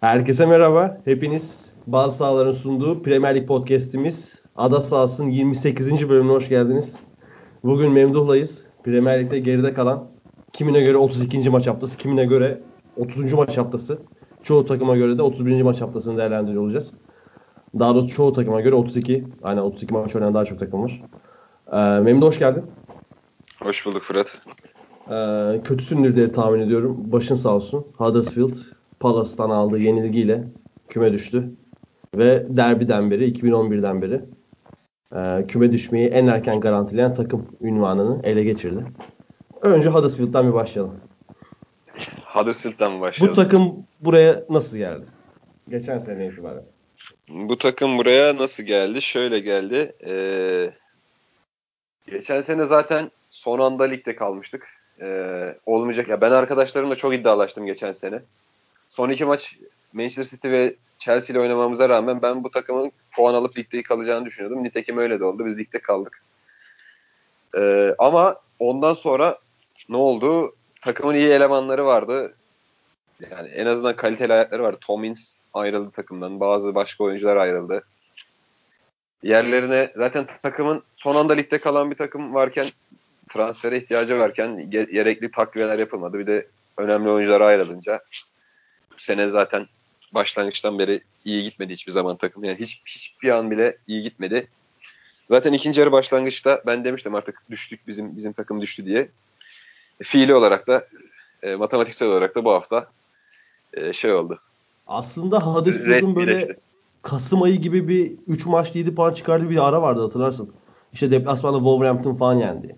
Herkese 0.00 0.46
merhaba. 0.46 1.00
Hepiniz 1.04 1.72
bazı 1.86 2.16
sahaların 2.16 2.50
sunduğu 2.50 3.02
Premier 3.02 3.34
Lig 3.34 3.48
podcast'imiz 3.48 4.42
Ada 4.56 4.80
Sahası'nın 4.80 5.28
28. 5.28 6.08
bölümüne 6.08 6.32
hoş 6.32 6.48
geldiniz. 6.48 6.98
Bugün 7.64 7.92
Memduh'layız. 7.92 8.64
Premier 8.84 9.20
Lig'de 9.20 9.38
geride 9.38 9.74
kalan 9.74 10.10
kimine 10.52 10.80
göre 10.80 10.96
32. 10.96 11.50
maç 11.50 11.66
haftası, 11.66 11.98
kimine 11.98 12.24
göre 12.24 12.60
30. 12.96 13.32
maç 13.32 13.58
haftası. 13.58 13.98
Çoğu 14.42 14.66
takıma 14.66 14.96
göre 14.96 15.18
de 15.18 15.22
31. 15.22 15.62
maç 15.62 15.80
haftasını 15.80 16.18
değerlendiriyor 16.18 16.62
olacağız. 16.62 16.94
Daha 17.78 17.94
doğrusu 17.94 18.14
çoğu 18.14 18.32
takıma 18.32 18.60
göre 18.60 18.74
32. 18.74 19.24
Aynen 19.42 19.62
32 19.62 19.94
maç 19.94 20.16
oynayan 20.16 20.34
daha 20.34 20.44
çok 20.44 20.60
takım 20.60 20.82
var. 20.82 21.02
Ee, 21.72 22.00
Memduh 22.00 22.26
hoş 22.26 22.38
geldin. 22.38 22.64
Hoş 23.62 23.86
bulduk 23.86 24.02
Fırat. 24.02 24.26
Ee, 25.10 25.60
kötüsündür 25.64 26.16
diye 26.16 26.30
tahmin 26.30 26.60
ediyorum. 26.60 26.96
Başın 27.12 27.34
sağ 27.34 27.50
olsun. 27.50 27.86
Huddersfield 27.96 28.77
Palace'tan 29.00 29.50
aldığı 29.50 29.78
yenilgiyle 29.78 30.44
küme 30.88 31.12
düştü. 31.12 31.50
Ve 32.14 32.46
derbiden 32.48 33.10
beri, 33.10 33.32
2011'den 33.32 34.02
beri 34.02 34.20
e, 35.16 35.46
küme 35.46 35.72
düşmeyi 35.72 36.08
en 36.08 36.26
erken 36.26 36.60
garantileyen 36.60 37.14
takım 37.14 37.46
ünvanını 37.60 38.20
ele 38.24 38.44
geçirdi. 38.44 38.84
Önce 39.62 39.88
Huddersfield'dan 39.88 40.48
bir 40.48 40.54
başlayalım. 40.54 41.00
Huddersfield'dan 42.24 42.92
mı 42.92 43.00
başlayalım? 43.00 43.36
Bu 43.36 43.42
takım 43.42 43.86
buraya 44.00 44.44
nasıl 44.50 44.76
geldi? 44.76 45.06
Geçen 45.68 45.98
sene 45.98 46.26
itibaren. 46.26 46.64
Bu 47.28 47.58
takım 47.58 47.98
buraya 47.98 48.36
nasıl 48.36 48.62
geldi? 48.62 49.02
Şöyle 49.02 49.38
geldi. 49.38 49.92
Ee, 50.06 50.72
geçen 52.10 52.40
sene 52.40 52.64
zaten 52.64 53.10
son 53.30 53.58
anda 53.58 53.84
ligde 53.84 54.16
kalmıştık. 54.16 54.66
Ee, 55.00 55.56
olmayacak. 55.66 56.08
Ya 56.08 56.20
ben 56.20 56.30
arkadaşlarımla 56.30 56.96
çok 56.96 57.14
iddialaştım 57.14 57.66
geçen 57.66 57.92
sene. 57.92 58.22
Son 58.98 59.10
iki 59.10 59.24
maç 59.24 59.56
Manchester 59.92 60.24
City 60.24 60.50
ve 60.50 60.76
Chelsea 60.98 61.34
ile 61.34 61.40
oynamamıza 61.40 61.88
rağmen 61.88 62.22
ben 62.22 62.44
bu 62.44 62.50
takımın 62.50 62.92
puan 63.16 63.34
alıp 63.34 63.58
ligde 63.58 63.82
kalacağını 63.82 64.26
düşünüyordum. 64.26 64.64
Nitekim 64.64 64.98
öyle 64.98 65.20
de 65.20 65.24
oldu. 65.24 65.46
Biz 65.46 65.58
ligde 65.58 65.78
kaldık. 65.78 66.22
Ee, 67.56 67.94
ama 67.98 68.36
ondan 68.58 68.94
sonra 68.94 69.38
ne 69.88 69.96
oldu? 69.96 70.54
Takımın 70.82 71.14
iyi 71.14 71.28
elemanları 71.28 71.86
vardı. 71.86 72.34
Yani 73.30 73.48
en 73.48 73.66
azından 73.66 73.96
kaliteli 73.96 74.32
ayakları 74.32 74.62
vardı. 74.62 74.78
Tomins 74.80 75.36
ayrıldı 75.54 75.90
takımdan. 75.90 76.40
Bazı 76.40 76.74
başka 76.74 77.04
oyuncular 77.04 77.36
ayrıldı. 77.36 77.84
Yerlerine 79.22 79.92
zaten 79.96 80.26
takımın 80.42 80.82
son 80.96 81.14
anda 81.14 81.32
ligde 81.32 81.58
kalan 81.58 81.90
bir 81.90 81.96
takım 81.96 82.34
varken 82.34 82.66
transfere 83.28 83.78
ihtiyacı 83.78 84.18
varken 84.18 84.70
gerekli 84.70 85.30
takviyeler 85.30 85.78
yapılmadı. 85.78 86.18
Bir 86.18 86.26
de 86.26 86.46
önemli 86.76 87.10
oyuncular 87.10 87.40
ayrılınca 87.40 88.00
sene 89.02 89.28
zaten 89.28 89.66
başlangıçtan 90.14 90.78
beri 90.78 91.00
iyi 91.24 91.44
gitmedi 91.44 91.72
hiçbir 91.72 91.92
zaman 91.92 92.16
takım. 92.16 92.44
Yani 92.44 92.58
hiç 92.58 92.82
hiçbir 92.86 93.28
an 93.28 93.50
bile 93.50 93.78
iyi 93.86 94.02
gitmedi. 94.02 94.48
Zaten 95.30 95.52
ikinci 95.52 95.80
yarı 95.80 95.92
başlangıçta 95.92 96.62
ben 96.66 96.84
demiştim 96.84 97.14
artık 97.14 97.42
düştük 97.50 97.86
bizim 97.86 98.16
bizim 98.16 98.32
takım 98.32 98.60
düştü 98.60 98.86
diye. 98.86 99.08
E, 100.00 100.04
fiili 100.04 100.34
olarak 100.34 100.66
da 100.66 100.86
e, 101.42 101.54
matematiksel 101.54 102.08
olarak 102.08 102.34
da 102.34 102.44
bu 102.44 102.52
hafta 102.52 102.90
e, 103.74 103.92
şey 103.92 104.12
oldu. 104.12 104.40
Aslında 104.86 105.40
Huddersfield'ın 105.40 106.16
böyle 106.16 106.56
Kasım 107.02 107.42
ayı 107.42 107.56
gibi 107.56 107.88
bir 107.88 108.12
3 108.26 108.46
maç 108.46 108.74
7 108.74 108.94
puan 108.94 109.12
çıkardığı 109.12 109.50
bir 109.50 109.68
ara 109.68 109.82
vardı 109.82 110.02
hatırlarsın. 110.02 110.52
İşte 110.92 111.10
deplasmanda 111.10 111.58
Wolverhampton 111.58 112.14
falan 112.14 112.34
yendi. 112.34 112.76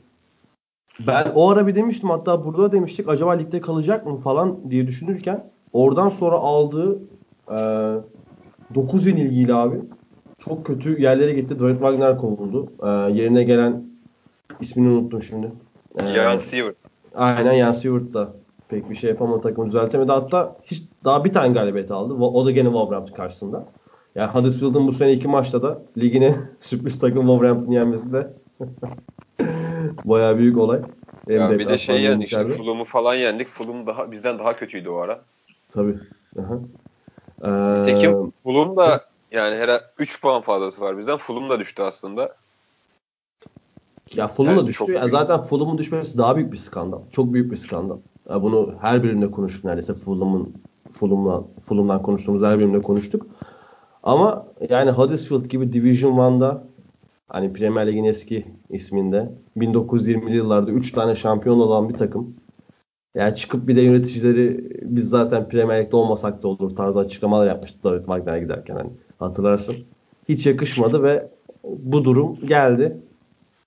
Ben 1.06 1.32
o 1.34 1.50
ara 1.50 1.66
bir 1.66 1.74
demiştim 1.74 2.10
hatta 2.10 2.44
burada 2.44 2.72
demiştik 2.72 3.08
acaba 3.08 3.32
ligde 3.32 3.60
kalacak 3.60 4.06
mı 4.06 4.16
falan 4.16 4.70
diye 4.70 4.86
düşünürken 4.86 5.50
oradan 5.72 6.08
sonra 6.08 6.36
aldığı 6.36 6.98
e, 7.50 7.58
9 8.74 9.06
yenilgiyle 9.06 9.54
abi 9.54 9.80
çok 10.38 10.66
kötü 10.66 11.02
yerlere 11.02 11.32
gitti. 11.32 11.54
Dwight 11.54 11.78
Wagner 11.78 12.18
kovuldu. 12.18 12.72
E, 12.82 12.88
yerine 12.88 13.44
gelen 13.44 13.84
ismini 14.60 14.88
unuttum 14.88 15.22
şimdi. 15.22 15.52
E, 15.98 16.12
Jan 16.12 16.36
Stewart. 16.36 16.76
Aynen 17.14 17.58
Jan 17.58 17.72
Stewart 17.72 18.14
da 18.14 18.32
pek 18.68 18.90
bir 18.90 18.94
şey 18.94 19.10
yapamadı 19.10 19.40
takımı 19.40 19.66
düzeltemedi. 19.66 20.12
Hatta 20.12 20.56
hiç 20.64 20.82
daha 21.04 21.24
bir 21.24 21.32
tane 21.32 21.54
galibiyet 21.54 21.90
aldı. 21.90 22.14
O 22.14 22.46
da 22.46 22.50
gene 22.50 22.68
Wolverhampton 22.68 23.14
karşısında. 23.14 23.66
Yani 24.14 24.30
Huddersfield'ın 24.30 24.86
bu 24.86 24.92
sene 24.92 25.12
iki 25.12 25.28
maçta 25.28 25.62
da 25.62 25.82
ligine 25.98 26.34
sürpriz 26.60 26.98
takım 26.98 27.20
Wolverhampton'ı 27.20 27.74
yenmesi 27.74 28.12
de 28.12 28.30
bayağı 30.04 30.38
büyük 30.38 30.58
olay. 30.58 30.80
Hem 31.28 31.40
ya 31.40 31.58
bir 31.58 31.68
de 31.68 31.78
şey 31.78 32.02
yendik 32.02 32.32
işte 32.32 32.48
Fulham'ı 32.48 32.84
falan 32.84 33.14
yendik. 33.14 33.48
Fulham 33.48 33.86
daha 33.86 34.12
bizden 34.12 34.38
daha 34.38 34.56
kötüydü 34.56 34.88
o 34.88 34.96
ara. 34.96 35.20
Tabii. 35.70 35.98
Aha. 36.38 36.58
Ee... 37.44 37.84
Tekim 37.84 38.32
Fulham 38.42 38.76
da 38.76 39.04
yani 39.32 39.56
her 39.56 39.80
3 39.98 40.20
puan 40.20 40.42
fazlası 40.42 40.80
var 40.80 40.98
bizden. 40.98 41.16
Fulham 41.16 41.50
da 41.50 41.58
düştü 41.58 41.82
aslında. 41.82 42.36
Ya 44.14 44.28
Fulham 44.28 44.56
da 44.56 44.66
düştü. 44.66 44.92
Yani 44.92 45.10
zaten 45.10 45.40
Fulham'ın 45.40 45.78
düşmesi 45.78 46.18
daha 46.18 46.36
büyük 46.36 46.52
bir 46.52 46.56
skandal. 46.56 47.00
Çok 47.12 47.32
büyük 47.32 47.50
bir 47.50 47.56
skandal. 47.56 47.98
Bunu 48.30 48.74
her 48.80 49.02
bölümde 49.02 49.30
konuştuk 49.30 49.64
neredeyse 49.64 49.94
Fulham'ın 49.94 50.54
Fulham'dan, 50.90 51.46
Fulham'dan 51.62 52.02
konuştuğumuz 52.02 52.42
her 52.42 52.58
bölümde 52.58 52.80
konuştuk. 52.80 53.26
Ama 54.02 54.46
yani 54.70 54.90
Huddersfield 54.90 55.44
gibi 55.44 55.72
Division 55.72 56.12
1'da 56.12 56.64
hani 57.28 57.52
Premier 57.52 57.86
Lig'in 57.86 58.04
eski 58.04 58.46
isminde 58.70 59.32
1920'li 59.56 60.36
yıllarda 60.36 60.70
3 60.70 60.92
tane 60.92 61.14
şampiyon 61.14 61.60
olan 61.60 61.88
bir 61.88 61.94
takım. 61.94 62.36
Yani 63.14 63.34
çıkıp 63.34 63.68
bir 63.68 63.76
de 63.76 63.80
yöneticileri 63.80 64.60
biz 64.82 65.08
zaten 65.08 65.48
Premier 65.48 65.84
Lig'de 65.84 65.96
olmasak 65.96 66.42
da 66.42 66.48
olur 66.48 66.76
tarzı 66.76 66.98
açıklamalar 66.98 67.46
yapmıştı 67.46 67.78
David 67.84 68.04
Wagner 68.04 68.38
giderken 68.38 68.74
hani 68.74 68.90
hatırlarsın. 69.18 69.76
Hiç 70.28 70.46
yakışmadı 70.46 71.02
ve 71.02 71.28
bu 71.64 72.04
durum 72.04 72.36
geldi. 72.46 72.96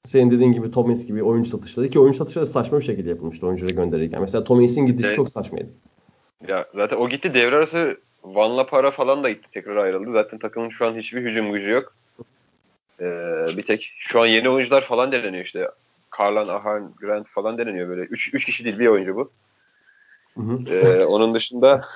Senin 0.05 0.31
dediğin 0.31 0.51
gibi 0.51 0.71
Tomins 0.71 1.05
gibi 1.05 1.23
oyuncu 1.23 1.49
satışları 1.49 1.89
ki 1.89 1.99
oyuncu 1.99 2.17
satışları 2.17 2.47
saçma 2.47 2.79
bir 2.79 2.83
şekilde 2.83 3.09
yapılmıştı 3.09 3.47
oyuncuları 3.47 3.73
gönderirken. 3.73 4.21
Mesela 4.21 4.43
Tomins'in 4.43 4.85
gidişi 4.85 5.07
evet. 5.07 5.15
çok 5.15 5.29
saçmaydı. 5.29 5.69
Ya 6.47 6.65
zaten 6.75 6.97
o 6.97 7.09
gitti 7.09 7.33
devre 7.33 7.55
arası 7.55 7.97
Van'la 8.23 8.65
para 8.65 8.91
falan 8.91 9.23
da 9.23 9.29
gitti 9.29 9.47
tekrar 9.51 9.75
ayrıldı. 9.75 10.11
Zaten 10.11 10.39
takımın 10.39 10.69
şu 10.69 10.85
an 10.85 10.95
hiçbir 10.95 11.21
hücum 11.21 11.51
gücü 11.51 11.69
yok. 11.69 11.95
Ee, 12.99 13.05
bir 13.57 13.63
tek 13.63 13.91
şu 13.95 14.21
an 14.21 14.25
yeni 14.25 14.49
oyuncular 14.49 14.81
falan 14.81 15.11
deneniyor 15.11 15.45
işte. 15.45 15.67
Karlan, 16.13 16.47
Ahan, 16.47 16.93
Grant 17.01 17.27
falan 17.27 17.57
deneniyor 17.57 17.89
böyle. 17.89 18.01
Üç, 18.01 18.33
üç 18.33 18.45
kişi 18.45 18.65
değil 18.65 18.79
bir 18.79 18.87
oyuncu 18.87 19.15
bu. 19.15 19.31
Hı 20.37 20.41
hı. 20.41 20.75
Ee, 20.75 21.05
onun 21.05 21.33
dışında 21.33 21.87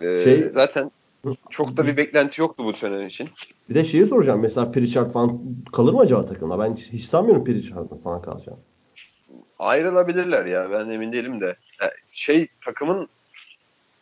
e, 0.00 0.18
şey, 0.18 0.36
zaten 0.36 0.90
çok 1.50 1.76
da 1.76 1.86
bir 1.86 1.96
beklenti 1.96 2.40
yoktu 2.40 2.64
bu 2.64 2.72
sene 2.72 3.06
için. 3.06 3.28
Bir 3.68 3.74
de 3.74 3.84
şeyi 3.84 4.06
soracağım. 4.06 4.40
Mesela 4.40 4.72
Pritchard 4.72 5.10
falan 5.10 5.40
kalır 5.72 5.92
mı 5.92 6.00
acaba 6.00 6.26
takımda? 6.26 6.58
Ben 6.58 6.74
hiç 6.74 7.04
sanmıyorum 7.04 7.44
Pritchard'ın 7.44 7.96
falan 7.96 8.22
kalacağını. 8.22 8.58
Ayrılabilirler 9.58 10.44
ya. 10.44 10.70
Ben 10.70 10.88
emin 10.88 11.12
değilim 11.12 11.40
de. 11.40 11.56
Şey 12.12 12.48
takımın 12.64 13.08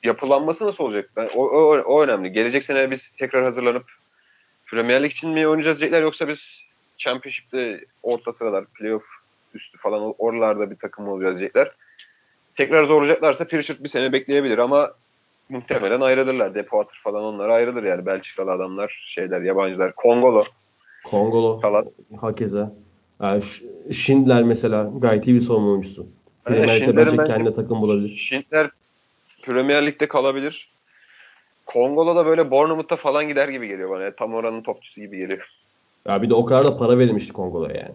yapılanması 0.03 0.67
nasıl 0.67 0.85
olacak? 0.85 1.11
Ben, 1.17 1.29
o, 1.37 1.43
o, 1.43 1.79
o 1.79 2.03
önemli. 2.03 2.33
Gelecek 2.33 2.65
sene 2.65 2.91
biz 2.91 3.13
tekrar 3.19 3.45
hazırlanıp 3.45 3.85
Premier 4.67 5.03
Lig 5.03 5.13
için 5.13 5.31
mi 5.31 5.49
oynayacağız 5.49 5.81
diyecekler 5.81 6.03
yoksa 6.03 6.29
biz 6.29 6.70
Championship'te 7.01 7.81
orta 8.03 8.33
sıralar, 8.33 8.65
playoff 8.65 9.05
üstü 9.55 9.79
falan 9.79 10.15
oralarda 10.19 10.71
bir 10.71 10.77
takım 10.77 11.09
olacağız 11.09 11.41
diyecekler. 11.41 11.69
Tekrar 12.57 12.85
zorlayacaklarsa 12.85 13.45
Pritchard 13.45 13.85
bir 13.85 13.89
sene 13.89 14.13
bekleyebilir 14.13 14.59
ama 14.59 14.93
muhtemelen 15.49 16.01
ayrılırlar. 16.01 16.55
Depoater 16.55 16.99
falan 17.05 17.25
onlar 17.25 17.49
ayrılır 17.49 17.83
yani. 17.83 18.07
Belçikalı 18.07 18.53
adamlar, 18.53 19.05
şeyler, 19.07 19.41
yabancılar. 19.41 19.95
Kongolo. 19.95 20.45
Kongolo. 21.05 21.61
Falan. 21.61 21.87
Hakeza. 22.21 22.73
Yani 23.23 23.43
Schindler 23.93 24.43
mesela 24.43 24.91
gayet 24.99 25.27
iyi 25.27 25.37
bir 25.37 25.41
savunma 25.41 25.71
oyuncusu. 25.71 26.07
Premier 26.45 26.81
Lig'de 26.81 26.97
bence 26.97 27.17
kendine 27.17 27.53
takım 27.53 27.81
bulabilir. 27.81 28.09
Schindler 28.09 28.71
Premier 29.43 29.87
Lig'de 29.87 30.09
kalabilir. 30.09 30.71
Kongolo 31.67 32.17
da 32.17 32.27
böyle 32.27 32.51
Bournemouth'ta 32.51 32.97
falan 32.97 33.29
gider 33.29 33.49
gibi 33.49 33.69
geliyor 33.69 33.89
bana. 33.89 34.11
Tam 34.11 34.35
oranın 34.35 34.63
topçusu 34.63 35.01
gibi 35.01 35.19
geliyor. 35.19 35.60
Ya 36.07 36.23
bir 36.23 36.31
de 36.31 36.35
o 36.35 36.45
kadar 36.45 36.65
da 36.65 36.77
para 36.77 36.99
verilmişti 36.99 37.33
Kongolo'ya 37.33 37.77
yani. 37.77 37.95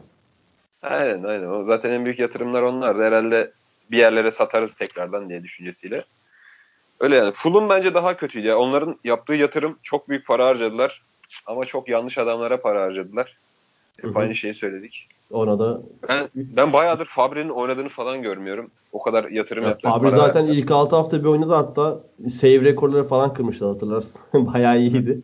Aynen 0.81 1.24
aynen. 1.24 1.48
O 1.48 1.63
zaten 1.63 1.92
en 1.92 2.06
büyük 2.06 2.19
yatırımlar 2.19 2.62
onlar. 2.62 2.98
Herhalde 2.98 3.52
bir 3.92 3.98
yerlere 3.98 4.31
satarız 4.31 4.74
tekrardan 4.74 5.30
diye 5.30 5.44
düşüncesiyle. 5.44 6.04
Öyle 7.00 7.16
yani. 7.16 7.31
Fulham 7.31 7.69
bence 7.69 7.94
daha 7.94 8.18
kötüydü. 8.18 8.48
Yani 8.48 8.60
onların 8.60 9.00
yaptığı 9.04 9.34
yatırım 9.34 9.78
çok 9.84 10.10
büyük 10.10 10.28
para 10.28 10.46
harcadılar. 10.46 11.02
Ama 11.46 11.66
çok 11.66 11.90
yanlış 11.90 12.18
adamlara 12.18 12.62
para 12.62 12.81
harcadılar. 12.81 13.38
Hep 14.02 14.18
aynı 14.18 14.36
şeyi 14.36 14.54
söyledik. 14.54 15.08
Ona 15.31 15.60
da 15.60 15.81
ben, 16.10 16.30
ben 16.36 16.74
bayağıdır 16.74 17.06
Fabri'nin 17.06 17.50
oynadığını 17.50 17.90
falan 17.90 18.22
görmüyorum. 18.22 18.72
O 18.92 19.01
kadar 19.01 19.24
yatırım 19.24 19.63
ya 19.63 19.69
yaptı. 19.69 19.90
Fabri 19.90 20.12
zaten 20.12 20.42
yaptı. 20.42 20.60
ilk 20.60 20.72
6 20.72 20.96
hafta 20.96 21.19
bir 21.19 21.28
oynadı 21.28 21.54
hatta 21.54 22.00
save 22.30 22.62
rekorları 22.62 23.04
falan 23.04 23.34
kırmıştı 23.34 23.66
hatırlarsın. 23.66 24.22
Bayağı 24.34 24.80
iyiydi. 24.80 25.22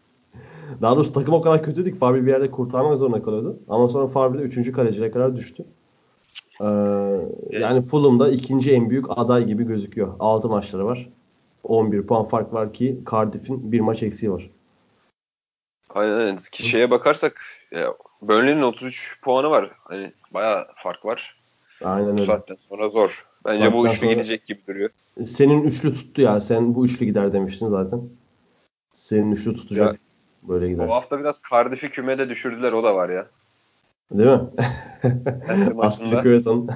Daha 0.81 0.95
doğrusu 0.95 1.13
takım 1.13 1.33
o 1.33 1.41
kadar 1.41 1.63
kötüydü 1.63 1.91
ki 1.93 1.99
Fabri 1.99 2.25
bir 2.25 2.31
yerde 2.31 2.51
kurtarmak 2.51 2.97
zorunda 2.97 3.21
kalıyordu. 3.21 3.59
Ama 3.69 3.87
sonra 3.87 4.07
Fabri 4.07 4.39
de 4.39 4.43
3. 4.43 4.71
kaleciye 4.71 5.11
kadar 5.11 5.35
düştü. 5.35 5.65
Ee, 6.61 6.65
yani 7.51 7.81
Fulham'da 7.81 8.29
ikinci 8.29 8.71
en 8.73 8.89
büyük 8.89 9.05
aday 9.09 9.45
gibi 9.45 9.63
gözüküyor. 9.63 10.13
6 10.19 10.49
maçları 10.49 10.85
var. 10.85 11.09
11 11.63 12.01
puan 12.07 12.23
fark 12.23 12.53
var 12.53 12.73
ki 12.73 12.99
Cardiff'in 13.11 13.71
bir 13.71 13.79
maç 13.79 14.03
eksiği 14.03 14.31
var. 14.31 14.49
Aynen 15.89 16.19
aynen. 16.19 16.37
Ki 16.51 16.63
şeye 16.67 16.91
bakarsak 16.91 17.41
ya, 17.71 17.93
Burnley'nin 18.21 18.61
33 18.61 19.17
puanı 19.21 19.49
var. 19.49 19.71
Hani 19.83 20.11
bayağı 20.33 20.67
fark 20.83 21.05
var. 21.05 21.35
Aynen 21.83 22.11
öyle. 22.11 22.25
saatten 22.25 22.57
sonra 22.69 22.89
zor. 22.89 23.25
Bence 23.45 23.59
Saatten 23.63 23.79
bu 23.79 23.87
üçlü 23.87 23.97
sonra- 23.97 24.11
gidecek 24.11 24.45
gibi 24.45 24.61
duruyor. 24.67 24.89
Senin 25.25 25.63
üçlü 25.63 25.93
tuttu 25.93 26.21
ya. 26.21 26.39
Sen 26.39 26.75
bu 26.75 26.85
üçlü 26.85 27.05
gider 27.05 27.33
demiştin 27.33 27.67
zaten. 27.67 28.01
Senin 28.93 29.31
üçlü 29.31 29.55
tutacak. 29.55 29.99
Böyle 30.43 30.65
Bu 30.65 30.69
gidersin. 30.69 30.91
hafta 30.91 31.19
biraz 31.19 31.41
Cardiff'i 31.51 31.89
kümede 31.89 32.29
düşürdüler 32.29 32.71
o 32.73 32.83
da 32.83 32.95
var 32.95 33.09
ya. 33.09 33.27
Değil 34.11 34.29
mi? 34.29 34.39
maçında. 35.75 35.85
Aspilicueta'nın 35.85 36.69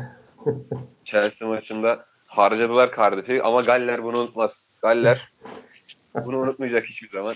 Chelsea 1.04 1.48
maçında 1.48 2.06
harcadılar 2.28 2.92
Cardiff'i 2.96 3.44
ama 3.44 3.62
Galler 3.62 4.04
bunu 4.04 4.18
unutmaz. 4.20 4.70
Galler 4.82 5.32
bunu 6.26 6.38
unutmayacak 6.38 6.86
hiçbir 6.86 7.10
zaman. 7.10 7.34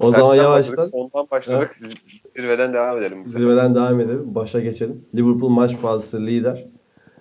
o 0.00 0.10
zaman 0.10 0.30
Tersten 0.30 0.42
yavaştan 0.44 0.72
başladık, 0.76 0.90
Sondan 0.92 1.30
başladık. 1.30 1.76
Zirveden 2.36 2.72
devam 2.72 2.98
edelim. 2.98 3.26
zirveden 3.26 3.74
devam 3.74 4.00
edelim. 4.00 4.34
Başa 4.34 4.60
geçelim. 4.60 5.04
Liverpool 5.14 5.48
maç 5.50 5.76
fazlası 5.76 6.26
lider. 6.26 6.64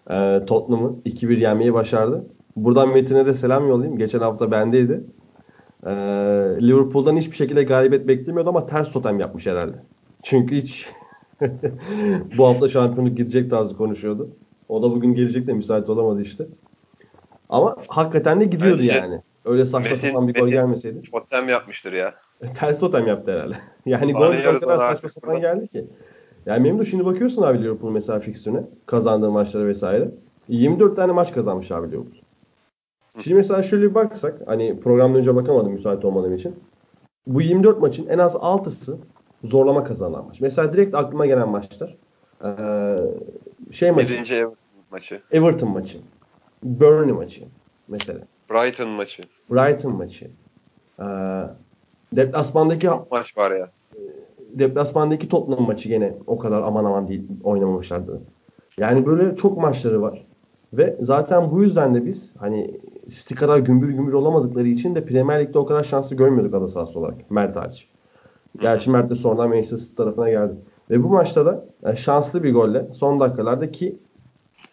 Ee, 0.09 0.41
Tottenham'ı 0.47 0.95
2-1 1.05 1.39
yenmeyi 1.39 1.73
başardı. 1.73 2.25
Buradan 2.55 2.89
Metin'e 2.89 3.25
de 3.25 3.33
selam 3.33 3.67
yollayayım. 3.69 3.97
Geçen 3.97 4.19
hafta 4.19 4.51
bendeydi. 4.51 5.03
Ee, 5.85 5.91
Liverpool'dan 6.61 7.17
hiçbir 7.17 7.35
şekilde 7.35 7.63
galibiyet 7.63 8.07
beklemiyordu 8.07 8.49
ama 8.49 8.65
ters 8.65 8.91
totem 8.91 9.19
yapmış 9.19 9.47
herhalde. 9.47 9.77
Çünkü 10.23 10.55
hiç 10.55 10.89
bu 12.37 12.47
hafta 12.47 12.69
şampiyonluk 12.69 13.17
gidecek 13.17 13.49
tarzı 13.49 13.77
konuşuyordu. 13.77 14.29
O 14.69 14.83
da 14.83 14.91
bugün 14.91 15.13
gelecek 15.13 15.47
de 15.47 15.53
müsait 15.53 15.89
olamadı 15.89 16.21
işte. 16.21 16.47
Ama 17.49 17.75
hakikaten 17.87 18.41
de 18.41 18.45
gidiyordu 18.45 18.79
Bence 18.81 18.93
yani. 18.93 19.21
Öyle 19.45 19.65
saçma 19.65 19.91
Metin- 19.91 20.07
sapan 20.07 20.27
bir 20.27 20.33
gol 20.33 20.47
gelmeseydi. 20.47 21.01
Totem 21.11 21.49
yapmıştır 21.49 21.93
ya. 21.93 22.15
Ters 22.55 22.79
totem 22.79 23.07
yaptı 23.07 23.31
herhalde. 23.31 23.55
yani 23.85 24.13
gol 24.13 24.55
o 24.55 24.59
kadar 24.59 24.77
saçma 24.77 25.09
sapan 25.09 25.41
geldi 25.41 25.67
ki. 25.67 25.85
Yani 26.45 26.63
de 26.63 26.85
şimdi 26.85 27.05
bakıyorsun 27.05 27.41
abi 27.41 27.63
Liverpool 27.63 27.91
mesela 27.91 28.19
fikstürüne. 28.19 28.63
Kazandığı 28.85 29.31
maçlara 29.31 29.67
vesaire. 29.67 30.11
24 30.47 30.95
tane 30.95 31.11
maç 31.11 31.33
kazanmış 31.33 31.71
abi 31.71 31.87
Liverpool. 31.87 32.20
Şimdi 33.19 33.35
mesela 33.35 33.63
şöyle 33.63 33.89
bir 33.89 33.95
baksak. 33.95 34.41
Hani 34.45 34.79
programdan 34.79 35.17
önce 35.19 35.35
bakamadım 35.35 35.71
müsait 35.71 36.05
olmadığım 36.05 36.35
için. 36.35 36.55
Bu 37.27 37.41
24 37.41 37.81
maçın 37.81 38.07
en 38.07 38.17
az 38.17 38.35
6'sı 38.35 38.97
zorlama 39.43 39.83
kazanan 39.83 40.25
maç. 40.25 40.41
Mesela 40.41 40.73
direkt 40.73 40.95
aklıma 40.95 41.25
gelen 41.25 41.49
maçlar. 41.49 41.97
Ee, 42.43 42.51
şey 43.71 43.91
maçı. 43.91 44.13
7. 44.13 44.33
Everton 44.33 44.55
maçı. 44.91 45.21
Everton 45.31 45.69
maçı. 45.69 45.97
Burnley 46.63 47.13
maçı. 47.13 47.43
Mesela. 47.87 48.19
Brighton 48.51 48.89
maçı. 48.89 49.23
Brighton 49.51 49.95
maçı. 49.95 50.31
Ee, 50.99 51.03
deplasmandaki 52.13 52.89
Maç 53.11 53.37
var 53.37 53.51
ya. 53.51 53.71
deplasmandaki 54.53 55.29
Tottenham 55.29 55.65
maçı 55.67 55.89
gene 55.89 56.17
o 56.27 56.39
kadar 56.39 56.61
aman 56.61 56.85
aman 56.85 57.07
değil 57.07 57.23
oynamamışlardı. 57.43 58.21
Yani 58.77 59.05
böyle 59.05 59.35
çok 59.35 59.57
maçları 59.57 60.01
var. 60.01 60.25
Ve 60.73 60.97
zaten 60.99 61.51
bu 61.51 61.63
yüzden 61.63 61.95
de 61.95 62.05
biz 62.05 62.35
hani 62.39 62.79
City 63.09 63.35
kadar 63.35 63.57
gümbür 63.57 63.89
gümbür 63.89 64.13
olamadıkları 64.13 64.67
için 64.67 64.95
de 64.95 65.05
Premier 65.05 65.41
Lig'de 65.41 65.59
o 65.59 65.65
kadar 65.65 65.83
şanslı 65.83 66.15
görmüyorduk 66.15 66.53
ada 66.53 66.67
sahası 66.67 66.99
olarak. 66.99 67.31
Mert 67.31 67.55
hariç. 67.55 67.87
Gerçi 68.59 68.89
Mert 68.89 69.09
de 69.09 69.15
sonradan 69.15 69.49
Manchester 69.49 69.77
City 69.77 69.95
tarafına 69.95 70.29
geldi. 70.29 70.53
Ve 70.89 71.03
bu 71.03 71.09
maçta 71.09 71.45
da 71.45 71.65
yani 71.83 71.97
şanslı 71.97 72.43
bir 72.43 72.53
golle 72.53 72.87
son 72.93 73.19
dakikalarda 73.19 73.71
ki 73.71 73.99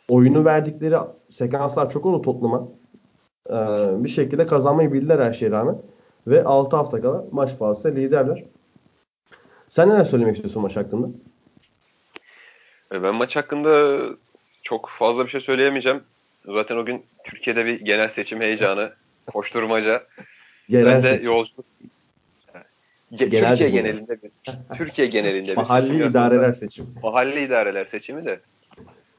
oyunu 0.09 0.45
verdikleri 0.45 0.97
sekanslar 1.29 1.91
çok 1.91 2.07
oldu 2.07 2.23
Tottenham'a. 2.23 2.69
Ee, 3.51 4.05
bir 4.05 4.09
şekilde 4.09 4.47
kazanmayı 4.47 4.93
bildiler 4.93 5.19
her 5.19 5.33
şeye 5.33 5.51
rağmen. 5.51 5.79
Ve 6.27 6.45
6 6.45 6.77
hafta 6.77 7.01
kala 7.01 7.25
maç 7.33 7.55
fazla 7.59 7.91
liderler. 7.91 8.45
Sen 9.69 9.89
neler 9.89 10.05
söylemek 10.05 10.35
istiyorsun 10.35 10.63
maç 10.63 10.77
hakkında? 10.77 11.09
E, 12.93 13.03
Ben 13.03 13.15
maç 13.15 13.37
hakkında 13.37 14.01
çok 14.63 14.89
fazla 14.99 15.25
bir 15.25 15.31
şey 15.31 15.41
söyleyemeyeceğim. 15.41 16.03
Zaten 16.45 16.77
o 16.77 16.85
gün 16.85 17.07
Türkiye'de 17.25 17.67
bir 17.67 17.81
genel 17.81 18.09
seçim 18.09 18.41
heyecanı, 18.41 18.95
koşturmaca. 19.27 20.03
Genel 20.69 20.87
ben 20.87 21.03
de 21.03 21.09
seçim. 21.09 21.27
yolculuk 21.27 21.67
Ge- 23.13 23.31
Genel 23.31 23.49
Türkiye 23.51 23.71
genelinde 23.71 24.23
bir 24.23 24.31
Türkiye 24.77 25.07
genelinde 25.07 25.51
bir 25.51 25.57
Mahalli 25.57 26.07
idareler 26.09 26.39
aslında. 26.39 26.55
seçim. 26.55 26.95
Mahalli 27.03 27.43
idareler 27.43 27.85
seçimi 27.85 28.25
de 28.25 28.41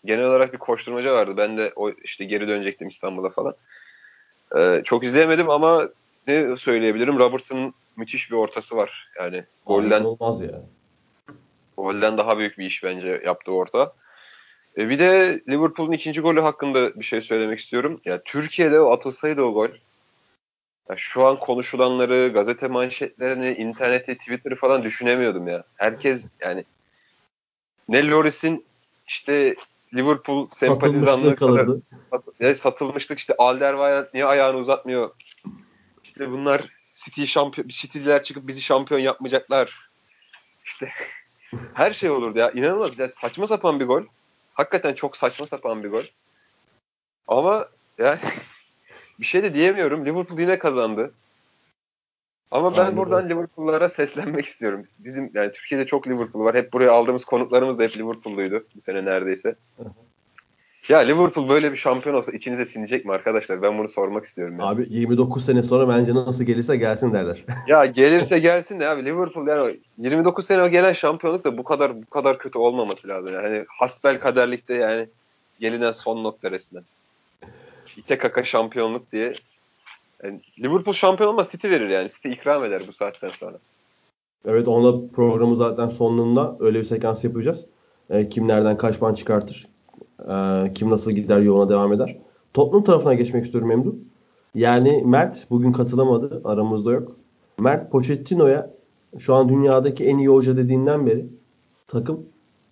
genel 0.06 0.26
olarak 0.26 0.54
bir 0.54 0.58
koşturmaca 0.58 1.14
vardı. 1.14 1.34
Ben 1.38 1.58
de 1.58 1.74
o 1.76 1.92
işte 1.92 2.26
geri 2.26 2.48
dönecektim 2.48 2.88
İstanbul'a 2.88 3.30
falan. 3.30 3.56
Ee, 4.58 4.82
çok 4.86 5.04
izleyemedim 5.04 5.50
ama 5.50 5.90
ne 6.28 6.58
söyleyebilirim? 6.58 7.20
Robertson'ın 7.20 7.74
müthiş 7.98 8.32
bir 8.32 8.36
ortası 8.36 8.76
var. 8.76 9.12
Yani 9.20 9.44
golden 9.66 10.04
Olmaz 10.04 10.42
ya. 10.42 10.62
golden 11.78 12.18
daha 12.18 12.38
büyük 12.38 12.58
bir 12.58 12.66
iş 12.66 12.84
bence 12.84 13.22
yaptığı 13.26 13.52
orta. 13.52 13.94
E 14.80 14.90
bir 14.90 15.00
de 15.00 15.42
Liverpool'un 15.50 15.92
ikinci 15.92 16.22
golü 16.22 16.42
hakkında 16.42 17.00
bir 17.00 17.06
şey 17.06 17.22
söylemek 17.22 17.60
istiyorum. 17.60 18.00
Ya 18.06 18.22
Türkiye'de 18.24 18.80
o 18.80 18.92
atılsaydı 18.92 19.42
o 19.42 19.54
gol 19.54 19.70
ya 20.90 20.96
şu 20.98 21.28
an 21.28 21.36
konuşulanları, 21.36 22.28
gazete 22.28 22.68
manşetlerini, 22.68 23.54
interneti, 23.54 24.18
Twitter'ı 24.18 24.56
falan 24.56 24.84
düşünemiyordum 24.84 25.48
ya. 25.48 25.64
Herkes 25.76 26.32
yani 26.42 26.66
ne 27.90 28.08
Loris'in 28.08 28.66
işte 29.08 29.56
Liverpool 29.94 30.50
sempatizanlığı 30.52 31.36
kadar 31.36 31.68
sat- 32.12 32.24
ya 32.40 32.56
satılmışlık 32.56 33.20
işte 33.20 33.36
Alderweireld 33.38 34.08
niye 34.14 34.26
ayağını 34.26 34.58
uzatmıyor? 34.58 35.12
İşte 36.04 36.32
bunlar 36.32 36.66
City 36.94 37.24
şampiyon 37.24 37.68
City'liler 37.68 38.24
çıkıp 38.24 38.48
bizi 38.48 38.62
şampiyon 38.62 39.00
yapmayacaklar. 39.00 39.90
İşte 40.66 40.90
her 41.74 41.94
şey 41.94 42.10
olurdu 42.10 42.40
ya. 42.40 42.52
İnanılmaz. 42.52 43.00
Yani 43.00 43.12
saçma 43.12 43.48
sapan 43.48 43.80
bir 43.80 43.86
gol. 43.86 44.04
Hakikaten 44.60 44.94
çok 44.94 45.18
saçma 45.18 45.46
sapan 45.46 45.84
bir 45.84 45.90
gol. 45.90 46.04
Ama 47.28 47.68
yani 47.98 48.20
bir 49.20 49.26
şey 49.26 49.44
de 49.44 49.54
diyemiyorum. 49.54 50.06
Liverpool 50.06 50.40
yine 50.40 50.60
kazandı. 50.60 51.14
Ama 52.52 52.78
ben 52.78 52.82
Aynen 52.82 52.98
buradan. 52.98 53.30
Liverpool'lara 53.30 53.90
seslenmek 53.90 54.46
istiyorum. 54.46 54.88
Bizim 55.00 55.32
yani 55.34 55.52
Türkiye'de 55.52 55.86
çok 55.86 56.08
Liverpool 56.08 56.46
var. 56.46 56.56
Hep 56.56 56.74
buraya 56.74 56.92
aldığımız 56.92 57.26
konuklarımız 57.26 57.80
da 57.80 57.84
hep 57.84 57.98
Liverpool'luydu 57.98 58.66
bu 58.76 58.82
sene 58.82 59.06
neredeyse. 59.06 59.56
Ya 60.90 61.00
Liverpool 61.00 61.50
böyle 61.50 61.72
bir 61.72 61.78
şampiyon 61.78 62.16
olsa 62.16 62.32
içinize 62.32 62.66
sinecek 62.66 63.06
mi 63.06 63.12
arkadaşlar? 63.12 63.62
Ben 63.62 63.78
bunu 63.78 63.90
sormak 63.90 64.26
istiyorum. 64.26 64.60
ya. 64.60 64.66
Abi 64.66 64.86
29 64.90 65.46
sene 65.46 65.64
sonra 65.64 65.90
bence 65.90 66.14
nasıl 66.16 66.44
gelirse 66.44 66.78
gelsin 66.78 67.14
derler. 67.14 67.46
Ya 67.68 67.86
gelirse 67.86 68.40
gelsin 68.40 68.80
de 68.80 68.88
abi 68.90 69.06
Liverpool 69.06 69.48
yani 69.48 69.62
o 69.62 69.70
29 69.98 70.46
sene 70.46 70.62
o 70.64 70.70
gelen 70.70 70.94
şampiyonluk 70.94 71.46
da 71.46 71.58
bu 71.58 71.64
kadar 71.64 72.02
bu 72.02 72.06
kadar 72.06 72.38
kötü 72.40 72.58
olmaması 72.58 73.08
lazım. 73.08 73.34
Yani 73.34 73.48
hani 73.48 73.66
hasbel 73.80 74.20
kaderlikte 74.20 74.74
yani 74.74 75.08
gelinen 75.60 75.92
son 75.92 76.24
nokta 76.24 76.52
resmen. 76.52 76.84
İte 77.98 78.18
kaka 78.18 78.44
şampiyonluk 78.44 79.12
diye. 79.12 79.34
Yani 80.24 80.40
Liverpool 80.60 80.94
şampiyon 80.94 81.30
olmaz 81.30 81.52
City 81.52 81.70
verir 81.70 81.90
yani. 81.90 82.10
City 82.10 82.32
ikram 82.32 82.66
eder 82.66 82.82
bu 82.88 82.94
saatten 82.94 83.32
sonra. 83.40 83.58
evet 84.46 84.68
onda 84.68 85.08
programı 85.16 85.56
zaten 85.56 85.90
sonunda 85.90 86.56
öyle 86.60 86.80
bir 86.80 86.84
sekans 86.84 87.24
yapacağız. 87.24 87.66
Ee, 88.10 88.30
kim 88.30 88.48
nereden 88.48 88.78
kaç 88.78 89.00
puan 89.00 89.14
çıkartır? 89.14 89.69
Ee, 90.30 90.72
kim 90.76 90.90
nasıl 90.90 91.12
gider 91.12 91.40
yoluna 91.40 91.70
devam 91.70 91.94
eder? 91.94 92.18
Tottenham 92.54 92.84
tarafına 92.84 93.14
geçmek 93.14 93.46
istiyorum 93.46 93.70
Memduh. 93.70 93.94
Yani 94.56 95.04
Mert 95.06 95.48
bugün 95.50 95.72
katılamadı. 95.72 96.42
Aramızda 96.46 96.92
yok. 96.92 97.16
Mert 97.60 97.92
Pochettino'ya 97.92 98.70
şu 99.18 99.36
an 99.36 99.50
dünyadaki 99.50 100.06
en 100.06 100.18
iyi 100.18 100.28
hoca 100.28 100.58
dediğinden 100.58 101.06
beri 101.06 101.26
takım 101.88 102.20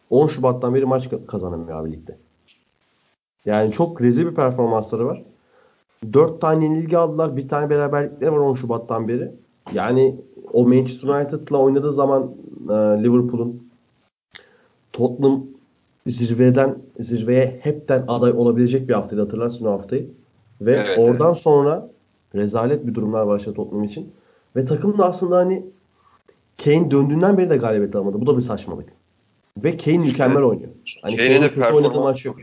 10 0.10 0.28
Şubat'tan 0.28 0.76
beri 0.76 0.86
maç 0.86 1.08
ka- 1.08 1.26
kazanamıyor 1.26 1.82
abi 1.82 1.92
ligde. 1.92 2.18
Yani 3.46 3.72
çok 3.72 4.02
rezil 4.02 4.26
bir 4.26 4.36
performansları 4.36 5.06
var. 5.06 5.24
4 6.14 6.42
tane 6.42 6.64
yenilgi 6.66 6.98
aldılar. 6.98 7.38
Bir 7.38 7.48
tane 7.48 7.70
beraberlikleri 7.70 8.32
var 8.32 8.38
10 8.38 8.54
Şubat'tan 8.54 9.08
beri. 9.08 9.32
Yani 9.74 10.16
o 10.54 10.68
Manchester 10.68 11.10
United'la 11.10 11.58
oynadığı 11.58 11.94
zaman 11.94 12.32
e, 12.70 12.74
Liverpool'un 12.74 13.68
Tottenham 14.94 15.44
zirveden 16.08 16.78
zirveye 17.00 17.60
hepten 17.64 18.06
aday 18.08 18.32
olabilecek 18.32 18.90
bir 18.90 18.94
haftaydı 18.94 19.22
hatırlarsın 19.22 19.66
o 19.66 19.72
haftayı. 19.72 20.10
Ve 20.62 20.72
Evet, 20.72 20.98
oradan 20.98 21.34
sonra 21.34 21.90
rezalet 22.36 22.88
bir 22.88 22.94
durumlar 22.96 23.28
başladı 23.28 23.56
Tottenham 23.56 23.84
için. 23.84 24.12
Ve 24.56 24.66
takım 24.66 24.98
da 24.98 25.06
aslında 25.06 25.38
hani 25.38 25.66
Kane 26.64 26.92
döndüğünden 26.92 27.38
beri 27.38 27.50
de 27.50 27.58
galibiyet 27.58 27.96
alamadı. 27.96 28.22
Bu 28.22 28.28
da 28.28 28.38
bir 28.38 28.42
saçmalık. 28.42 28.90
Ve 29.58 29.78
Kane 29.78 29.98
mükemmel 29.98 30.44
oynuyor. 30.44 30.70
Hani 31.02 31.16
Kane'in 31.16 31.28
Kane'in 31.34 31.42
de 31.42 31.52
kötü 31.52 31.74
oynadığı 31.76 32.00
maç 32.00 32.26
yok. 32.26 32.38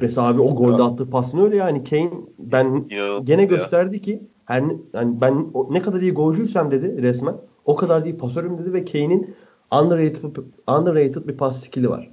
Mesela 0.00 0.26
abi 0.28 0.40
o 0.40 0.56
golde 0.56 0.82
attığı 0.82 1.10
pas 1.10 1.34
ne 1.34 1.42
öyle 1.42 1.56
yani 1.56 1.84
Kane 1.84 2.10
ben 2.38 2.64
İnanılmaz 2.90 3.24
gene 3.24 3.40
ya. 3.40 3.46
gösterdi 3.48 4.00
ki 4.02 4.22
her 4.44 4.62
yani 4.94 5.20
ben 5.20 5.46
o- 5.54 5.68
ne 5.74 5.82
kadar 5.82 6.00
iyi 6.00 6.12
golcüysem 6.12 6.70
dedi 6.70 7.02
resmen 7.02 7.36
o 7.64 7.76
kadar 7.76 8.02
iyi 8.02 8.16
pasörüm 8.16 8.58
dedi 8.58 8.72
ve 8.72 8.84
Kane'in 8.84 9.34
underrated, 9.82 10.36
underrated 10.68 11.28
bir 11.28 11.36
pas 11.36 11.62
skill'i 11.64 11.90
var. 11.90 12.10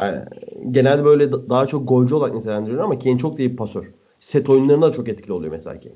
Yani 0.00 0.24
genelde 0.70 1.04
böyle 1.04 1.32
da- 1.32 1.50
daha 1.50 1.66
çok 1.66 1.88
golcü 1.88 2.14
olarak 2.14 2.34
nitelendiriyor 2.34 2.84
ama 2.84 2.98
Kane 2.98 3.18
çok 3.18 3.38
da 3.38 3.42
iyi 3.42 3.52
bir 3.52 3.56
pasör. 3.56 3.84
set 4.18 4.48
oyunlarında 4.50 4.86
da 4.86 4.92
çok 4.92 5.08
etkili 5.08 5.32
oluyor 5.32 5.52
mesela 5.52 5.80
Kane. 5.80 5.94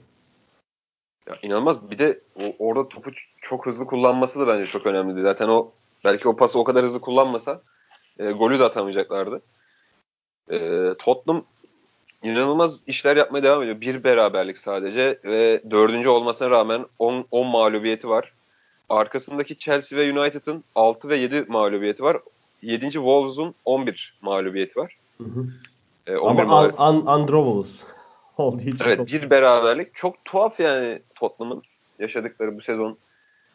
Ya 1.29 1.35
inanılmaz. 1.43 1.91
Bir 1.91 1.99
de 1.99 2.21
orada 2.59 2.89
topu 2.89 3.11
çok 3.41 3.67
hızlı 3.67 3.87
kullanması 3.87 4.41
da 4.41 4.47
bence 4.47 4.67
çok 4.67 4.87
önemliydi. 4.87 5.23
Zaten 5.23 5.49
o 5.49 5.71
belki 6.05 6.29
o 6.29 6.37
pası 6.37 6.59
o 6.59 6.65
kadar 6.65 6.85
hızlı 6.85 7.01
kullanmasa 7.01 7.63
e, 8.19 8.31
golü 8.31 8.59
de 8.59 8.65
atamayacaklardı. 8.65 9.43
E, 10.51 10.59
Tottenham 10.99 11.45
inanılmaz 12.23 12.81
işler 12.87 13.17
yapmaya 13.17 13.43
devam 13.43 13.63
ediyor. 13.63 13.81
Bir 13.81 14.05
beraberlik 14.05 14.59
sadece 14.59 15.19
ve 15.25 15.63
dördüncü 15.71 16.09
olmasına 16.09 16.51
rağmen 16.51 16.87
10 16.99 17.47
mağlubiyeti 17.47 18.09
var. 18.09 18.33
Arkasındaki 18.89 19.59
Chelsea 19.59 19.99
ve 19.99 20.21
United'ın 20.21 20.65
6 20.75 21.09
ve 21.09 21.17
7 21.17 21.45
mağlubiyeti 21.49 22.03
var. 22.03 22.17
7. 22.67 22.91
Wolves'un 22.91 23.55
11 23.65 24.15
mağlubiyeti 24.23 24.81
var. 24.81 24.97
Hı 25.19 25.25
hı. 25.25 25.47
E, 26.07 26.17
Ama 26.17 26.43
mağlub- 26.43 26.99
un- 27.03 27.07
Androvos 27.07 27.85
olduğu 28.37 28.63
için. 28.63 28.85
Evet 28.85 29.07
bir 29.07 29.31
beraberlik. 29.31 29.95
Çok 29.95 30.25
tuhaf 30.25 30.61
yani 30.61 31.03
Tottenham'ın 31.15 31.63
yaşadıkları 31.99 32.57
bu 32.57 32.63
sezon. 32.63 32.99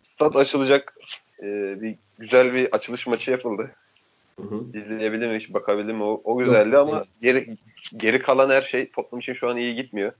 Stat 0.02 0.36
açılacak 0.36 0.94
e, 1.40 1.46
bir 1.82 1.96
güzel 2.20 2.54
bir 2.54 2.76
açılış 2.76 3.08
maçı 3.08 3.32
yapıldı. 3.32 3.72
Hı 4.40 4.44
hı. 4.48 4.64
İzleyebildim 4.74 5.32
mi 5.32 5.40
hiç 5.40 5.54
bakabildim 5.54 5.96
mi 5.96 6.04
o, 6.04 6.22
o 6.24 6.38
güzeldi 6.38 6.76
Yok, 6.76 6.90
ama 6.90 7.06
geri, 7.22 7.58
geri 7.98 8.22
kalan 8.22 8.50
her 8.50 8.62
şey 8.62 8.92
Tottenham 8.92 9.20
için 9.20 9.34
şu 9.34 9.50
an 9.50 9.58
iyi 9.58 9.76
gitmiyor. 9.76 10.12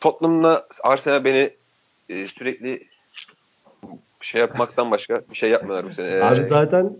Tottenham'la 0.00 0.66
Arsenal 0.82 1.24
beni 1.24 1.50
e, 2.08 2.26
sürekli 2.26 2.86
şey 4.20 4.40
yapmaktan 4.40 4.90
başka 4.90 5.22
bir 5.30 5.36
şey 5.36 5.50
yapmıyorlar 5.50 5.86
bu 5.90 5.94
sene. 5.94 6.24
Abi 6.24 6.44
zaten 6.44 6.96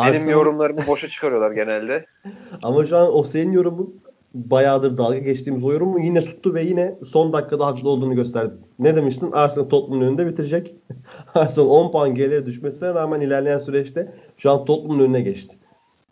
benim 0.00 0.14
Arsenal... 0.16 0.32
yorumlarımı 0.32 0.86
boşa 0.86 1.08
çıkarıyorlar 1.08 1.50
genelde. 1.50 2.06
Ama 2.62 2.84
şu 2.84 2.96
an 2.96 3.16
o 3.16 3.22
senin 3.24 3.52
yorumun 3.52 4.00
bayağıdır 4.34 4.98
dalga 4.98 5.18
geçtiğimiz 5.18 5.64
o 5.64 5.72
yorumu 5.72 6.00
yine 6.00 6.24
tuttu 6.24 6.54
ve 6.54 6.62
yine 6.62 6.94
son 7.12 7.32
dakikada 7.32 7.66
haklı 7.66 7.90
olduğunu 7.90 8.14
gösterdi. 8.14 8.54
Ne 8.78 8.96
demiştin? 8.96 9.32
Arsenal 9.32 9.68
Tottenham'ın 9.68 10.06
önünde 10.06 10.26
bitirecek. 10.26 10.74
Arsenal 11.34 11.68
10 11.68 11.92
puan 11.92 12.14
gerilere 12.14 12.46
düşmesine 12.46 12.94
rağmen 12.94 13.20
ilerleyen 13.20 13.58
süreçte 13.58 14.14
şu 14.36 14.50
an 14.50 14.64
Tottenham'ın 14.64 15.04
önüne 15.04 15.20
geçti. 15.20 15.56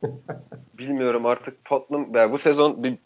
Bilmiyorum 0.79 1.27
artık 1.27 1.65
Tottenham 1.65 2.15
yani 2.15 2.33
bu 2.33 2.39
sezon 2.39 2.83
bir, 2.83 2.99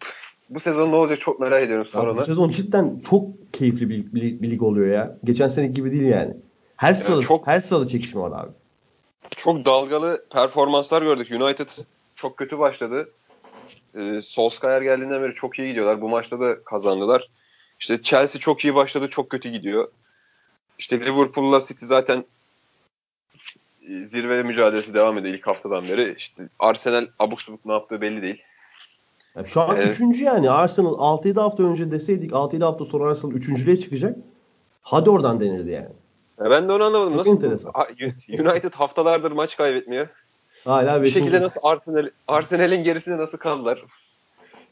bu 0.50 0.60
sezon 0.60 0.92
ne 0.92 0.96
olacak 0.96 1.20
çok 1.20 1.40
merak 1.40 1.64
ediyorum 1.64 1.86
sonra. 1.86 2.16
Bu 2.16 2.24
sezon 2.24 2.48
cidden 2.48 3.00
çok 3.10 3.52
keyifli 3.52 3.88
bir, 3.88 4.12
bir, 4.12 4.42
bir 4.42 4.50
lig 4.50 4.62
oluyor 4.62 4.86
ya. 4.86 5.18
Geçen 5.24 5.48
sene 5.48 5.66
gibi 5.66 5.92
değil 5.92 6.06
yani. 6.06 6.36
Her 6.76 6.96
yani 7.08 7.22
çok, 7.22 7.46
her 7.46 7.60
sırada 7.60 7.86
çekişme 7.86 8.20
var 8.20 8.44
abi. 8.44 8.50
Çok 9.36 9.64
dalgalı 9.64 10.24
performanslar 10.30 11.02
gördük. 11.02 11.30
United 11.30 11.68
çok 12.16 12.36
kötü 12.36 12.58
başladı. 12.58 13.10
Ee, 13.94 14.20
Solskjaer 14.22 14.82
geldiğinden 14.82 15.22
beri 15.22 15.34
çok 15.34 15.58
iyi 15.58 15.68
gidiyorlar. 15.68 16.00
Bu 16.00 16.08
maçta 16.08 16.40
da 16.40 16.64
kazandılar. 16.64 17.28
İşte 17.80 18.02
Chelsea 18.02 18.40
çok 18.40 18.64
iyi 18.64 18.74
başladı, 18.74 19.08
çok 19.10 19.30
kötü 19.30 19.48
gidiyor. 19.48 19.88
İşte 20.78 21.00
Liverpool'la 21.00 21.60
City 21.60 21.84
zaten 21.84 22.24
e, 23.88 24.06
zirve 24.06 24.42
mücadelesi 24.42 24.94
devam 24.94 25.18
ediyor 25.18 25.34
ilk 25.34 25.46
haftadan 25.46 25.84
beri. 25.84 26.14
İşte 26.18 26.48
Arsenal 26.58 27.06
abuk 27.18 27.40
subuk 27.40 27.64
ne 27.64 27.72
yaptığı 27.72 28.00
belli 28.00 28.22
değil. 28.22 28.42
Yani 29.36 29.46
şu 29.48 29.60
an 29.60 29.76
evet. 29.76 29.88
üçüncü 29.88 30.24
yani. 30.24 30.50
Arsenal 30.50 30.92
6-7 30.92 31.40
hafta 31.40 31.62
önce 31.62 31.90
deseydik 31.90 32.30
6-7 32.30 32.64
hafta 32.64 32.84
sonra 32.84 33.10
Arsenal 33.10 33.32
üçüncülüğe 33.32 33.76
çıkacak. 33.76 34.16
Hadi 34.82 35.10
oradan 35.10 35.40
denirdi 35.40 35.70
yani. 35.70 35.88
Ya 36.40 36.50
ben 36.50 36.68
de 36.68 36.72
onu 36.72 36.84
anlamadım. 36.84 37.08
Çok 37.08 37.18
Nasıl 37.18 37.32
enteresan. 37.32 37.72
United 38.28 38.72
haftalardır 38.72 39.32
maç 39.32 39.56
kaybetmiyor. 39.56 40.08
Hala 40.64 41.02
bir 41.02 41.08
şekilde 41.08 41.40
nasıl 41.42 41.60
Arsenal 41.64 42.08
Arsenal'in 42.28 42.84
gerisinde 42.84 43.16
nasıl 43.16 43.38
kaldılar? 43.38 43.84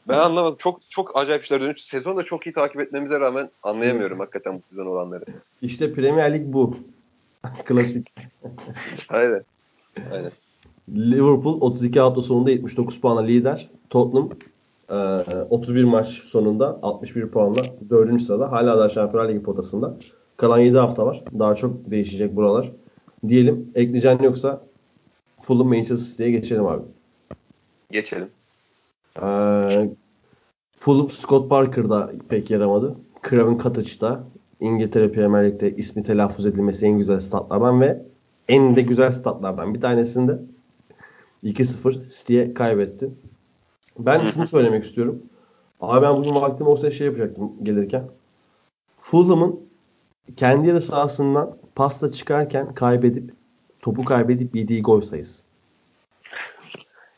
Ben 0.07 0.17
anlamadım. 0.17 0.55
Çok 0.59 0.79
çok 0.89 1.17
acayip 1.17 1.43
işler 1.43 1.59
dönüyor. 1.59 1.77
Sezonu 1.77 2.17
da 2.17 2.23
çok 2.23 2.47
iyi 2.47 2.53
takip 2.53 2.81
etmemize 2.81 3.19
rağmen 3.19 3.49
anlayamıyorum 3.63 4.19
hakikaten 4.19 4.55
bu 4.57 4.61
sezon 4.69 4.85
olanları. 4.85 5.23
İşte 5.61 5.93
Premier 5.93 6.33
Lig 6.33 6.53
bu. 6.53 6.75
Klasik. 7.65 8.07
Aynen. 9.09 9.43
Aynen. 10.11 10.31
Liverpool 10.89 11.61
32 11.61 11.99
hafta 11.99 12.21
sonunda 12.21 12.51
79 12.51 13.01
puanla 13.01 13.21
lider. 13.21 13.69
Tottenham 13.89 14.29
31 15.49 15.83
maç 15.83 16.07
sonunda 16.07 16.79
61 16.81 17.27
puanla 17.27 17.61
4. 17.89 18.21
sırada. 18.21 18.51
Hala 18.51 18.79
da 18.79 18.89
Şampiyonlar 18.89 19.29
Ligi 19.29 19.43
potasında. 19.43 19.97
Kalan 20.39 20.59
7 20.59 20.77
hafta 20.77 21.05
var. 21.05 21.23
Daha 21.39 21.55
çok 21.55 21.91
değişecek 21.91 22.35
buralar. 22.35 22.71
Diyelim 23.27 23.71
ekleyeceğin 23.75 24.19
yoksa 24.19 24.61
Fulham 25.39 25.67
Manchester 25.67 25.97
City'ye 25.97 26.31
geçelim 26.31 26.65
abi. 26.65 26.83
Geçelim. 27.91 28.29
Ee, 29.21 29.89
Fulham 30.75 31.09
Scott 31.09 31.49
Parker'da 31.49 32.11
pek 32.29 32.51
yaramadı. 32.51 32.95
Craven 33.29 33.57
Cottage'da 33.57 34.23
İngiltere 34.59 35.11
Premier 35.11 35.45
Lig'de 35.45 35.75
ismi 35.75 36.03
telaffuz 36.03 36.45
edilmesi 36.45 36.85
en 36.85 36.97
güzel 36.97 37.19
statlardan 37.19 37.81
ve 37.81 38.01
en 38.47 38.75
de 38.75 38.81
güzel 38.81 39.11
statlardan 39.11 39.73
bir 39.73 39.81
tanesinde 39.81 40.39
2-0 41.43 42.17
City'ye 42.17 42.53
kaybetti. 42.53 43.11
Ben 43.99 44.23
şunu 44.23 44.47
söylemek 44.47 44.83
istiyorum. 44.83 45.23
Abi 45.81 46.05
ben 46.05 46.17
bugün 46.17 46.35
vaktim 46.35 46.67
olsa 46.67 46.91
şey 46.91 47.07
yapacaktım 47.07 47.51
gelirken. 47.63 48.03
Fulham'ın 48.97 49.68
kendi 50.37 50.67
yarı 50.67 50.81
sahasından 50.81 51.57
pasta 51.75 52.11
çıkarken 52.11 52.75
kaybedip 52.75 53.33
topu 53.79 54.05
kaybedip 54.05 54.55
yediği 54.55 54.81
gol 54.81 55.01
sayısı. 55.01 55.43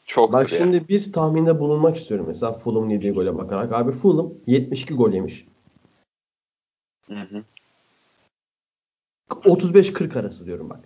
Çok 0.05 0.33
Bak 0.33 0.49
şimdi 0.49 0.75
ya. 0.75 0.87
bir 0.87 1.13
tahminde 1.13 1.59
bulunmak 1.59 1.95
istiyorum. 1.95 2.25
Mesela 2.29 2.53
Fulham'ın 2.53 2.89
yediği 2.89 3.11
gole 3.11 3.37
bakarak. 3.37 3.73
Abi 3.73 3.91
Fulham 3.91 4.33
72 4.47 4.93
gol 4.93 5.11
yemiş. 5.13 5.47
Hı 7.07 7.21
hı. 7.21 7.43
35-40 9.29 10.19
arası 10.19 10.45
diyorum 10.45 10.69
bak. 10.69 10.79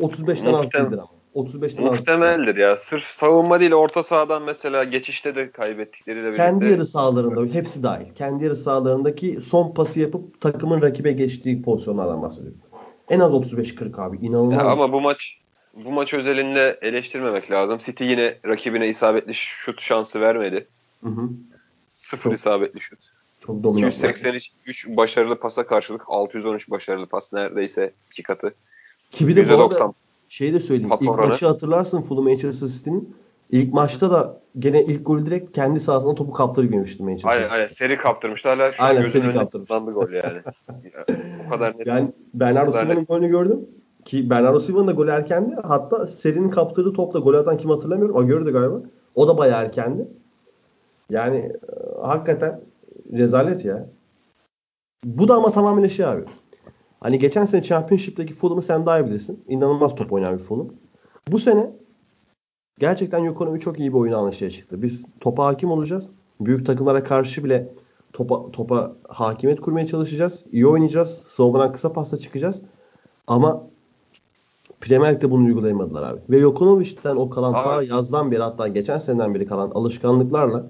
35'ten 0.00 0.52
az 0.52 0.72
değildir 0.72 0.98
ama. 0.98 1.13
35'ten 1.34 1.84
Muhtemeldir 1.84 2.56
ya. 2.56 2.76
Sırf 2.76 3.04
savunma 3.04 3.60
değil 3.60 3.72
orta 3.72 4.02
sahadan 4.02 4.42
mesela 4.42 4.84
geçişte 4.84 5.34
de 5.34 5.50
kaybettikleriyle 5.50 6.26
birlikte. 6.26 6.42
Kendi 6.42 6.64
yarı 6.64 6.86
sahalarında 6.86 7.54
hepsi 7.54 7.82
dahil. 7.82 8.14
Kendi 8.14 8.44
yarı 8.44 8.56
sahalarındaki 8.56 9.40
son 9.40 9.74
pası 9.74 10.00
yapıp 10.00 10.40
takımın 10.40 10.82
rakibe 10.82 11.12
geçtiği 11.12 11.62
pozisyonlardan 11.62 12.22
bahsediyorum. 12.22 12.58
En 13.10 13.20
az 13.20 13.32
35-40 13.32 14.02
abi. 14.02 14.16
İnanılmaz. 14.16 14.64
Ya 14.64 14.70
ama 14.70 14.92
bu 14.92 15.00
maç 15.00 15.38
bu 15.84 15.92
maç 15.92 16.14
özelinde 16.14 16.78
eleştirmemek 16.82 17.50
lazım. 17.50 17.78
City 17.78 18.04
yine 18.04 18.34
rakibine 18.46 18.88
isabetli 18.88 19.34
şut 19.34 19.80
şansı 19.80 20.20
vermedi. 20.20 20.66
Hı 21.02 21.08
hı. 21.08 21.28
Sıfır 21.88 22.22
çok, 22.22 22.32
isabetli 22.32 22.80
şut. 22.80 22.98
Çok 23.40 23.62
dominant. 23.62 23.94
283 23.94 24.88
başarılı 24.88 25.40
pasa 25.40 25.66
karşılık 25.66 26.02
613 26.06 26.70
başarılı 26.70 27.06
pas 27.06 27.32
neredeyse 27.32 27.92
iki 28.10 28.22
katı. 28.22 28.54
Ki 29.10 29.28
bir 29.28 29.36
de 29.36 29.42
%90. 29.42 29.48
bu 29.58 29.62
arada 29.62 29.94
şey 30.34 30.52
de 30.52 30.60
söyleyeyim. 30.60 30.88
Pas 30.88 31.02
ilk 31.02 31.18
maçı 31.18 31.46
hatırlarsın 31.46 32.02
Fulham 32.02 32.24
Manchester 32.24 32.68
City'nin. 32.68 33.16
İlk 33.50 33.74
maçta 33.74 34.10
da 34.10 34.40
gene 34.58 34.84
ilk 34.84 35.06
golü 35.06 35.26
direkt 35.26 35.52
kendi 35.52 35.80
sahasına 35.80 36.14
topu 36.14 36.32
kaptırmıştı 36.32 37.04
Manchester 37.04 37.30
Aynen 37.30 37.48
aynen 37.48 37.66
seri 37.66 37.98
kaptırmıştı. 37.98 38.48
Hala 38.48 38.72
şu 38.72 38.82
aynen, 38.82 39.02
gözümün 39.02 39.24
önünde 39.24 39.38
kaptırmıştı. 39.38 39.78
gol 39.78 40.10
yani. 40.10 40.42
o 41.46 41.50
kadar 41.50 41.78
net. 41.78 41.86
Yani 41.86 42.12
Bernardo 42.34 42.72
Silva'nın 42.72 43.04
golünü 43.04 43.28
gördüm. 43.28 43.60
Ki 44.04 44.30
Bernardo 44.30 44.60
Silva'nın 44.60 44.86
da 44.86 44.92
golü 44.92 45.10
erkendi. 45.10 45.56
Hatta 45.62 46.06
serinin 46.06 46.50
kaptırdığı 46.50 46.92
topla 46.92 47.20
gol 47.20 47.34
atan 47.34 47.58
kim 47.58 47.70
hatırlamıyorum. 47.70 48.16
O 48.16 48.26
gördü 48.26 48.52
galiba. 48.52 48.80
O 49.14 49.28
da 49.28 49.38
bayağı 49.38 49.62
erkendi. 49.62 50.08
Yani 51.10 51.36
e, 51.36 51.52
hakikaten 52.02 52.60
rezalet 53.12 53.64
ya. 53.64 53.86
Bu 55.04 55.28
da 55.28 55.34
ama 55.34 55.52
tamamen 55.52 55.88
şey 55.88 56.06
abi. 56.06 56.24
Hani 57.04 57.18
geçen 57.18 57.44
sene 57.44 57.62
Championship'teki 57.62 58.34
Fulham'ı 58.34 58.62
sen 58.62 58.86
daha 58.86 59.00
iyi 59.00 59.06
bilirsin. 59.06 59.44
İnanılmaz 59.48 59.94
top 59.94 60.12
oynayan 60.12 60.34
bir 60.34 60.42
Fulham. 60.42 60.68
Bu 61.28 61.38
sene 61.38 61.70
gerçekten 62.78 63.24
ekonomi 63.24 63.60
çok 63.60 63.78
iyi 63.78 63.92
bir 63.92 63.98
oyun 63.98 64.12
anlayışıya 64.12 64.50
çıktı. 64.50 64.82
Biz 64.82 65.06
topa 65.20 65.46
hakim 65.46 65.70
olacağız. 65.70 66.10
Büyük 66.40 66.66
takımlara 66.66 67.04
karşı 67.04 67.44
bile 67.44 67.68
topa, 68.12 68.50
topa 68.52 68.92
hakimiyet 69.08 69.60
kurmaya 69.60 69.86
çalışacağız. 69.86 70.44
İyi 70.52 70.66
oynayacağız. 70.66 71.22
Savunmadan 71.26 71.72
kısa 71.72 71.92
pasta 71.92 72.16
çıkacağız. 72.16 72.62
Ama 73.26 73.62
Premier 74.80 75.14
Lig'de 75.14 75.30
bunu 75.30 75.44
uygulayamadılar 75.44 76.02
abi. 76.02 76.20
Ve 76.30 76.40
Jokonovic'ten 76.40 77.16
o 77.16 77.30
kalan 77.30 77.52
ta 77.52 77.82
yazdan 77.82 78.30
beri 78.30 78.42
hatta 78.42 78.68
geçen 78.68 78.98
seneden 78.98 79.34
beri 79.34 79.46
kalan 79.46 79.70
alışkanlıklarla 79.70 80.66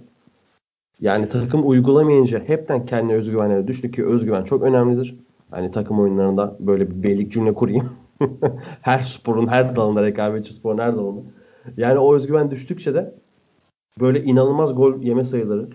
yani 1.01 1.29
takım 1.29 1.69
uygulamayınca 1.69 2.43
hepten 2.47 2.87
kendine 2.87 3.17
özgüvenleri 3.17 3.67
düştü 3.67 3.91
ki 3.91 4.07
özgüven 4.07 4.45
çok 4.45 4.63
önemlidir. 4.63 5.24
Hani 5.55 5.71
takım 5.71 6.01
oyunlarında 6.01 6.57
böyle 6.61 6.91
bir 6.91 7.03
beylik 7.03 7.33
cümle 7.33 7.55
kurayım. 7.55 7.97
her 8.81 8.99
sporun 8.99 9.47
her 9.47 9.77
dalında 9.77 10.03
rekabetçi 10.03 10.55
sporun 10.55 10.79
her 10.79 10.97
dalında. 10.97 11.21
Yani 11.77 11.99
o 11.99 12.15
özgüven 12.15 12.51
düştükçe 12.51 12.95
de 12.95 13.15
böyle 14.01 14.23
inanılmaz 14.23 14.75
gol 14.75 15.03
yeme 15.03 15.25
sayıları. 15.25 15.69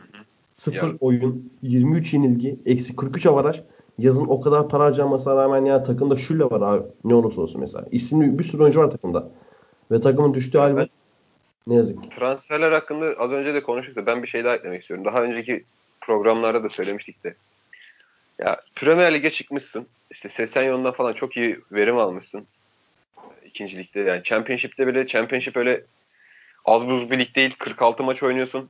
Sıfır 0.56 0.88
yani. 0.88 0.98
oyun, 1.00 1.52
23 1.62 2.14
yenilgi, 2.14 2.60
eksi 2.66 2.96
43 2.96 3.26
avaraj. 3.26 3.62
Yazın 3.98 4.26
o 4.26 4.42
kadar 4.42 4.70
para 4.70 4.84
harcanmasına 4.84 5.36
rağmen 5.36 5.66
ya 5.66 5.84
takımda 5.84 6.16
şülle 6.16 6.44
var 6.44 6.62
abi. 6.62 6.84
Ne 7.04 7.16
olursa 7.16 7.42
olsun 7.42 7.62
mesela. 7.62 7.86
İsimli 7.92 8.40
bir 8.40 8.44
sürü 8.44 8.64
oyuncu 8.64 8.80
var 8.80 8.92
takımda. 8.92 9.30
Ve 9.92 10.02
takımın 10.02 10.34
düştüğü 10.34 10.58
hal 10.58 10.88
Ne 11.68 11.76
yazık 11.76 12.04
ki. 12.04 12.10
Transferler 12.10 12.72
hakkında 12.72 13.06
az 13.20 13.32
önce 13.32 13.54
de 13.54 13.64
konuştuk 13.64 13.96
da 13.96 14.06
ben 14.06 14.24
bir 14.24 14.28
şey 14.28 14.44
daha 14.44 14.56
eklemek 14.56 14.82
istiyorum. 14.82 15.06
Daha 15.06 15.24
önceki 15.24 15.64
programlarda 16.02 16.64
da 16.64 16.70
söylemiştik 16.70 17.24
de. 17.24 17.36
Ya 18.40 18.60
Premier 18.76 19.14
Lig'e 19.14 19.32
çıkmışsın. 19.32 19.88
İşte 20.12 20.30
Sesenyon'dan 20.30 20.92
falan 20.92 21.14
çok 21.14 21.38
iyi 21.38 21.60
verim 21.72 21.98
almışsın. 21.98 22.48
İkinci 23.46 23.78
ligde 23.78 24.00
yani 24.00 24.24
Championship'te 24.24 24.88
bile 24.88 25.08
Championship 25.08 25.58
öyle 25.58 25.84
az 26.66 26.88
buz 26.88 27.12
bir 27.12 27.20
lig 27.20 27.36
değil. 27.36 27.56
46 27.60 28.04
maç 28.04 28.24
oynuyorsun. 28.24 28.70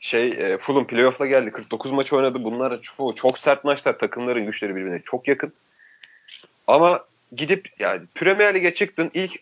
Şey 0.00 0.26
e, 0.26 0.58
Fulham 0.58 0.86
playoff'la 0.86 1.26
geldi. 1.26 1.50
49 1.50 1.92
maç 1.92 2.12
oynadı. 2.12 2.44
Bunlar 2.44 2.82
çok, 2.82 3.16
çok 3.16 3.38
sert 3.38 3.64
maçlar. 3.64 3.98
Takımların 3.98 4.46
güçleri 4.46 4.76
birbirine 4.76 5.02
çok 5.04 5.28
yakın. 5.28 5.52
Ama 6.66 7.04
gidip 7.36 7.68
yani 7.78 8.00
Premier 8.14 8.54
Lig'e 8.54 8.74
çıktın. 8.74 9.10
ilk 9.14 9.40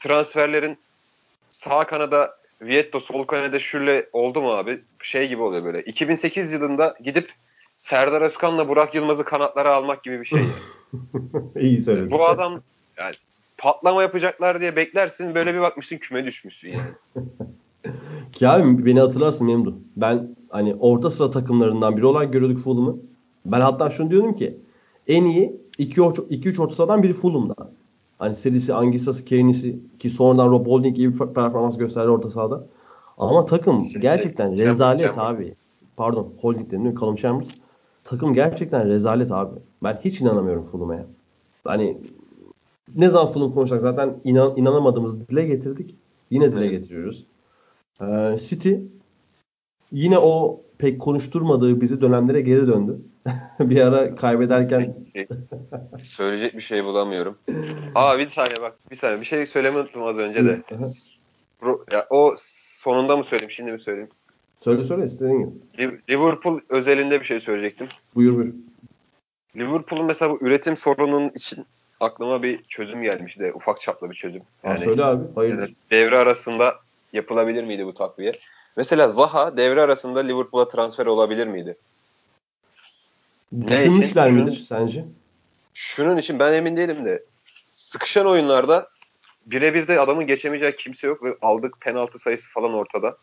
transferlerin 0.00 0.78
sağ 1.50 1.86
kanada 1.86 2.36
Vietto, 2.62 3.00
sol 3.00 3.24
kanada 3.24 3.60
Şürle 3.60 4.06
oldu 4.12 4.42
mu 4.42 4.50
abi? 4.50 4.80
Şey 5.02 5.28
gibi 5.28 5.42
oluyor 5.42 5.64
böyle. 5.64 5.82
2008 5.82 6.52
yılında 6.52 6.96
gidip 7.04 7.32
Serdar 7.86 8.20
Özkan'la 8.22 8.68
Burak 8.68 8.94
Yılmaz'ı 8.94 9.24
kanatlara 9.24 9.74
almak 9.74 10.04
gibi 10.04 10.20
bir 10.20 10.24
şey. 10.24 10.40
İyi 11.60 11.80
söyledin. 11.80 12.10
Bu 12.10 12.26
adam 12.26 12.54
yani 12.98 13.14
patlama 13.58 14.02
yapacaklar 14.02 14.60
diye 14.60 14.76
beklersin. 14.76 15.34
Böyle 15.34 15.54
bir 15.54 15.60
bakmışsın 15.60 15.96
küme 15.96 16.24
düşmüşsün 16.24 16.68
yani. 16.68 16.90
Ki 18.32 18.48
abi 18.48 18.86
beni 18.86 19.00
hatırlarsın 19.00 19.46
Memdu. 19.46 19.78
Ben 19.96 20.28
hani 20.48 20.74
orta 20.74 21.10
sıra 21.10 21.30
takımlarından 21.30 21.96
biri 21.96 22.06
olarak 22.06 22.32
görüyorduk 22.32 22.58
Fulham'ı. 22.58 22.96
Ben 23.44 23.60
hatta 23.60 23.90
şunu 23.90 24.10
diyordum 24.10 24.34
ki 24.34 24.56
en 25.08 25.24
iyi 25.24 25.56
2-3 25.78 26.62
orta 26.62 26.74
sahadan 26.74 27.02
biri 27.02 27.12
Fulham'da. 27.12 27.54
Hani 28.18 28.34
serisi 28.34 28.74
Angisa'sı, 28.74 29.24
Keynesi 29.24 29.76
ki 29.98 30.10
sonradan 30.10 30.50
Rob 30.50 30.66
Holding 30.66 30.96
gibi 30.96 31.12
bir 31.12 31.18
performans 31.18 31.78
gösterdi 31.78 32.08
orta 32.08 32.30
sahada. 32.30 32.66
Ama 33.18 33.46
takım 33.46 33.88
gerçekten 34.00 34.58
rezalet 34.58 35.18
abi. 35.18 35.54
Pardon 35.96 36.32
Holding 36.40 36.66
dedim? 36.70 36.94
Callum 37.00 37.16
Chambers. 37.16 37.65
Takım 38.06 38.34
gerçekten 38.34 38.88
rezalet 38.88 39.32
abi. 39.32 39.60
Ben 39.82 39.98
hiç 40.04 40.20
inanamıyorum 40.20 40.62
Fulham'a. 40.62 41.06
Hani 41.64 41.98
ne 42.96 43.10
zaman 43.10 43.28
Fulham 43.28 43.52
konuşacak 43.52 43.80
zaten 43.80 44.20
inan, 44.24 44.56
inanamadığımızı 44.56 45.28
dile 45.28 45.44
getirdik. 45.46 45.94
Yine 46.30 46.52
dile 46.52 46.66
getiriyoruz. 46.66 47.26
Ee, 48.00 48.36
City 48.38 48.74
yine 49.92 50.18
o 50.18 50.60
pek 50.78 51.00
konuşturmadığı 51.00 51.80
bizi 51.80 52.00
dönemlere 52.00 52.40
geri 52.40 52.68
döndü. 52.68 53.00
bir 53.60 53.80
ara 53.80 54.14
kaybederken 54.14 54.94
söyleyecek 56.02 56.56
bir 56.56 56.62
şey 56.62 56.84
bulamıyorum. 56.84 57.38
Aa 57.94 58.18
bir 58.18 58.30
saniye 58.30 58.62
bak 58.62 58.78
bir 58.90 58.96
saniye 58.96 59.20
bir 59.20 59.26
şey 59.26 59.46
söylemeyi 59.46 59.82
unuttum 59.82 60.02
az 60.02 60.16
önce 60.16 60.44
de. 60.44 60.62
ya, 61.92 62.06
o 62.10 62.34
sonunda 62.38 63.16
mı 63.16 63.24
söyleyeyim 63.24 63.50
şimdi 63.50 63.72
mi 63.72 63.80
söyleyeyim? 63.80 64.08
Söyle 64.66 64.84
söyle 64.84 65.04
istediğin 65.04 65.62
gibi. 65.78 66.00
Liverpool 66.10 66.60
özelinde 66.68 67.20
bir 67.20 67.24
şey 67.24 67.40
söyleyecektim. 67.40 67.88
Buyur 68.14 68.36
buyur. 68.36 68.54
Liverpool'un 69.56 70.04
mesela 70.04 70.30
bu 70.30 70.38
üretim 70.40 70.76
sorununun 70.76 71.28
için 71.28 71.66
aklıma 72.00 72.42
bir 72.42 72.62
çözüm 72.62 73.02
gelmişti. 73.02 73.52
Ufak 73.54 73.80
çaplı 73.80 74.10
bir 74.10 74.14
çözüm. 74.14 74.42
Yani, 74.64 74.78
ha, 74.78 74.84
söyle 74.84 75.04
abi. 75.04 75.24
Hayırdır? 75.34 75.62
Yani 75.62 75.74
devre 75.90 76.16
arasında 76.16 76.74
yapılabilir 77.12 77.64
miydi 77.64 77.86
bu 77.86 77.94
takviye? 77.94 78.32
Mesela 78.76 79.08
Zaha 79.08 79.56
devre 79.56 79.80
arasında 79.80 80.20
Liverpool'a 80.20 80.68
transfer 80.68 81.06
olabilir 81.06 81.46
miydi? 81.46 81.76
Düşünmüşler 83.66 84.30
midir 84.30 84.52
şunun, 84.52 84.64
sence? 84.64 85.04
Şunun 85.74 86.16
için 86.16 86.38
ben 86.38 86.52
emin 86.52 86.76
değilim 86.76 87.04
de 87.04 87.22
sıkışan 87.74 88.26
oyunlarda 88.26 88.88
birebir 89.46 89.88
de 89.88 90.00
adamın 90.00 90.26
geçemeyeceği 90.26 90.76
kimse 90.76 91.06
yok 91.06 91.22
ve 91.22 91.36
aldık 91.42 91.80
penaltı 91.80 92.18
sayısı 92.18 92.50
falan 92.50 92.74
ortada. 92.74 93.16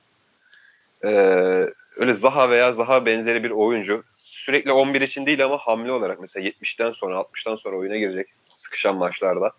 Ee, 1.04 1.70
öyle 1.98 2.14
Zaha 2.14 2.50
veya 2.50 2.74
Zaha 2.74 3.06
benzeri 3.06 3.44
bir 3.44 3.52
oyuncu 3.52 4.04
sürekli 4.16 4.72
11 4.72 5.02
için 5.02 5.26
değil 5.26 5.46
ama 5.46 5.58
hamle 5.58 5.92
olarak 5.92 6.20
mesela 6.22 6.48
70'ten 6.48 6.92
sonra 6.92 7.16
60'tan 7.16 7.58
sonra 7.58 7.78
oyuna 7.78 7.98
girecek 7.98 8.28
sıkışan 8.56 8.96
maçlarda. 8.96 9.52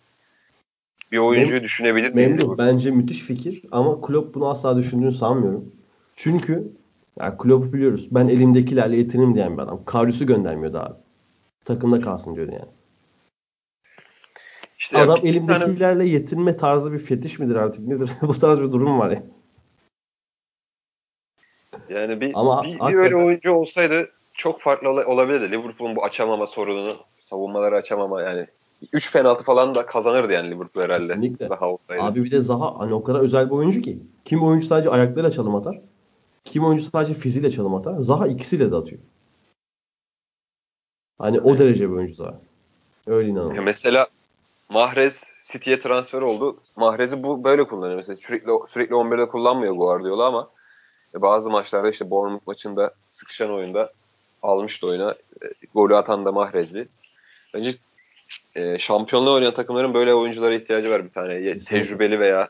Bir 1.12 1.18
oyuncuyu 1.18 1.60
Mem- 1.60 1.64
düşünebilir 1.64 2.14
miyiz? 2.14 2.40
Memnun. 2.40 2.58
Bence 2.58 2.90
müthiş 2.90 3.20
fikir 3.20 3.62
ama 3.72 4.00
Klopp 4.00 4.34
bunu 4.34 4.48
asla 4.48 4.76
düşündüğünü 4.76 5.12
sanmıyorum. 5.12 5.72
Çünkü 6.16 6.72
yani 7.20 7.38
Klopp'u 7.38 7.72
biliyoruz. 7.72 8.08
Ben 8.10 8.28
elimdekilerle 8.28 8.96
yetinirim 8.96 9.34
diyen 9.34 9.56
bir 9.56 9.62
adam. 9.62 9.84
Karius'u 9.84 10.26
göndermiyordu 10.26 10.78
abi. 10.78 10.94
Takımda 11.64 12.00
kalsın 12.00 12.34
diyordu 12.34 12.52
yani. 12.52 12.70
İşte 14.78 14.98
adam 14.98 15.20
elimdekilerle 15.22 15.98
tane... 15.98 16.04
yetinme 16.04 16.56
tarzı 16.56 16.92
bir 16.92 16.98
fetiş 16.98 17.38
midir 17.38 17.56
artık 17.56 17.86
nedir? 17.86 18.10
Bu 18.22 18.38
tarz 18.38 18.60
bir 18.60 18.72
durum 18.72 18.98
var 18.98 19.10
ya. 19.10 19.14
Yani 19.14 19.33
bir, 22.20 22.32
Ama 22.34 22.62
bir, 22.62 22.68
hakikaten... 22.68 22.92
bir 22.92 22.98
öyle 22.98 23.16
oyuncu 23.16 23.52
olsaydı 23.52 24.10
çok 24.34 24.60
farklı 24.60 24.88
olabilirdi. 24.88 25.50
Liverpool'un 25.50 25.96
bu 25.96 26.04
açamama 26.04 26.46
sorununu, 26.46 26.92
savunmaları 27.24 27.76
açamama 27.76 28.22
yani 28.22 28.46
3 28.92 29.12
penaltı 29.12 29.44
falan 29.44 29.74
da 29.74 29.86
kazanırdı 29.86 30.32
yani 30.32 30.50
Liverpool 30.50 30.84
herhalde. 30.84 31.06
Kesinlikle. 31.06 31.46
Zaha 31.46 31.68
olsaydı. 31.68 32.02
Abi 32.02 32.24
bir 32.24 32.30
de 32.30 32.40
Zaha 32.40 32.78
hani 32.78 32.94
o 32.94 33.04
kadar 33.04 33.20
özel 33.20 33.46
bir 33.46 33.54
oyuncu 33.54 33.82
ki. 33.82 33.98
Kim 34.24 34.42
oyuncu 34.42 34.66
sadece 34.66 34.90
ayaklarıyla 34.90 35.30
çalım 35.30 35.54
atar. 35.54 35.80
Kim 36.44 36.64
oyuncu 36.64 36.84
sadece 36.84 37.14
fiziğiyle 37.14 37.50
çalım 37.50 37.74
atar. 37.74 37.94
Zaha 37.98 38.26
ikisiyle 38.26 38.70
de 38.70 38.76
atıyor. 38.76 39.00
Hani 41.18 41.40
o 41.40 41.58
derece 41.58 41.90
bir 41.90 41.94
oyuncu 41.94 42.14
Zaha. 42.14 42.40
Öyle 43.06 43.28
inanılmaz. 43.28 43.64
Mesela 43.64 44.06
Mahrez 44.68 45.24
City'ye 45.52 45.80
transfer 45.80 46.22
oldu. 46.22 46.56
Mahrez'i 46.76 47.22
bu 47.22 47.44
böyle 47.44 47.64
kullanıyor. 47.64 47.96
Mesela 47.96 48.16
sürekli 48.16 48.50
sürekli 48.68 48.94
11'de 48.94 49.28
kullanmıyor 49.28 49.74
Guardiola 49.74 50.26
ama 50.26 50.48
bazı 51.22 51.50
maçlarda 51.50 51.90
işte 51.90 52.10
Bournemouth 52.10 52.46
maçında 52.46 52.94
sıkışan 53.10 53.50
oyunda 53.50 53.92
almıştı 54.42 54.86
oyuna. 54.86 55.10
E, 55.42 55.46
golü 55.74 55.96
atan 55.96 56.24
da 56.24 56.32
Mahrez'di. 56.32 56.88
Bence 57.54 57.74
e, 58.54 58.78
şampiyonluğa 58.78 59.34
oynayan 59.34 59.54
takımların 59.54 59.94
böyle 59.94 60.14
oyunculara 60.14 60.54
ihtiyacı 60.54 60.90
var 60.90 61.04
bir 61.04 61.10
tane. 61.10 61.58
Tecrübeli 61.58 62.20
veya 62.20 62.48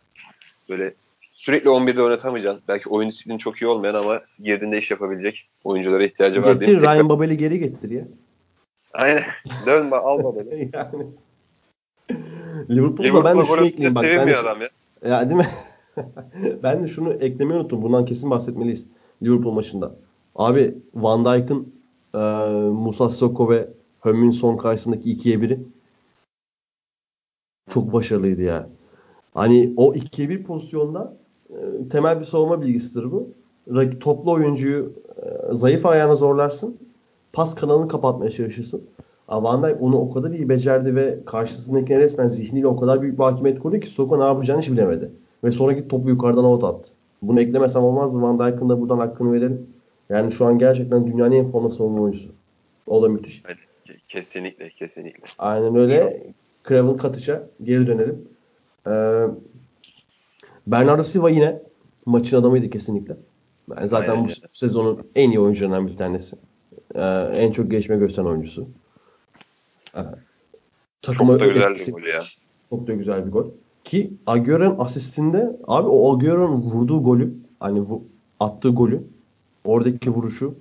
böyle 0.68 0.94
sürekli 1.34 1.70
11'de 1.70 2.02
oynatamayacaksın. 2.02 2.62
Belki 2.68 2.88
oyun 2.88 3.10
disiplini 3.10 3.38
çok 3.38 3.62
iyi 3.62 3.66
olmayan 3.66 3.94
ama 3.94 4.20
girdiğinde 4.42 4.78
iş 4.78 4.90
yapabilecek 4.90 5.46
oyunculara 5.64 6.04
ihtiyacı 6.04 6.42
var. 6.42 6.52
Getir 6.52 6.80
Ryan 6.80 7.08
Babel'i 7.08 7.36
geri 7.36 7.58
getir 7.58 7.90
ya. 7.90 8.04
Aynen. 8.92 9.24
Dön 9.66 9.90
al 9.90 10.24
Babel'i. 10.24 10.70
yani. 10.72 11.06
Liverpool'da 12.70 13.24
ben 13.24 13.40
de 13.40 13.44
şunu 13.44 13.66
ekleyeyim 13.66 13.94
bak. 13.94 14.04
Ben 14.04 14.28
de, 14.28 14.36
adam 14.36 14.60
ya. 14.60 14.68
ya 15.04 15.30
değil 15.30 15.40
mi? 15.40 15.48
ben 16.62 16.82
de 16.82 16.88
şunu 16.88 17.12
eklemeyi 17.12 17.60
unuttum. 17.60 17.82
Bundan 17.82 18.04
kesin 18.04 18.30
bahsetmeliyiz. 18.30 18.86
Liverpool 19.22 19.52
maçında. 19.52 19.94
Abi 20.36 20.78
Van 20.94 21.24
Dijk'ın 21.24 21.72
e, 22.14 22.18
Musa 22.70 23.08
Soko 23.08 23.50
ve 23.50 23.68
Hömmin 24.00 24.30
son 24.30 24.56
karşısındaki 24.56 25.10
ikiye 25.10 25.40
biri 25.40 25.60
çok 27.70 27.92
başarılıydı 27.92 28.42
ya. 28.42 28.68
Hani 29.34 29.74
o 29.76 29.94
2'ye 29.94 30.28
1 30.28 30.44
pozisyonda 30.44 31.16
e, 31.50 31.88
temel 31.90 32.20
bir 32.20 32.24
savunma 32.24 32.62
bilgisidir 32.62 33.12
bu. 33.12 33.28
Toplu 34.00 34.32
oyuncuyu 34.32 34.92
e, 35.22 35.54
zayıf 35.54 35.86
ayağına 35.86 36.14
zorlarsın. 36.14 36.78
Pas 37.32 37.54
kanalını 37.54 37.88
kapatmaya 37.88 38.30
çalışırsın. 38.30 38.84
Van 39.28 39.62
Dijk 39.62 39.82
onu 39.82 39.98
o 39.98 40.12
kadar 40.12 40.30
iyi 40.30 40.48
becerdi 40.48 40.96
ve 40.96 41.18
karşısındakine 41.26 41.98
resmen 41.98 42.26
zihniyle 42.26 42.66
o 42.66 42.76
kadar 42.76 43.02
büyük 43.02 43.18
bir 43.18 43.24
hakimiyet 43.24 43.58
kurdu 43.58 43.80
ki 43.80 43.88
Soko 43.88 44.20
ne 44.20 44.24
yapacağını 44.24 44.60
hiç 44.60 44.70
bilemedi. 44.70 45.10
Ve 45.44 45.50
sonra 45.50 45.72
git 45.72 45.90
topu 45.90 46.08
yukarıdan 46.08 46.44
out 46.44 46.64
attı. 46.64 46.92
Bunu 47.22 47.40
eklemesem 47.40 47.82
olmazdı. 47.82 48.22
Van 48.22 48.38
Dijk'ın 48.38 48.68
da 48.68 48.80
buradan 48.80 48.98
hakkını 48.98 49.32
verelim. 49.32 49.66
Yani 50.08 50.32
şu 50.32 50.46
an 50.46 50.58
gerçekten 50.58 51.06
dünyanın 51.06 51.32
en 51.32 51.48
forma 51.48 51.70
savunma 51.70 52.02
oyuncusu. 52.02 52.32
O 52.86 53.02
da 53.02 53.08
müthiş. 53.08 53.42
Kesinlikle, 54.08 54.70
kesinlikle. 54.70 55.22
Aynen 55.38 55.76
öyle. 55.76 56.26
Craven 56.68 56.96
Katış'a 56.96 57.48
geri 57.62 57.86
dönelim. 57.86 58.28
Ee, 58.86 59.26
Bernardo 60.66 61.02
Silva 61.02 61.30
yine 61.30 61.62
maçın 62.06 62.36
adamıydı 62.36 62.70
kesinlikle. 62.70 63.16
Yani 63.76 63.88
zaten 63.88 64.12
Aynen. 64.12 64.24
bu 64.24 64.48
sezonun 64.52 65.06
en 65.14 65.30
iyi 65.30 65.40
oyuncularından 65.40 65.86
bir 65.86 65.96
tanesi. 65.96 66.36
Ee, 66.94 67.00
en 67.34 67.52
çok 67.52 67.70
gelişme 67.70 67.96
gösteren 67.96 68.26
oyuncusu. 68.26 68.68
Ee, 69.96 70.00
çok 71.02 71.40
da 71.40 71.46
güzel 71.46 71.74
bir 71.74 71.92
gol 71.92 72.02
ya. 72.02 72.22
Çok 72.70 72.86
da 72.86 72.92
güzel 72.92 73.26
bir 73.26 73.30
gol. 73.30 73.50
Ki 73.84 74.12
Agüero'nun 74.26 74.78
asistinde 74.78 75.56
abi 75.66 75.88
o 75.88 76.14
Agüero'nun 76.14 76.56
vurduğu 76.56 77.02
golü 77.02 77.34
hani 77.60 77.80
vu, 77.80 78.04
attığı 78.40 78.68
golü 78.70 79.02
oradaki 79.64 80.10
vuruşu 80.10 80.54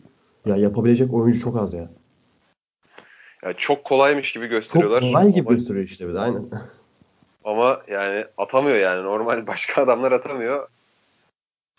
ya 0.46 0.56
yapabilecek 0.56 1.14
oyuncu 1.14 1.40
çok 1.40 1.58
az 1.58 1.74
ya. 1.74 1.90
Ya 3.44 3.54
çok 3.54 3.84
kolaymış 3.84 4.32
gibi 4.32 4.48
gösteriyorlar. 4.48 5.00
Çok 5.00 5.10
kolay 5.10 5.34
gibi 5.34 5.50
gösteriyor 5.50 5.86
işte 5.86 6.08
bir 6.08 6.14
de 6.14 6.20
aynen. 6.20 6.50
Ama 7.44 7.82
yani 7.92 8.26
atamıyor 8.38 8.78
yani. 8.78 9.04
Normal 9.04 9.48
başka 9.48 9.84
adamlar 9.84 10.12
atamıyor. 10.12 10.68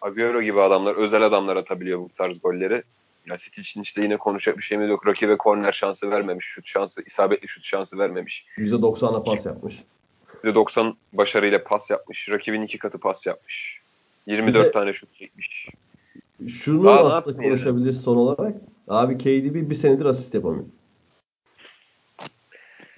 Agüero 0.03 0.43
gibi 0.43 0.61
adamlar, 0.61 0.95
özel 0.95 1.23
adamlar 1.23 1.57
atabiliyor 1.57 2.01
bu 2.01 2.09
tarz 2.19 2.41
golleri. 2.43 2.83
Ya 3.27 3.37
City 3.37 3.61
için 3.61 3.83
işte 3.83 4.03
yine 4.03 4.17
konuşacak 4.17 4.59
bir 4.59 4.63
şeyimiz 4.63 4.91
yok. 4.91 5.07
Rakibe 5.07 5.37
korner 5.37 5.73
şansı 5.73 6.11
vermemiş. 6.11 6.47
Şut 6.47 6.67
şansı, 6.67 7.03
isabetli 7.07 7.49
şut 7.49 7.65
şansı 7.65 7.99
vermemiş. 7.99 8.47
%90'a 8.59 9.23
pas 9.23 9.47
yapmış. 9.47 9.85
%90 10.45 10.95
başarıyla 11.13 11.65
pas 11.65 11.91
yapmış. 11.91 12.29
Rakibin 12.31 12.63
iki 12.63 12.79
katı 12.79 12.99
pas 12.99 13.27
yapmış. 13.27 13.81
24 14.27 14.65
de, 14.65 14.73
tane 14.73 14.93
şut 14.93 15.15
çekmiş. 15.15 15.69
Şunu 16.49 16.85
Daha 16.85 17.15
aslında 17.15 17.43
konuşabiliriz 17.43 17.97
yani? 17.97 18.05
son 18.05 18.17
olarak. 18.17 18.55
Abi 18.89 19.19
KDB 19.19 19.71
bir 19.71 19.75
senedir 19.75 20.05
asist 20.05 20.35
yapamıyor. 20.35 20.65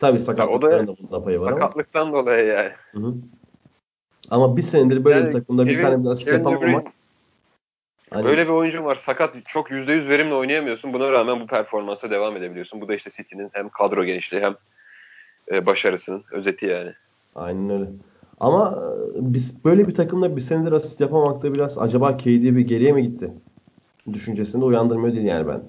Tabii 0.00 0.20
sakatlıktan 0.20 0.86
da 0.86 0.94
bunda 0.98 1.24
payı 1.24 1.40
var 1.40 1.52
sakatlıktan 1.52 2.06
ama. 2.06 2.18
dolayı 2.18 2.46
yani. 2.46 2.72
Hı 2.92 2.98
hı. 2.98 3.14
Ama 4.30 4.56
bir 4.56 4.62
senedir 4.62 5.04
böyle 5.04 5.16
yani 5.16 5.26
bir 5.26 5.32
takımda 5.32 5.64
Kevin, 5.64 5.78
bir 5.78 5.82
tane 5.82 6.04
bir 6.04 6.08
asist 6.08 6.28
yapamamak. 6.28 6.86
Hani... 8.10 8.24
Böyle 8.24 8.44
bir 8.44 8.52
oyuncun 8.52 8.84
var. 8.84 8.94
Sakat 8.94 9.34
çok 9.46 9.70
%100 9.70 10.08
verimle 10.08 10.34
oynayamıyorsun. 10.34 10.92
Buna 10.92 11.12
rağmen 11.12 11.40
bu 11.40 11.46
performansa 11.46 12.10
devam 12.10 12.36
edebiliyorsun. 12.36 12.80
Bu 12.80 12.88
da 12.88 12.94
işte 12.94 13.10
City'nin 13.10 13.50
hem 13.52 13.68
kadro 13.68 14.04
genişliği 14.04 14.42
hem 14.42 14.56
e, 15.52 15.66
başarısının 15.66 16.24
özeti 16.32 16.66
yani. 16.66 16.92
Aynen 17.36 17.70
öyle. 17.70 17.90
Ama 18.40 18.70
e, 18.70 19.18
biz 19.20 19.64
böyle 19.64 19.88
bir 19.88 19.94
takımda 19.94 20.36
bir 20.36 20.40
senedir 20.40 20.72
asist 20.72 21.00
yapamakta 21.00 21.54
biraz 21.54 21.78
acaba 21.78 22.16
KD 22.16 22.26
bir 22.26 22.60
geriye 22.60 22.92
mi 22.92 23.02
gitti? 23.02 23.32
Düşüncesini 24.12 24.60
de 24.60 24.64
uyandırmıyor 24.64 25.14
değil 25.14 25.26
yani 25.26 25.48
ben. 25.48 25.62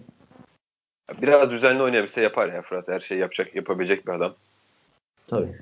Biraz 1.22 1.52
düzenli 1.52 1.84
oynayabilse 1.84 2.22
yapar 2.22 2.54
ya 2.54 2.62
Fırat. 2.62 2.88
Her 2.88 3.00
şeyi 3.00 3.22
yapacak, 3.22 3.56
yapabilecek 3.56 4.08
bir 4.08 4.12
adam. 4.12 4.34
Tabii. 5.28 5.56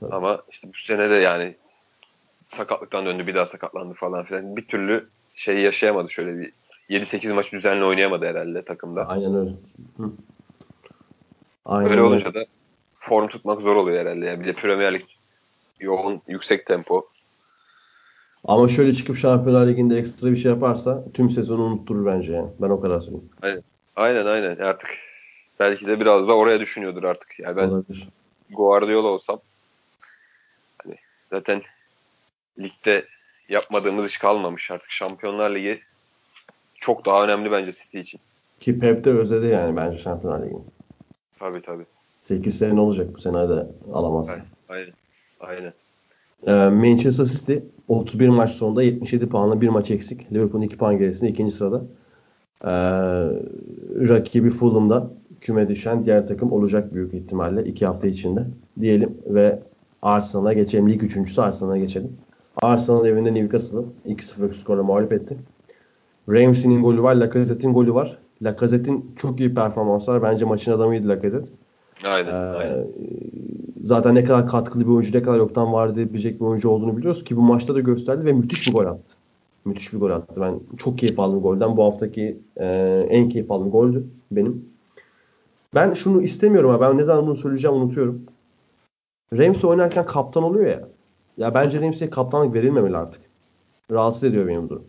Tabii. 0.00 0.14
Ama 0.14 0.42
işte 0.50 0.68
bu 0.68 0.78
sene 0.78 1.10
de 1.10 1.14
yani 1.14 1.54
sakatlıktan 2.46 3.06
döndü 3.06 3.26
bir 3.26 3.34
daha 3.34 3.46
sakatlandı 3.46 3.94
falan 3.94 4.24
filan. 4.24 4.56
Bir 4.56 4.66
türlü 4.66 5.08
şeyi 5.34 5.60
yaşayamadı 5.60 6.10
şöyle 6.10 6.38
bir 6.38 6.52
7-8 6.90 7.34
maç 7.34 7.52
düzenli 7.52 7.84
oynayamadı 7.84 8.26
herhalde 8.26 8.62
takımda. 8.62 9.08
Aynen 9.08 9.34
öyle. 9.34 9.50
Hı. 9.96 10.10
Aynen 11.64 11.90
öyle 11.90 12.02
olunca 12.02 12.34
da 12.34 12.44
form 12.94 13.28
tutmak 13.28 13.62
zor 13.62 13.76
oluyor 13.76 14.00
herhalde. 14.00 14.26
Yani 14.26 14.40
bir 14.40 14.46
de 14.46 14.52
Premier 14.52 14.94
Lig 14.94 15.02
yoğun, 15.80 16.22
yüksek 16.28 16.66
tempo. 16.66 17.06
Ama 18.44 18.68
şöyle 18.68 18.94
çıkıp 18.94 19.16
Şampiyonlar 19.16 19.66
Ligi'nde 19.66 19.98
ekstra 19.98 20.30
bir 20.30 20.36
şey 20.36 20.52
yaparsa 20.52 21.04
tüm 21.14 21.30
sezonu 21.30 21.62
unutturur 21.62 22.06
bence 22.06 22.32
yani. 22.32 22.48
Ben 22.60 22.68
o 22.68 22.80
kadar 22.80 23.00
söyleyeyim. 23.00 23.30
Aynen. 23.42 23.62
Aynen 23.96 24.26
aynen. 24.26 24.56
Artık 24.56 24.90
belki 25.60 25.86
de 25.86 26.00
biraz 26.00 26.28
da 26.28 26.36
oraya 26.36 26.60
düşünüyordur 26.60 27.04
artık. 27.04 27.38
Yani 27.38 27.56
ben 27.56 27.68
Olabilir. 27.68 28.08
Guardiola 28.50 29.08
olsam 29.08 29.40
hani 30.84 30.94
zaten 31.30 31.62
ligde 32.58 33.04
yapmadığımız 33.48 34.06
iş 34.06 34.18
kalmamış 34.18 34.70
artık. 34.70 34.90
Şampiyonlar 34.90 35.54
Ligi 35.54 35.80
çok 36.74 37.06
daha 37.06 37.24
önemli 37.24 37.52
bence 37.52 37.72
City 37.72 37.98
için. 37.98 38.20
Ki 38.60 38.78
Pep 38.78 39.04
de 39.04 39.10
özledi 39.10 39.46
yani 39.46 39.76
bence 39.76 39.98
Şampiyonlar 39.98 40.46
Ligi'ni. 40.46 40.62
Tabii 41.38 41.62
tabii. 41.62 41.84
8 42.20 42.58
sene 42.58 42.80
olacak 42.80 43.14
bu 43.14 43.18
sene 43.18 43.48
de 43.48 43.66
alamaz. 43.92 44.28
Aynen. 44.28 44.44
Aynen. 44.68 44.92
Aynen. 45.40 45.72
Ee, 46.46 46.52
Manchester 46.52 47.24
City 47.24 47.54
31 47.88 48.28
maç 48.28 48.50
sonunda 48.50 48.82
77 48.82 49.28
puanla 49.28 49.60
bir 49.60 49.68
maç 49.68 49.90
eksik. 49.90 50.32
Liverpool'un 50.32 50.62
2 50.62 50.76
puan 50.76 50.98
gerisinde 50.98 51.30
ikinci 51.30 51.54
sırada. 51.54 51.82
Ee, 52.64 52.70
rakibi 54.08 54.50
Fulham'da 54.50 55.10
küme 55.40 55.68
düşen 55.68 56.04
diğer 56.04 56.26
takım 56.26 56.52
olacak 56.52 56.94
büyük 56.94 57.14
ihtimalle 57.14 57.64
2 57.64 57.86
hafta 57.86 58.08
içinde 58.08 58.44
diyelim 58.80 59.18
ve 59.26 59.58
Arsenal'a 60.02 60.52
geçelim. 60.52 60.90
Lig 60.90 61.02
üçüncüsü 61.02 61.40
Arsenal'a 61.40 61.78
geçelim. 61.78 62.12
Arsenal 62.62 63.06
evinde 63.06 63.34
Newcastle'ı 63.34 63.84
2-0 64.06 64.52
skorla 64.52 64.82
mağlup 64.82 65.12
etti. 65.12 65.36
Ramsey'nin 66.28 66.82
golü 66.82 67.02
var, 67.02 67.14
Lacazette'in 67.14 67.72
golü 67.72 67.94
var. 67.94 68.18
Lacazette'in 68.42 69.10
çok 69.16 69.40
iyi 69.40 69.54
performans 69.54 70.08
var. 70.08 70.22
Bence 70.22 70.44
maçın 70.44 70.72
adamıydı 70.72 71.08
Lacazette. 71.08 71.52
Aynen, 72.04 72.30
ee, 72.30 72.34
aynen. 72.34 72.86
Zaten 73.82 74.14
ne 74.14 74.24
kadar 74.24 74.46
katkılı 74.46 74.86
bir 74.86 74.90
oyuncu, 74.90 75.18
ne 75.18 75.22
kadar 75.22 75.38
yoktan 75.38 75.72
var 75.72 75.94
diyebilecek 75.94 76.40
bir 76.40 76.44
oyuncu 76.44 76.68
olduğunu 76.68 76.96
biliyoruz 76.96 77.24
ki 77.24 77.36
bu 77.36 77.40
maçta 77.40 77.74
da 77.74 77.80
gösterdi 77.80 78.24
ve 78.24 78.32
müthiş 78.32 78.66
bir 78.66 78.72
gol 78.72 78.86
attı. 78.86 79.16
Müthiş 79.64 79.92
bir 79.92 79.98
gol 79.98 80.10
attı. 80.10 80.40
Ben 80.40 80.60
çok 80.78 80.98
keyif 80.98 81.20
aldım 81.20 81.40
golden. 81.40 81.76
Bu 81.76 81.84
haftaki 81.84 82.38
e, 82.56 82.66
en 83.10 83.28
keyif 83.28 83.50
aldığım 83.50 83.70
goldü 83.70 84.06
benim. 84.30 84.64
Ben 85.74 85.94
şunu 85.94 86.22
istemiyorum 86.22 86.70
ama 86.70 86.80
ben 86.80 86.98
ne 86.98 87.04
zaman 87.04 87.26
bunu 87.26 87.36
söyleyeceğim 87.36 87.76
unutuyorum. 87.76 88.22
Ramsey 89.32 89.70
oynarken 89.70 90.06
kaptan 90.06 90.42
oluyor 90.42 90.66
ya. 90.66 90.88
Ya 91.36 91.54
bence 91.54 91.80
Ramsey'e 91.80 92.10
kaptanlık 92.10 92.54
verilmemeli 92.54 92.96
artık. 92.96 93.22
Rahatsız 93.90 94.24
ediyor 94.24 94.48
benim 94.48 94.68
durum. 94.68 94.84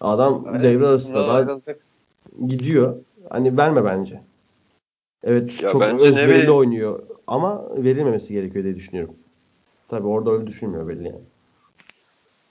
Adam 0.00 0.44
Aynen. 0.46 0.62
devre 0.62 0.86
arasında 0.86 1.28
da 1.28 1.60
gidiyor. 2.46 2.96
Hani 3.30 3.56
verme 3.56 3.84
bence. 3.84 4.20
Evet 5.24 5.62
ya 5.62 5.70
çok 5.70 5.82
özverili 5.82 6.50
oynuyor 6.50 7.02
ama 7.26 7.76
verilmemesi 7.84 8.32
gerekiyor 8.32 8.64
diye 8.64 8.76
düşünüyorum. 8.76 9.16
Tabii 9.88 10.06
orada 10.06 10.30
öyle 10.30 10.46
düşünmüyor 10.46 10.88
belli 10.88 11.04
yani. 11.04 11.20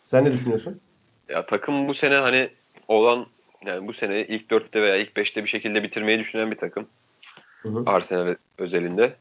Sen 0.05 0.25
ne 0.25 0.31
düşünüyorsun? 0.31 0.81
Ya 1.29 1.45
takım 1.45 1.87
bu 1.87 1.93
sene 1.93 2.15
hani 2.15 2.49
olan 2.87 3.25
yani 3.65 3.87
bu 3.87 3.93
sene 3.93 4.25
ilk 4.25 4.51
dörtte 4.51 4.81
veya 4.81 4.95
ilk 4.95 5.17
beşte 5.17 5.43
bir 5.43 5.49
şekilde 5.49 5.83
bitirmeyi 5.83 6.19
düşünen 6.19 6.51
bir 6.51 6.57
takım. 6.57 6.87
Hı 7.61 7.69
hı. 7.69 7.83
Arsenal 7.85 8.35
özelinde. 8.57 9.15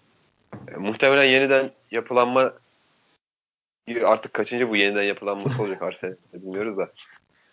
E, 0.68 0.76
muhtemelen 0.76 1.24
yeniden 1.24 1.70
yapılanma 1.90 2.52
artık 4.04 4.34
kaçıncı 4.34 4.68
bu 4.68 4.76
yeniden 4.76 5.02
yapılanması 5.02 5.62
olacak 5.62 5.82
Arsenal 5.82 6.14
bilmiyoruz 6.34 6.78
da. 6.78 6.92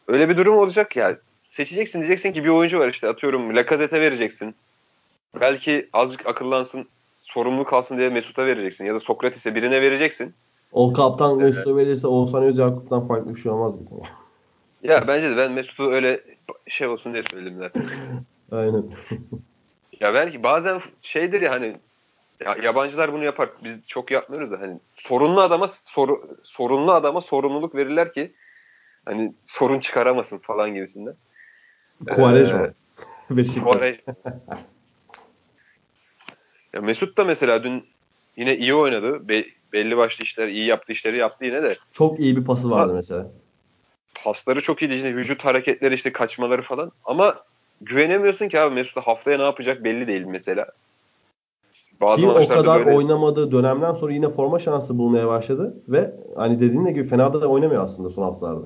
Öyle 0.07 0.29
bir 0.29 0.37
durum 0.37 0.57
olacak 0.57 0.95
ya. 0.95 1.17
Seçeceksin 1.37 1.99
diyeceksin 1.99 2.33
ki 2.33 2.43
bir 2.43 2.49
oyuncu 2.49 2.79
var 2.79 2.89
işte 2.89 3.07
atıyorum 3.07 3.55
Lacazette'e 3.55 4.01
vereceksin. 4.01 4.55
Belki 5.39 5.89
azıcık 5.93 6.27
akıllansın, 6.27 6.87
sorumlu 7.21 7.63
kalsın 7.63 7.97
diye 7.97 8.09
Mesut'a 8.09 8.45
vereceksin 8.45 8.85
ya 8.85 8.93
da 8.93 8.99
Sokrates'e 8.99 9.55
birine 9.55 9.81
vereceksin. 9.81 10.33
O 10.71 10.93
kaptan 10.93 11.39
ee, 11.39 11.43
Mesut'a 11.43 11.75
verirse 11.75 12.07
Oğuzhan 12.07 12.43
Özyakup'tan 12.43 13.01
farklı 13.01 13.35
bir 13.35 13.41
şey 13.41 13.51
olmaz 13.51 13.75
mı? 13.75 13.87
Ya 14.83 15.07
bence 15.07 15.29
de 15.29 15.37
ben 15.37 15.51
Mesut'u 15.51 15.91
öyle 15.91 16.21
şey 16.67 16.87
olsun 16.87 17.13
diye 17.13 17.23
söyledim 17.31 17.57
zaten. 17.59 17.83
Aynen. 18.51 18.83
ya 19.99 20.13
belki 20.13 20.43
bazen 20.43 20.81
şeydir 21.01 21.41
ya 21.41 21.51
hani 21.51 21.75
ya 22.45 22.55
yabancılar 22.63 23.13
bunu 23.13 23.23
yapar. 23.23 23.49
Biz 23.63 23.77
çok 23.87 24.11
yapmıyoruz 24.11 24.51
da 24.51 24.59
hani 24.59 24.79
sorunlu 24.95 25.41
adama 25.41 25.67
soru, 25.67 26.37
sorunlu 26.43 26.91
adama 26.91 27.21
sorumluluk 27.21 27.75
verirler 27.75 28.13
ki 28.13 28.33
hani 29.05 29.33
sorun 29.45 29.79
çıkaramasın 29.79 30.37
falan 30.37 30.73
gibisinden. 30.73 31.15
Kuvarejma. 32.09 32.65
Ee, 32.65 32.73
Beşiktaş. 33.37 33.95
Ya 36.73 36.81
Mesut 36.81 37.17
da 37.17 37.23
mesela 37.23 37.63
dün 37.63 37.83
yine 38.37 38.57
iyi 38.57 38.73
oynadı. 38.73 39.29
Be, 39.29 39.45
belli 39.73 39.97
başlı 39.97 40.23
işler, 40.23 40.47
iyi 40.47 40.65
yaptığı 40.65 40.93
işleri 40.93 41.17
yaptı 41.17 41.45
yine 41.45 41.63
de. 41.63 41.75
Çok 41.91 42.19
iyi 42.19 42.37
bir 42.37 42.43
pası 42.43 42.71
vardı 42.71 42.91
ha, 42.91 42.95
mesela. 42.95 43.31
Pasları 44.23 44.61
çok 44.61 44.81
iyiydi. 44.81 44.95
İşte 44.95 45.15
vücut 45.15 45.45
hareketleri, 45.45 45.93
işte 45.95 46.11
kaçmaları 46.11 46.61
falan. 46.61 46.91
Ama 47.05 47.35
güvenemiyorsun 47.81 48.49
ki 48.49 48.59
abi 48.59 48.75
Mesut 48.75 48.97
haftaya 48.97 49.37
ne 49.37 49.43
yapacak 49.43 49.83
belli 49.83 50.07
değil 50.07 50.23
mesela. 50.25 50.65
Bazı 52.01 52.21
Ki 52.21 52.29
o 52.29 52.47
kadar 52.47 52.85
böyle... 52.85 52.97
oynamadığı 52.97 53.51
dönemden 53.51 53.93
sonra 53.93 54.13
yine 54.13 54.29
forma 54.29 54.59
şansı 54.59 54.97
bulmaya 54.97 55.27
başladı 55.27 55.75
ve 55.87 56.15
hani 56.35 56.59
dediğin 56.59 56.85
gibi 56.85 57.03
fena 57.03 57.33
da 57.33 57.47
oynamıyor 57.47 57.83
aslında 57.83 58.09
son 58.09 58.23
haftalarda. 58.23 58.65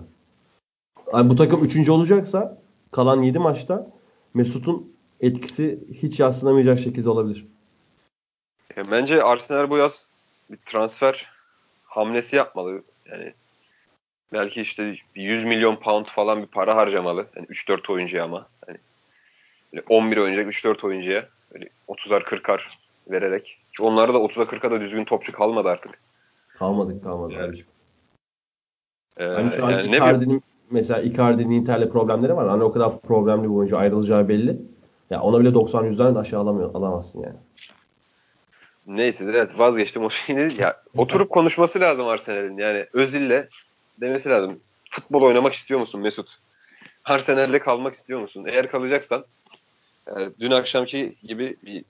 Yani 1.13 1.29
bu 1.29 1.35
takım 1.35 1.63
3. 1.63 1.89
olacaksa 1.89 2.57
kalan 2.91 3.21
7 3.21 3.39
maçta 3.39 3.87
Mesut'un 4.33 4.93
etkisi 5.21 5.79
hiç 5.93 6.19
yaslanamayacak 6.19 6.79
şekilde 6.79 7.09
olabilir. 7.09 7.45
Ya 8.77 8.83
bence 8.91 9.23
Arsenal 9.23 9.69
bu 9.69 9.77
yaz 9.77 10.09
bir 10.49 10.57
transfer 10.57 11.27
hamlesi 11.85 12.35
yapmalı. 12.35 12.83
Yani 13.11 13.33
belki 14.33 14.61
işte 14.61 14.95
100 15.15 15.43
milyon 15.43 15.75
pound 15.75 16.05
falan 16.05 16.41
bir 16.41 16.47
para 16.47 16.75
harcamalı. 16.75 17.25
Yani 17.35 17.47
3-4 17.47 17.91
oyuncuya 17.91 18.23
ama. 18.23 18.47
Yani 18.67 18.77
11 19.89 20.17
oyuncu 20.17 20.41
3-4 20.41 20.87
oyuncuya. 20.87 21.29
Böyle 21.53 21.69
30'ar 21.87 22.23
40'ar 22.23 22.77
vererek. 23.07 23.57
Çünkü 23.71 23.83
onlarda 23.83 24.13
da 24.13 24.17
30'a 24.17 24.43
40'a 24.43 24.71
da 24.71 24.81
düzgün 24.81 25.05
topçu 25.05 25.31
kalmadı 25.31 25.69
artık. 25.69 25.99
Kalmadık 26.57 27.03
kalmadı. 27.03 27.33
Yani. 27.33 27.57
Ee, 29.17 29.23
hani 29.23 29.51
şu 29.51 29.65
an 29.65 29.71
yani 29.71 29.95
Icardi'nin 29.95 30.43
mesela 30.69 31.01
Icardi'nin 31.01 31.51
Inter'le 31.51 31.89
problemleri 31.89 32.35
var. 32.35 32.49
Hani 32.49 32.63
o 32.63 32.71
kadar 32.71 32.99
problemli 33.01 33.43
bir 33.43 33.55
oyuncu 33.55 33.77
ayrılacağı 33.77 34.27
belli. 34.27 34.57
Ya 35.09 35.21
ona 35.21 35.39
bile 35.39 35.53
90 35.53 35.85
yüzden 35.85 36.15
aşağı 36.15 36.41
alamıyor, 36.41 36.75
alamazsın 36.75 37.23
yani. 37.23 37.35
Neyse 38.87 39.23
evet 39.23 39.59
vazgeçtim 39.59 40.03
o 40.03 40.09
şeyini. 40.09 40.61
Ya 40.61 40.81
oturup 40.97 41.29
konuşması 41.29 41.79
lazım 41.79 42.07
Arsenal'in. 42.07 42.57
Yani 42.57 42.85
Özil'le 42.93 43.47
demesi 44.01 44.29
lazım. 44.29 44.59
Futbol 44.91 45.21
oynamak 45.21 45.53
istiyor 45.53 45.79
musun 45.79 46.01
Mesut? 46.01 46.37
Arsenal'de 47.05 47.59
kalmak 47.59 47.93
istiyor 47.93 48.19
musun? 48.19 48.45
Eğer 48.47 48.71
kalacaksan 48.71 49.25
yani 50.07 50.29
dün 50.39 50.51
akşamki 50.51 51.15
gibi 51.23 51.55
bir 51.65 51.83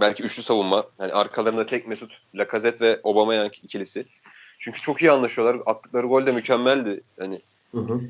belki 0.00 0.22
üçlü 0.22 0.42
savunma. 0.42 0.86
Yani 0.98 1.12
arkalarında 1.12 1.66
tek 1.66 1.88
Mesut, 1.88 2.12
Lacazette 2.34 2.84
ve 2.84 3.00
Aubameyang 3.04 3.52
ikilisi. 3.62 4.04
Çünkü 4.58 4.80
çok 4.80 5.02
iyi 5.02 5.10
anlaşıyorlar. 5.10 5.62
Attıkları 5.66 6.06
gol 6.06 6.26
de 6.26 6.32
mükemmeldi. 6.32 7.00
Hani 7.18 7.40
hı 7.72 7.80
hı. 7.80 8.00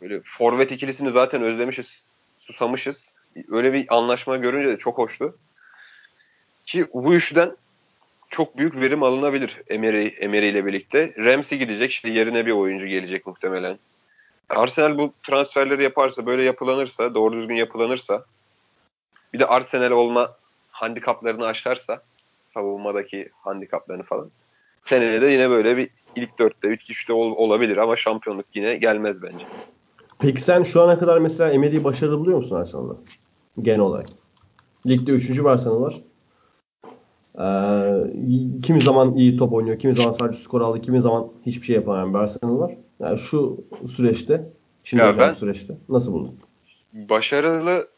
böyle 0.00 0.20
forvet 0.24 0.72
ikilisini 0.72 1.10
zaten 1.10 1.42
özlemişiz, 1.42 2.06
susamışız. 2.38 3.16
Öyle 3.48 3.72
bir 3.72 3.96
anlaşma 3.96 4.36
görünce 4.36 4.68
de 4.68 4.76
çok 4.76 4.98
hoştu. 4.98 5.38
Ki 6.66 6.86
bu 6.94 7.14
üçlüden 7.14 7.56
çok 8.30 8.58
büyük 8.58 8.76
verim 8.76 9.02
alınabilir 9.02 9.62
Emery, 9.68 10.14
Emery 10.20 10.48
ile 10.48 10.66
birlikte. 10.66 11.14
Ramsey 11.18 11.58
gidecek. 11.58 11.90
işte 11.90 12.08
yerine 12.08 12.46
bir 12.46 12.52
oyuncu 12.52 12.86
gelecek 12.86 13.26
muhtemelen. 13.26 13.78
Arsenal 14.48 14.98
bu 14.98 15.12
transferleri 15.22 15.82
yaparsa, 15.82 16.26
böyle 16.26 16.42
yapılanırsa, 16.42 17.14
doğru 17.14 17.36
düzgün 17.36 17.54
yapılanırsa 17.54 18.24
bir 19.32 19.38
de 19.38 19.46
Arsenal 19.46 19.90
olma 19.90 20.32
handikaplarını 20.70 21.46
aşarsa 21.46 22.02
savunmadaki 22.50 23.28
handikaplarını 23.32 24.02
falan 24.02 24.30
seneye 24.84 25.20
de 25.20 25.26
yine 25.26 25.50
böyle 25.50 25.76
bir 25.76 25.90
ilk 26.16 26.38
dörtte, 26.38 26.72
ilk 26.72 26.90
üçte 26.90 27.12
ol, 27.12 27.36
olabilir 27.36 27.76
ama 27.76 27.96
şampiyonluk 27.96 28.46
yine 28.54 28.76
gelmez 28.76 29.22
bence. 29.22 29.46
Peki 30.18 30.42
sen 30.42 30.62
şu 30.62 30.82
ana 30.82 30.98
kadar 30.98 31.18
mesela 31.18 31.50
Emery'i 31.50 31.84
başarılı 31.84 32.18
buluyor 32.18 32.38
musun 32.38 32.56
Arsenal'da? 32.56 32.96
Genel 33.62 33.80
olarak. 33.80 34.06
Ligde 34.86 35.12
üçüncü 35.12 35.44
Arsenal 35.44 35.80
var. 35.80 36.00
Ee, 37.38 38.60
kimi 38.62 38.80
zaman 38.80 39.14
iyi 39.14 39.36
top 39.36 39.52
oynuyor, 39.52 39.78
kimi 39.78 39.94
zaman 39.94 40.10
sadece 40.10 40.38
skor 40.38 40.60
aldı, 40.60 40.82
kimi 40.82 41.00
zaman 41.00 41.28
hiçbir 41.46 41.66
şey 41.66 41.76
yapamayan 41.76 42.14
bir 42.14 42.18
Arsenal 42.18 42.58
var. 42.58 42.74
Yani 43.00 43.18
şu 43.18 43.64
süreçte, 43.88 44.44
şimdi 44.84 45.02
ya 45.02 45.18
ben, 45.18 45.32
süreçte 45.32 45.74
nasıl 45.88 46.12
buldun? 46.12 46.38
Başarılı 46.92 47.88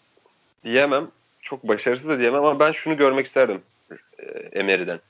diyemem. 0.64 1.08
Çok 1.42 1.68
başarısız 1.68 2.08
da 2.08 2.18
diyemem 2.18 2.44
ama 2.44 2.60
ben 2.60 2.72
şunu 2.72 2.96
görmek 2.96 3.26
isterdim 3.26 3.60
e, 4.18 4.24
Emery'den. 4.52 5.00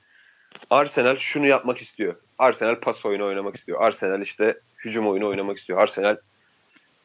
Arsenal 0.69 1.17
şunu 1.17 1.47
yapmak 1.47 1.77
istiyor. 1.77 2.15
Arsenal 2.37 2.75
pas 2.75 3.05
oyunu 3.05 3.25
oynamak 3.25 3.55
istiyor. 3.55 3.81
Arsenal 3.81 4.21
işte 4.21 4.59
hücum 4.85 5.07
oyunu 5.07 5.27
oynamak 5.27 5.57
istiyor. 5.57 5.79
Arsenal 5.79 6.17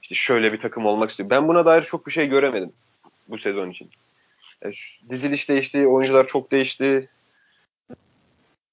işte 0.02 0.14
şöyle 0.14 0.52
bir 0.52 0.58
takım 0.58 0.86
olmak 0.86 1.10
istiyor. 1.10 1.30
Ben 1.30 1.48
buna 1.48 1.66
dair 1.66 1.82
çok 1.82 2.06
bir 2.06 2.12
şey 2.12 2.26
göremedim 2.26 2.72
bu 3.28 3.38
sezon 3.38 3.70
için. 3.70 3.90
E, 4.64 4.70
diziliş 5.10 5.48
değişti, 5.48 5.86
oyuncular 5.86 6.26
çok 6.26 6.50
değişti. 6.50 7.08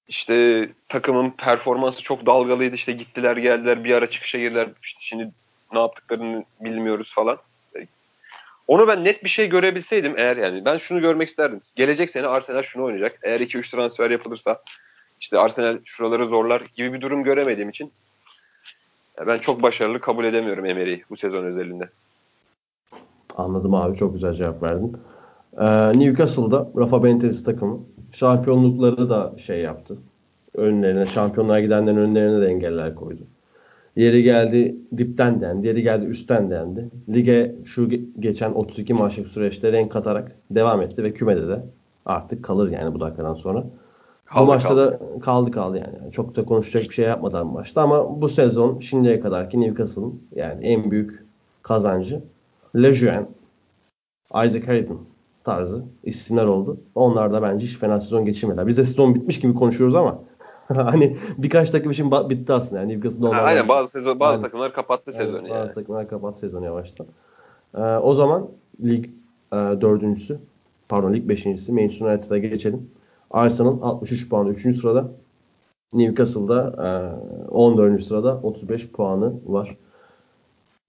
İşte 0.07 0.67
takımın 0.89 1.29
performansı 1.29 2.03
çok 2.03 2.25
dalgalıydı. 2.25 2.75
İşte 2.75 2.91
gittiler 2.91 3.37
geldiler 3.37 3.83
bir 3.83 3.91
ara 3.91 4.09
çıkışa 4.09 4.37
girdiler. 4.37 4.69
İşte 4.83 4.99
şimdi 5.01 5.31
ne 5.73 5.79
yaptıklarını 5.79 6.45
bilmiyoruz 6.61 7.13
falan. 7.15 7.37
E, 7.75 7.87
onu 8.67 8.87
ben 8.87 9.03
net 9.03 9.23
bir 9.23 9.29
şey 9.29 9.49
görebilseydim 9.49 10.13
eğer 10.17 10.37
yani 10.37 10.65
ben 10.65 10.77
şunu 10.77 11.01
görmek 11.01 11.29
isterdim. 11.29 11.61
Gelecek 11.75 12.09
sene 12.09 12.27
Arsenal 12.27 12.63
şunu 12.63 12.83
oynayacak. 12.83 13.19
Eğer 13.23 13.39
2-3 13.39 13.71
transfer 13.71 14.11
yapılırsa 14.11 14.61
işte 15.21 15.39
Arsenal 15.39 15.79
şuraları 15.85 16.27
zorlar 16.27 16.61
gibi 16.75 16.93
bir 16.93 17.01
durum 17.01 17.23
göremediğim 17.23 17.69
için 17.69 17.91
ben 19.27 19.37
çok 19.37 19.61
başarılı 19.61 19.99
kabul 19.99 20.25
edemiyorum 20.25 20.65
Emery'i 20.65 21.03
bu 21.09 21.17
sezon 21.17 21.43
özelinde. 21.43 21.89
Anladım 23.37 23.73
abi 23.73 23.97
çok 23.97 24.13
güzel 24.13 24.33
cevap 24.33 24.63
verdin. 24.63 24.97
Ee, 25.59 25.99
Newcastle'da 25.99 26.67
Rafa 26.77 27.03
Benitez 27.03 27.43
takımı 27.43 27.79
şampiyonlukları 28.11 29.09
da 29.09 29.33
şey 29.37 29.61
yaptı. 29.61 29.97
Önlerine, 30.53 31.05
şampiyonluğa 31.05 31.59
gidenlerin 31.59 31.97
önlerine 31.97 32.41
de 32.41 32.47
engeller 32.47 32.95
koydu. 32.95 33.21
Yeri 33.95 34.23
geldi 34.23 34.75
dipten 34.97 35.41
dendi, 35.41 35.67
yeri 35.67 35.81
geldi 35.81 36.05
üstten 36.05 36.51
dendi. 36.51 36.89
Lige 37.09 37.55
şu 37.65 37.89
geçen 38.19 38.51
32 38.51 38.93
maçlık 38.93 39.27
süreçte 39.27 39.71
renk 39.71 39.91
katarak 39.91 40.31
devam 40.51 40.81
etti 40.81 41.03
ve 41.03 41.13
kümede 41.13 41.47
de 41.47 41.63
artık 42.05 42.43
kalır 42.43 42.71
yani 42.71 42.93
bu 42.93 42.99
dakikadan 42.99 43.33
sonra. 43.33 43.63
Kaldı, 44.25 44.41
bu 44.41 44.45
maçta 44.45 44.69
kaldı. 44.69 44.99
da 45.15 45.19
kaldı 45.19 45.51
kaldı 45.51 45.77
yani. 45.77 46.11
Çok 46.11 46.35
da 46.35 46.45
konuşacak 46.45 46.83
bir 46.83 46.93
şey 46.93 47.05
yapmadan 47.05 47.47
maçta 47.47 47.81
ama 47.81 48.21
bu 48.21 48.29
sezon 48.29 48.79
şimdiye 48.79 49.19
kadarki 49.19 49.59
Newcastle'ın 49.59 50.21
yani 50.35 50.65
en 50.65 50.91
büyük 50.91 51.25
kazancı 51.61 52.21
Lejeune, 52.75 53.25
Isaac 54.33 54.67
Hayden 54.67 54.97
tarzı 55.45 55.83
isimler 56.03 56.45
oldu. 56.45 56.77
Onlar 56.95 57.33
da 57.33 57.41
bence 57.41 57.65
hiç 57.65 57.77
fena 57.77 57.99
sezon 57.99 58.25
geçirmediler. 58.25 58.67
Biz 58.67 58.77
de 58.77 58.85
sezon 58.85 59.15
bitmiş 59.15 59.39
gibi 59.39 59.53
konuşuyoruz 59.53 59.95
ama 59.95 60.19
hani 60.67 61.17
birkaç 61.37 61.71
takım 61.71 61.91
için 61.91 62.11
bitti 62.11 62.53
aslında. 62.53 62.81
Yani 62.81 62.93
Newcastle'da 62.93 63.27
onlar 63.29 63.43
aynen 63.43 63.67
bazı 63.67 63.91
sezon 63.91 64.19
bazı 64.19 64.33
yani, 64.33 64.41
takımlar 64.41 64.73
kapattı 64.73 65.13
sezonu 65.13 65.47
yani. 65.47 65.49
Bazı 65.49 65.73
takımlar 65.73 66.07
kapattı 66.07 66.39
sezonu 66.39 66.65
yavaştan. 66.65 67.07
Ee, 67.77 67.81
o 67.81 68.13
zaman 68.13 68.47
lig 68.83 69.05
e, 69.53 69.55
dördüncüsü 69.55 70.39
pardon 70.89 71.13
lig 71.13 71.29
beşincisi 71.29 71.73
Manchester 71.73 72.05
United'a 72.05 72.37
geçelim. 72.37 72.89
Arsenal 73.31 73.81
63 73.81 74.29
puanı 74.29 74.49
3. 74.49 74.81
sırada. 74.81 75.11
Newcastle'da 75.93 76.75
e, 77.47 77.49
14. 77.49 78.03
sırada 78.03 78.39
35 78.43 78.91
puanı 78.91 79.33
var. 79.45 79.77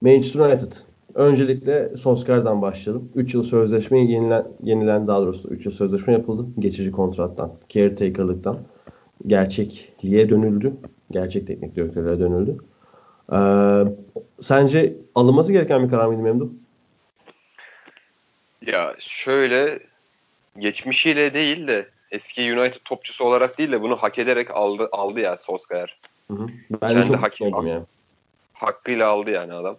Manchester 0.01 0.40
United 0.40 0.73
Öncelikle 1.16 1.96
Solskjaer'dan 1.96 2.62
başlayalım. 2.62 3.09
3 3.14 3.35
yıl 3.35 3.42
sözleşme 3.42 3.98
yenilen, 3.98 4.46
yenilen 4.62 5.07
daha 5.07 5.20
doğrusu 5.20 5.48
3 5.48 5.66
yıl 5.66 5.72
sözleşme 5.72 6.12
yapıldı. 6.12 6.46
Geçici 6.59 6.92
kontrattan, 6.92 7.52
caretaker'lıktan 7.68 8.59
gerçekliğe 9.26 10.31
dönüldü. 10.31 10.72
Gerçek 11.11 11.46
teknik 11.46 11.76
direktörlüğe 11.76 12.18
dönüldü. 12.18 12.57
Ee, 13.33 13.38
sence 14.40 14.94
alınması 15.14 15.52
gereken 15.52 15.85
bir 15.85 15.90
karar 15.90 16.07
mıydı 16.07 16.22
Memduh? 16.22 16.48
Ya 18.66 18.94
şöyle 18.98 19.81
geçmişiyle 20.59 21.35
değil 21.35 21.66
de 21.66 21.87
eski 22.11 22.52
United 22.52 22.81
topçusu 22.85 23.24
olarak 23.24 23.59
değil 23.59 23.72
de 23.72 23.83
bunu 23.83 23.96
hak 23.96 24.18
ederek 24.18 24.50
aldı 24.50 24.88
aldı 24.92 25.20
ya 25.20 25.37
Solskjaer. 25.37 25.96
Hı 26.31 26.35
hı. 26.35 26.46
Ben 26.83 26.92
Kendi 26.92 27.07
çok 27.07 27.16
hak, 27.16 27.40
yani. 27.40 27.83
Hakkıyla 28.52 29.09
aldı 29.09 29.31
yani 29.31 29.52
adam. 29.52 29.76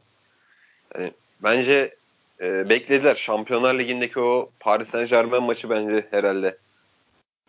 Yani 0.96 1.12
Bence 1.44 1.96
e, 2.42 2.70
beklediler. 2.70 3.16
Şampiyonlar 3.16 3.80
Ligi'ndeki 3.80 4.20
o 4.20 4.50
Paris 4.60 4.90
Saint 4.90 5.10
Germain 5.10 5.44
maçı 5.44 5.70
bence 5.70 6.08
herhalde 6.12 6.58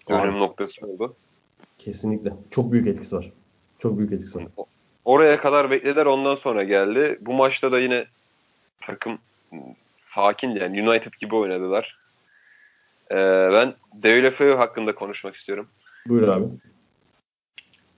dönüm 0.08 0.38
noktası 0.38 0.86
oldu. 0.86 1.16
Kesinlikle. 1.78 2.32
Çok 2.50 2.72
büyük 2.72 2.86
etkisi 2.86 3.16
var. 3.16 3.30
Çok 3.78 3.98
büyük 3.98 4.12
etkisi 4.12 4.38
var. 4.38 4.46
Oraya 5.04 5.40
kadar 5.40 5.70
beklediler 5.70 6.06
ondan 6.06 6.36
sonra 6.36 6.64
geldi. 6.64 7.18
Bu 7.20 7.32
maçta 7.32 7.72
da 7.72 7.80
yine 7.80 8.06
takım 8.80 9.18
sakin 10.02 10.50
yani 10.50 10.88
United 10.88 11.12
gibi 11.20 11.34
oynadılar. 11.34 11.98
Ee, 13.10 13.16
ben 13.52 13.74
Deulofeu 13.94 14.58
hakkında 14.58 14.94
konuşmak 14.94 15.36
istiyorum. 15.36 15.68
Buyur 16.06 16.28
abi. 16.28 16.44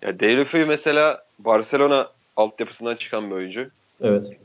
Ya 0.02 0.20
Deulofeu 0.20 0.66
mesela 0.66 1.24
Barcelona 1.38 2.10
altyapısından 2.36 2.96
çıkan 2.96 3.30
bir 3.30 3.34
oyuncu. 3.34 3.70
Evet. 4.00 4.36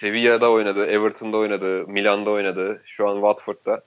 Sevilla'da 0.00 0.50
oynadı, 0.50 0.86
Everton'da 0.86 1.36
oynadı, 1.36 1.86
Milan'da 1.86 2.30
oynadı, 2.30 2.82
şu 2.84 3.08
an 3.08 3.14
Watford'da. 3.14 3.82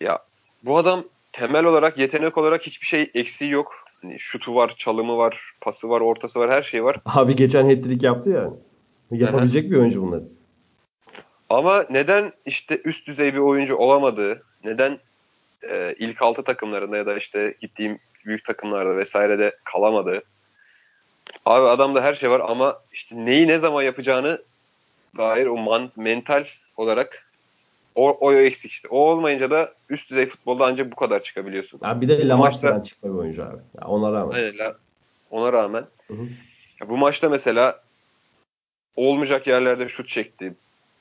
Ya 0.00 0.18
bu 0.62 0.78
adam 0.78 1.04
temel 1.32 1.64
olarak, 1.64 1.98
yetenek 1.98 2.38
olarak 2.38 2.62
hiçbir 2.62 2.86
şey 2.86 3.10
eksiği 3.14 3.50
yok. 3.50 3.74
Hani 4.02 4.20
şutu 4.20 4.54
var, 4.54 4.74
çalımı 4.78 5.16
var, 5.16 5.52
pası 5.60 5.88
var, 5.88 6.00
ortası 6.00 6.40
var, 6.40 6.50
her 6.50 6.62
şey 6.62 6.84
var. 6.84 6.96
Abi 7.06 7.36
geçen 7.36 7.68
hat-trick 7.68 8.06
yaptı 8.06 8.30
ya. 8.30 8.50
Yapabilecek 9.10 9.64
Aha. 9.64 9.70
bir 9.70 9.76
oyuncu 9.76 10.02
bunlar. 10.02 10.20
Ama 11.48 11.84
neden 11.90 12.32
işte 12.46 12.80
üst 12.84 13.06
düzey 13.06 13.34
bir 13.34 13.38
oyuncu 13.38 13.76
olamadığı, 13.76 14.42
neden 14.64 14.98
e, 15.62 15.94
ilk 15.98 16.22
altı 16.22 16.42
takımlarında 16.42 16.96
ya 16.96 17.06
da 17.06 17.16
işte 17.16 17.54
gittiğim 17.60 17.98
büyük 18.26 18.44
takımlarda 18.44 18.96
vesairede 18.96 19.56
kalamadığı. 19.64 20.22
Abi 21.46 21.68
adamda 21.68 22.02
her 22.02 22.14
şey 22.14 22.30
var 22.30 22.40
ama 22.44 22.78
işte 22.92 23.16
neyi 23.16 23.48
ne 23.48 23.58
zaman 23.58 23.82
yapacağını 23.82 24.42
dair 25.16 25.46
o 25.46 25.56
man, 25.56 25.90
mental 25.96 26.44
olarak 26.76 27.28
o, 27.94 28.10
o 28.10 28.32
eksik 28.32 28.72
işte. 28.72 28.88
O 28.88 28.98
olmayınca 28.98 29.50
da 29.50 29.72
üst 29.88 30.10
düzey 30.10 30.26
futbolda 30.26 30.66
ancak 30.66 30.92
bu 30.92 30.96
kadar 30.96 31.22
çıkabiliyorsun. 31.22 31.80
Ya 31.82 32.00
bir 32.00 32.08
de 32.08 32.28
Lamar'dan 32.28 32.82
çıkma 32.82 33.10
bir 33.10 33.14
oyuncu 33.14 33.44
abi. 33.44 33.56
Ya 33.80 33.88
ona 33.88 34.12
rağmen. 34.12 34.36
Aynen, 34.36 34.58
la, 34.58 34.76
ona 35.30 35.52
rağmen. 35.52 35.84
Hı 36.08 36.14
hı. 36.14 36.28
Ya 36.80 36.88
bu 36.88 36.96
maçta 36.96 37.28
mesela 37.28 37.82
olmayacak 38.96 39.46
yerlerde 39.46 39.88
şut 39.88 40.08
çekti. 40.08 40.54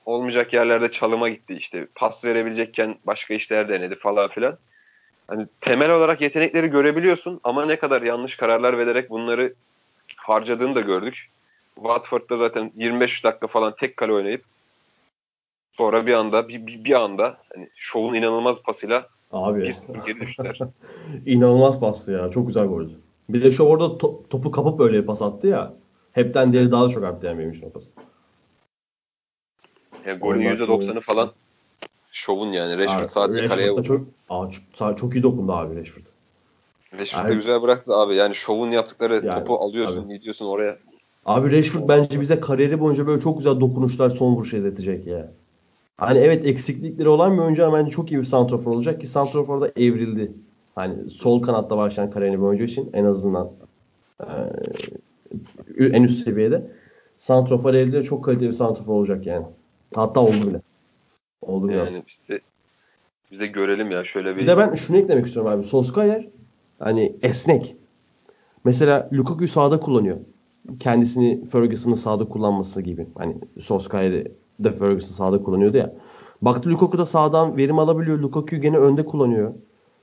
Olmayacak 0.05 0.53
yerlerde 0.53 0.91
çalıma 0.91 1.29
gitti 1.29 1.53
işte. 1.53 1.87
Pas 1.95 2.25
verebilecekken 2.25 2.95
başka 3.05 3.33
işler 3.33 3.69
denedi 3.69 3.95
falan 3.95 4.29
filan. 4.29 4.57
Hani 5.27 5.47
temel 5.61 5.91
olarak 5.91 6.21
yetenekleri 6.21 6.67
görebiliyorsun 6.67 7.39
ama 7.43 7.65
ne 7.65 7.75
kadar 7.75 8.01
yanlış 8.01 8.35
kararlar 8.35 8.77
vererek 8.77 9.09
bunları 9.09 9.53
harcadığını 10.15 10.75
da 10.75 10.81
gördük. 10.81 11.29
Watford'da 11.77 12.37
zaten 12.37 12.71
25 12.75 13.23
dakika 13.23 13.47
falan 13.47 13.75
tek 13.75 13.97
kale 13.97 14.13
oynayıp 14.13 14.43
sonra 15.73 16.05
bir 16.07 16.13
anda 16.13 16.47
bir, 16.47 16.67
bir, 16.67 16.83
bir 16.83 16.91
anda 16.91 17.37
hani 17.53 17.69
şovun 17.75 18.13
inanılmaz 18.13 18.61
pasıyla 18.61 19.07
Abi. 19.31 19.61
bir 19.63 20.03
geri 20.05 20.19
düştüler. 20.19 20.59
İnanılmaz 21.25 21.79
pastı 21.79 22.11
ya. 22.11 22.31
Çok 22.31 22.47
güzel 22.47 22.65
goldü. 22.65 22.91
Bir 23.29 23.43
de 23.43 23.51
şu 23.51 23.63
orada 23.63 23.85
to- 23.85 24.27
topu 24.29 24.51
kapıp 24.51 24.79
böyle 24.79 25.05
pas 25.05 25.21
attı 25.21 25.47
ya. 25.47 25.73
Hepten 26.11 26.53
diğeri 26.53 26.71
daha 26.71 26.85
da 26.85 26.89
çok 26.89 27.03
arttı 27.03 27.27
yani 27.27 27.39
benim 27.39 27.51
için 27.51 27.67
o 27.67 27.69
pas. 27.69 27.83
Yani 30.05 30.19
golün 30.19 30.41
%90'ı 30.41 31.01
falan 31.01 31.31
şovun 32.11 32.51
yani. 32.51 32.77
Rashford 32.77 33.03
abi, 33.03 33.11
sadece 33.11 33.43
Rashford 33.43 33.57
kaleye 33.57 33.71
vurdu. 33.71 33.83
Çok, 33.83 34.01
aa, 34.29 34.49
çok, 34.77 34.97
çok 34.97 35.15
iyi 35.15 35.23
dokundu 35.23 35.53
abi 35.53 35.75
Rashford. 35.75 36.05
Rashford 36.99 37.29
yani, 37.29 37.35
güzel 37.35 37.61
bıraktı 37.61 37.93
abi. 37.93 38.15
Yani 38.15 38.35
şovun 38.35 38.71
yaptıkları 38.71 39.25
yani, 39.25 39.39
topu 39.39 39.55
alıyorsun, 39.55 40.03
tabii. 40.03 40.17
gidiyorsun 40.17 40.45
oraya. 40.45 40.77
Abi 41.27 41.51
Rashford 41.51 41.89
bence 41.89 42.21
bize 42.21 42.39
kariyeri 42.39 42.79
boyunca 42.79 43.07
böyle 43.07 43.21
çok 43.21 43.37
güzel 43.37 43.59
dokunuşlar 43.59 44.09
son 44.09 44.35
vuruş 44.35 44.53
izletecek 44.53 45.07
ya. 45.07 45.31
Hani 45.97 46.19
evet 46.19 46.45
eksiklikleri 46.45 47.09
olan 47.09 47.37
bir 47.37 47.41
oyuncu 47.41 47.65
ama 47.65 47.77
bence 47.77 47.91
çok 47.91 48.11
iyi 48.11 48.19
bir 48.19 48.23
santrofor 48.23 48.71
olacak 48.71 49.01
ki 49.01 49.07
santrofor 49.07 49.61
da 49.61 49.71
evrildi. 49.75 50.31
Hani 50.75 51.09
sol 51.09 51.41
kanatta 51.41 51.77
başlayan 51.77 52.11
kariyerini 52.11 52.37
bir 52.37 52.43
oyuncu 52.43 52.63
için 52.63 52.89
en 52.93 53.05
azından 53.05 53.51
e, 54.19 55.85
en 55.85 56.03
üst 56.03 56.23
seviyede. 56.23 56.71
Santrofor 57.17 57.73
elde 57.73 58.03
çok 58.03 58.25
kaliteli 58.25 58.49
bir 58.49 58.53
santrofor 58.53 58.93
olacak 58.93 59.25
yani. 59.25 59.45
Hatta 59.95 60.19
oldu 60.19 60.47
bile. 60.47 60.61
Oldu 61.41 61.67
bile. 61.69 61.77
Yani 61.77 62.03
işte 62.07 62.39
biz 63.31 63.39
de 63.39 63.47
görelim 63.47 63.91
ya 63.91 64.03
şöyle 64.03 64.35
bir. 64.35 64.41
Bir 64.41 64.47
de 64.47 64.57
ben 64.57 64.73
şunu 64.73 64.97
eklemek 64.97 65.25
istiyorum 65.25 65.51
abi. 65.51 65.63
Solskjaer 65.63 66.27
hani 66.79 67.15
esnek. 67.21 67.75
Mesela 68.63 69.09
Lukaku'yu 69.13 69.47
sağda 69.47 69.79
kullanıyor. 69.79 70.17
Kendisini 70.79 71.45
Ferguson'ı 71.45 71.97
sağda 71.97 72.25
kullanması 72.25 72.81
gibi. 72.81 73.07
Hani 73.17 73.35
Solskjaer'i 73.59 74.31
de 74.59 74.71
Ferguson 74.71 75.15
sağda 75.15 75.43
kullanıyordu 75.43 75.77
ya. 75.77 75.93
Baktı 76.41 76.69
Lukaku 76.69 76.97
da 76.97 77.05
sağdan 77.05 77.57
verim 77.57 77.79
alabiliyor. 77.79 78.19
Lukaku'yu 78.19 78.61
gene 78.61 78.77
önde 78.77 79.05
kullanıyor. 79.05 79.53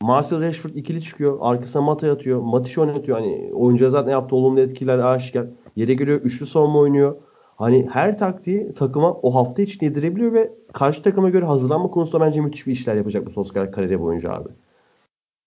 Marcel 0.01 0.41
Rashford 0.41 0.75
ikili 0.75 1.03
çıkıyor. 1.03 1.39
Arkasına 1.41 1.83
Mata 1.83 2.13
atıyor. 2.13 2.41
Matiş 2.41 2.79
oynatıyor. 2.79 3.19
Hani 3.19 3.51
oyuncuya 3.55 3.91
zaten 3.91 4.11
yaptığı 4.11 4.37
olumlu 4.37 4.61
etkiler 4.61 4.99
aşikar. 4.99 5.47
Yere 5.77 5.95
geliyor. 5.95 6.21
Üçlü 6.21 6.47
savunma 6.47 6.79
oynuyor. 6.79 7.17
Hani 7.57 7.89
her 7.91 8.19
taktiği 8.19 8.75
takıma 8.75 9.13
o 9.13 9.35
hafta 9.35 9.63
için 9.63 9.87
yedirebiliyor 9.87 10.33
ve 10.33 10.53
karşı 10.73 11.03
takıma 11.03 11.31
göre 11.31 11.45
hazırlanma 11.45 11.91
konusunda 11.91 12.27
bence 12.27 12.41
müthiş 12.41 12.67
bir 12.67 12.73
işler 12.73 12.95
yapacak 12.95 13.27
bu 13.27 13.31
Solskjaer 13.31 13.73
kariyeri 13.73 14.01
boyunca 14.01 14.33
abi. 14.33 14.49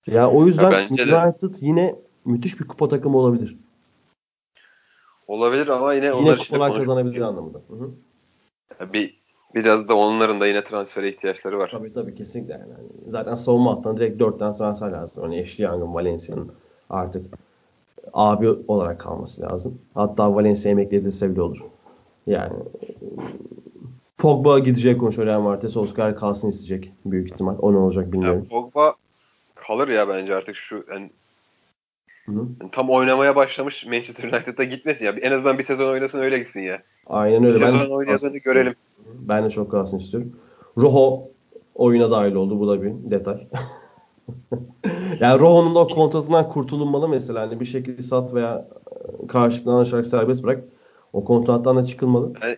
Ya 0.07 0.31
o 0.31 0.45
yüzden 0.45 0.71
Ya 0.71 1.25
United 1.25 1.55
yine 1.61 1.95
müthiş 2.25 2.59
bir 2.59 2.67
kupa 2.67 2.87
takımı 2.87 3.17
olabilir. 3.17 3.57
Olabilir 5.27 5.67
ama 5.67 5.93
yine, 5.93 6.05
yine 6.05 6.15
onlar 6.15 6.37
işte 6.37 6.59
kazanabilir 6.59 7.21
anlamında. 7.21 7.57
Hı 7.69 7.75
hı. 7.75 8.93
Bir 8.93 9.15
biraz 9.55 9.87
da 9.87 9.95
onların 9.95 10.41
da 10.41 10.47
yine 10.47 10.63
transfere 10.63 11.09
ihtiyaçları 11.09 11.59
var. 11.59 11.69
Tabii 11.71 11.93
tabii 11.93 12.15
kesinlikle 12.15 12.53
yani. 12.53 12.73
Hani 12.73 12.87
zaten 13.07 13.35
savunma 13.35 13.71
hattına 13.71 13.97
direkt 13.97 14.19
4 14.19 14.39
tane 14.39 14.53
transfer 14.53 14.91
lazım. 14.91 15.23
Hani 15.23 15.41
Ashley 15.41 15.67
Young'ın, 15.67 15.93
Valencia'nın 15.93 16.51
artık 16.89 17.25
abi 18.13 18.49
olarak 18.67 18.99
kalması 18.99 19.41
lazım. 19.41 19.79
Hatta 19.93 20.35
Valencia 20.35 20.71
emekli 20.71 20.97
edilse 20.97 21.31
bile 21.31 21.41
olur. 21.41 21.61
Yani 22.27 22.53
Pogba 24.17 24.59
gidecek 24.59 24.99
konuşuyor 24.99 25.27
Real 25.27 25.41
Madrid'e. 25.41 25.69
Solskjaer 25.69 26.15
kalsın 26.15 26.47
isteyecek 26.47 26.93
büyük 27.05 27.31
ihtimal. 27.31 27.55
O 27.59 27.73
ne 27.73 27.77
olacak 27.77 28.11
bilmiyorum. 28.11 28.41
Ya 28.43 28.49
Pogba 28.49 28.95
kalır 29.55 29.87
ya 29.87 30.09
bence 30.09 30.35
artık 30.35 30.55
şu 30.55 30.85
yani, 30.89 31.09
Hı 32.27 32.31
-hı. 32.31 32.47
yani 32.61 32.71
tam 32.71 32.89
oynamaya 32.89 33.35
başlamış 33.35 33.85
Manchester 33.85 34.23
United'a 34.23 34.63
gitmesin 34.63 35.05
ya. 35.05 35.11
En 35.11 35.31
azından 35.31 35.57
bir 35.57 35.63
sezon 35.63 35.91
oynasın 35.91 36.19
öyle 36.19 36.37
gitsin 36.37 36.61
ya. 36.61 36.81
Aynen 37.07 37.43
öyle. 37.43 37.55
Bir 37.55 37.61
ben 37.61 37.71
sezon 37.71 37.95
oynadığını 37.95 38.37
görelim. 38.37 38.75
Ben 39.05 39.45
de 39.45 39.49
çok 39.49 39.71
kalsın 39.71 39.97
istiyorum. 39.97 40.31
Rojo 40.77 41.23
oyuna 41.75 42.11
dahil 42.11 42.35
oldu. 42.35 42.59
Bu 42.59 42.67
da 42.67 42.83
bir 42.83 42.91
detay. 43.11 43.47
yani 45.19 45.39
Rojo'nun 45.39 45.75
da 45.75 45.79
o 45.79 45.87
kontratından 45.87 46.49
kurtulunmalı 46.49 47.09
mesela. 47.09 47.41
Hani 47.41 47.59
bir 47.59 47.65
şekilde 47.65 48.01
sat 48.01 48.33
veya 48.33 48.67
karşılıklı 49.27 49.71
anlaşarak 49.71 50.05
serbest 50.05 50.43
bırak. 50.43 50.63
O 51.13 51.25
kontrattan 51.25 51.77
da 51.77 51.85
çıkılmalı. 51.85 52.33
Yani 52.41 52.57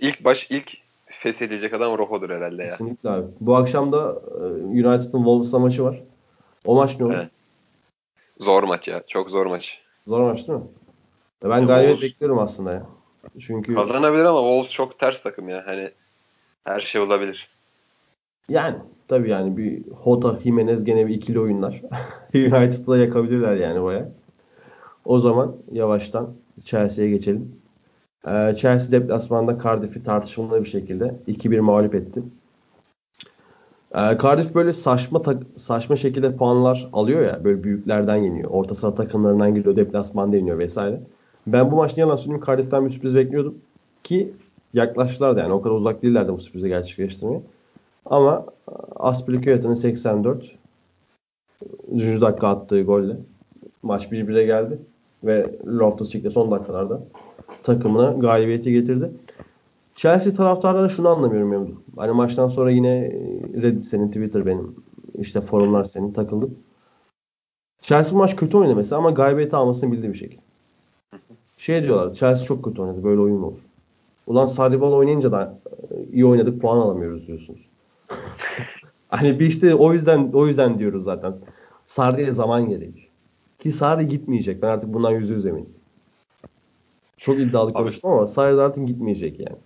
ilk 0.00 0.24
baş 0.24 0.46
ilk 0.50 0.72
feshedilecek 1.06 1.74
adam 1.74 1.98
Rojo'dur 1.98 2.30
herhalde 2.30 2.62
ya. 2.62 2.68
Kesinlikle 2.68 3.10
abi. 3.10 3.26
Bu 3.40 3.56
akşam 3.56 3.92
da 3.92 4.22
United'ın 4.64 5.18
Wolves'la 5.18 5.58
maçı 5.58 5.84
var. 5.84 6.02
O 6.64 6.74
maç 6.74 7.00
ne 7.00 7.06
olur? 7.06 7.14
Evet. 7.14 7.33
Zor 8.40 8.62
maç 8.62 8.88
ya. 8.88 9.02
Çok 9.08 9.30
zor 9.30 9.46
maç. 9.46 9.78
Zor 10.06 10.20
maç 10.20 10.48
değil 10.48 10.58
mi? 10.58 10.64
Ben 11.44 11.66
galibiyet 11.66 12.02
bekliyorum 12.02 12.38
aslında 12.38 12.72
ya. 12.72 12.86
Çünkü 13.40 13.74
kazanabilir 13.74 14.24
ama 14.24 14.40
Wolves 14.40 14.72
çok 14.72 14.98
ters 14.98 15.22
takım 15.22 15.48
ya. 15.48 15.62
Hani 15.66 15.90
her 16.64 16.80
şey 16.80 17.00
olabilir. 17.00 17.48
Yani 18.48 18.76
tabii 19.08 19.30
yani 19.30 19.56
bir 19.56 19.82
Hota 19.92 20.38
Jimenez 20.42 20.84
gene 20.84 21.06
bir 21.06 21.14
ikili 21.14 21.40
oyunlar. 21.40 21.82
United'da 22.34 22.98
yakabilirler 22.98 23.56
yani 23.56 23.82
baya. 23.82 24.08
O 25.04 25.18
zaman 25.18 25.56
yavaştan 25.72 26.34
Chelsea'ye 26.64 27.10
geçelim. 27.10 27.60
Ee, 28.26 28.54
Chelsea 28.56 28.92
deplasmanda 28.92 29.58
Cardiff'i 29.62 30.02
tartışmalı 30.02 30.64
bir 30.64 30.68
şekilde 30.68 31.14
2-1 31.28 31.60
mağlup 31.60 31.94
etti. 31.94 32.22
Ee, 33.94 34.18
Cardiff 34.22 34.54
böyle 34.54 34.72
saçma 34.72 35.22
saçma 35.56 35.96
şekilde 35.96 36.36
puanlar 36.36 36.88
alıyor 36.92 37.22
ya. 37.22 37.44
Böyle 37.44 37.62
büyüklerden 37.62 38.16
yeniyor. 38.16 38.50
Orta 38.50 38.74
saha 38.74 38.94
takımlarından 38.94 39.54
geliyor. 39.54 39.76
Deplasmanda 39.76 40.36
yeniyor 40.36 40.58
vesaire. 40.58 41.00
Ben 41.46 41.70
bu 41.70 41.76
maçta 41.76 42.00
yalan 42.00 42.16
söyleyeyim 42.16 42.44
Cardiff'ten 42.46 42.84
bir 42.84 42.90
sürpriz 42.90 43.16
bekliyordum. 43.16 43.54
Ki 44.04 44.32
yaklaştılar 44.74 45.36
da 45.36 45.40
yani 45.40 45.52
o 45.52 45.62
kadar 45.62 45.74
uzak 45.74 46.02
değillerdi 46.02 46.32
bu 46.32 46.38
sürprizi 46.38 46.68
gerçekleştirmeye. 46.68 47.40
Ama 48.06 48.46
Aspilicueta'nın 48.96 49.74
84 49.74 50.56
3. 51.92 52.20
dakika 52.20 52.48
attığı 52.48 52.82
golle 52.82 53.16
maç 53.82 54.04
1-1'e 54.04 54.44
geldi. 54.44 54.78
Ve 55.24 55.58
Loftus-Cheek 55.66 56.24
de 56.24 56.30
son 56.30 56.50
dakikalarda 56.50 57.00
takımına 57.62 58.12
galibiyeti 58.12 58.72
getirdi. 58.72 59.10
Chelsea 59.94 60.34
taraftarları 60.34 60.90
şunu 60.90 61.08
anlamıyorum 61.08 61.48
Memduh. 61.48 61.74
Hani 61.96 62.12
maçtan 62.12 62.48
sonra 62.48 62.70
yine 62.70 63.12
Reddit 63.62 63.84
senin, 63.84 64.08
Twitter 64.08 64.46
benim, 64.46 64.76
işte 65.18 65.40
forumlar 65.40 65.84
senin 65.84 66.12
takıldım. 66.12 66.58
Chelsea 67.80 68.18
maç 68.18 68.36
kötü 68.36 68.56
oynadı 68.56 68.76
mesela 68.76 68.98
ama 68.98 69.10
galibiyeti 69.10 69.56
almasını 69.56 69.92
bildiği 69.92 70.12
bir 70.12 70.18
şekilde. 70.18 70.40
Şey 71.56 71.82
diyorlar, 71.82 72.14
Chelsea 72.14 72.44
çok 72.46 72.64
kötü 72.64 72.82
oynadı, 72.82 73.04
böyle 73.04 73.20
oyun 73.20 73.36
mu 73.36 73.46
olur? 73.46 73.60
Ulan 74.26 74.46
Sarribal 74.46 74.92
oynayınca 74.92 75.32
da 75.32 75.58
iyi 76.12 76.26
oynadık, 76.26 76.60
puan 76.60 76.78
alamıyoruz 76.78 77.26
diyorsunuz. 77.26 77.60
hani 79.08 79.40
bir 79.40 79.46
işte 79.46 79.74
o 79.74 79.92
yüzden 79.92 80.30
o 80.32 80.46
yüzden 80.46 80.78
diyoruz 80.78 81.04
zaten. 81.04 81.34
Sarri'ye 81.86 82.32
zaman 82.32 82.68
gerekir. 82.68 83.08
Ki 83.58 83.72
Sarri 83.72 84.08
gitmeyecek. 84.08 84.62
Ben 84.62 84.68
artık 84.68 84.94
bundan 84.94 85.10
yüzde 85.10 85.34
yüz 85.34 85.46
eminim. 85.46 85.68
Çok 87.16 87.38
iddialı 87.38 87.72
konuştum 87.72 88.10
ama 88.10 88.26
Sarri 88.26 88.60
artık 88.60 88.86
gitmeyecek 88.88 89.40
yani. 89.40 89.56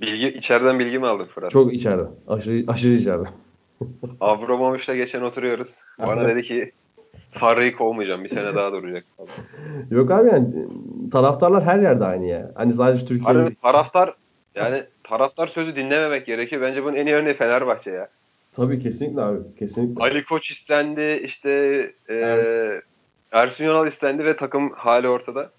Bilgi, 0.00 0.28
içeriden 0.28 0.78
bilgi 0.78 0.98
mi 0.98 1.06
aldın 1.06 1.24
Fırat? 1.24 1.50
Çok 1.50 1.74
içeriden. 1.74 2.08
Aşırı, 2.28 2.64
aşırı 2.68 2.92
içeriden. 2.92 3.26
Abramovich'le 4.20 4.94
geçen 4.96 5.22
oturuyoruz. 5.22 5.74
Bana 5.98 6.28
dedi 6.28 6.42
ki 6.42 6.72
Sarri'yi 7.30 7.72
kovmayacağım. 7.72 8.24
Bir 8.24 8.28
sene 8.28 8.54
daha 8.54 8.72
duracak. 8.72 9.04
Yok 9.90 10.10
abi 10.10 10.28
yani 10.28 10.48
taraftarlar 11.12 11.64
her 11.64 11.78
yerde 11.78 12.04
aynı 12.04 12.26
ya. 12.26 12.52
Hani 12.54 12.72
sadece 12.72 13.06
Türkiye'de. 13.06 13.38
Harbi, 13.38 13.54
taraftar 13.54 14.14
yani 14.54 14.84
taraftar 15.04 15.46
sözü 15.46 15.76
dinlememek 15.76 16.26
gerekiyor. 16.26 16.62
Bence 16.62 16.84
bunun 16.84 16.96
en 16.96 17.06
iyi 17.06 17.14
örneği 17.14 17.34
Fenerbahçe 17.34 17.90
ya. 17.90 18.08
Tabii 18.52 18.78
kesinlikle 18.78 19.22
abi. 19.22 19.38
Kesinlikle. 19.58 20.02
Ali 20.02 20.24
Koç 20.24 20.50
istendi. 20.50 21.22
işte 21.24 21.50
e, 22.08 22.14
Ersun. 22.14 22.82
Ersun 23.32 23.64
Yanal 23.64 23.86
istendi 23.86 24.24
ve 24.24 24.36
takım 24.36 24.70
hali 24.72 25.08
ortada. 25.08 25.50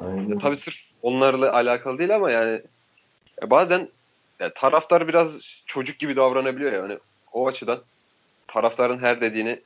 Aynen. 0.00 0.38
tabii 0.38 0.56
sırf 0.56 0.74
onlarla 1.02 1.52
alakalı 1.52 1.98
değil 1.98 2.14
ama 2.14 2.30
yani 2.30 2.60
bazen 3.42 3.88
ya, 4.40 4.54
taraftar 4.54 5.08
biraz 5.08 5.62
çocuk 5.66 5.98
gibi 5.98 6.16
davranabiliyor 6.16 6.72
yani. 6.72 6.98
O 7.32 7.46
açıdan 7.46 7.82
taraftarın 8.48 8.98
her 8.98 9.20
dediğini 9.20 9.60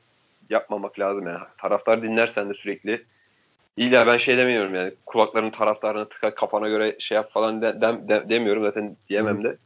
yapmamak 0.49 0.99
lazım 0.99 1.27
yani. 1.27 1.39
Taraftar 1.57 2.01
dinlersen 2.01 2.49
de 2.49 2.53
sürekli 2.53 3.03
İlla 3.77 4.07
ben 4.07 4.17
şey 4.17 4.37
demiyorum 4.37 4.75
yani 4.75 4.91
kulakların 5.05 5.49
taraftarına 5.49 6.05
tıka 6.05 6.35
kafana 6.35 6.67
göre 6.67 6.95
şey 6.99 7.15
yap 7.15 7.31
falan 7.31 7.61
de, 7.61 7.81
de, 7.81 8.07
de, 8.07 8.29
demiyorum 8.29 8.63
zaten 8.63 8.95
diyemem 9.09 9.43
de. 9.43 9.57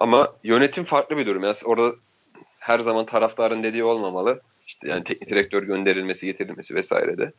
Ama 0.00 0.32
yönetim 0.44 0.84
farklı 0.84 1.16
bir 1.16 1.26
durum. 1.26 1.42
Yani 1.44 1.56
orada 1.64 1.96
her 2.58 2.80
zaman 2.80 3.06
taraftarın 3.06 3.62
dediği 3.62 3.84
olmamalı. 3.84 4.40
İşte 4.66 4.88
yani 4.88 5.04
teknik 5.04 5.30
direktör 5.30 5.62
gönderilmesi, 5.62 6.26
getirilmesi 6.26 6.74
vesaire 6.74 7.18
de. 7.18 7.32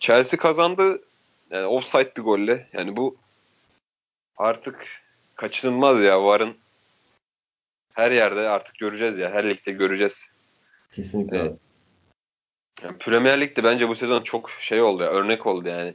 Chelsea 0.00 0.40
kazandı. 0.40 1.02
Yani 1.50 1.66
offside 1.66 2.12
bir 2.16 2.22
golle. 2.22 2.68
Yani 2.72 2.96
bu 2.96 3.16
artık 4.38 4.86
kaçınılmaz 5.34 6.04
ya. 6.04 6.24
Varın 6.24 6.56
her 7.94 8.10
yerde 8.10 8.48
artık 8.48 8.74
göreceğiz 8.74 9.18
ya. 9.18 9.30
Her 9.30 9.50
ligde 9.50 9.72
göreceğiz. 9.72 10.22
Kesinlikle. 10.92 11.36
Yani, 11.36 11.56
yani 12.82 12.98
Premier 12.98 13.40
Lig'de 13.40 13.64
bence 13.64 13.88
bu 13.88 13.96
sezon 13.96 14.22
çok 14.22 14.50
şey 14.50 14.82
oldu 14.82 15.02
ya. 15.02 15.08
Örnek 15.08 15.46
oldu 15.46 15.68
yani. 15.68 15.94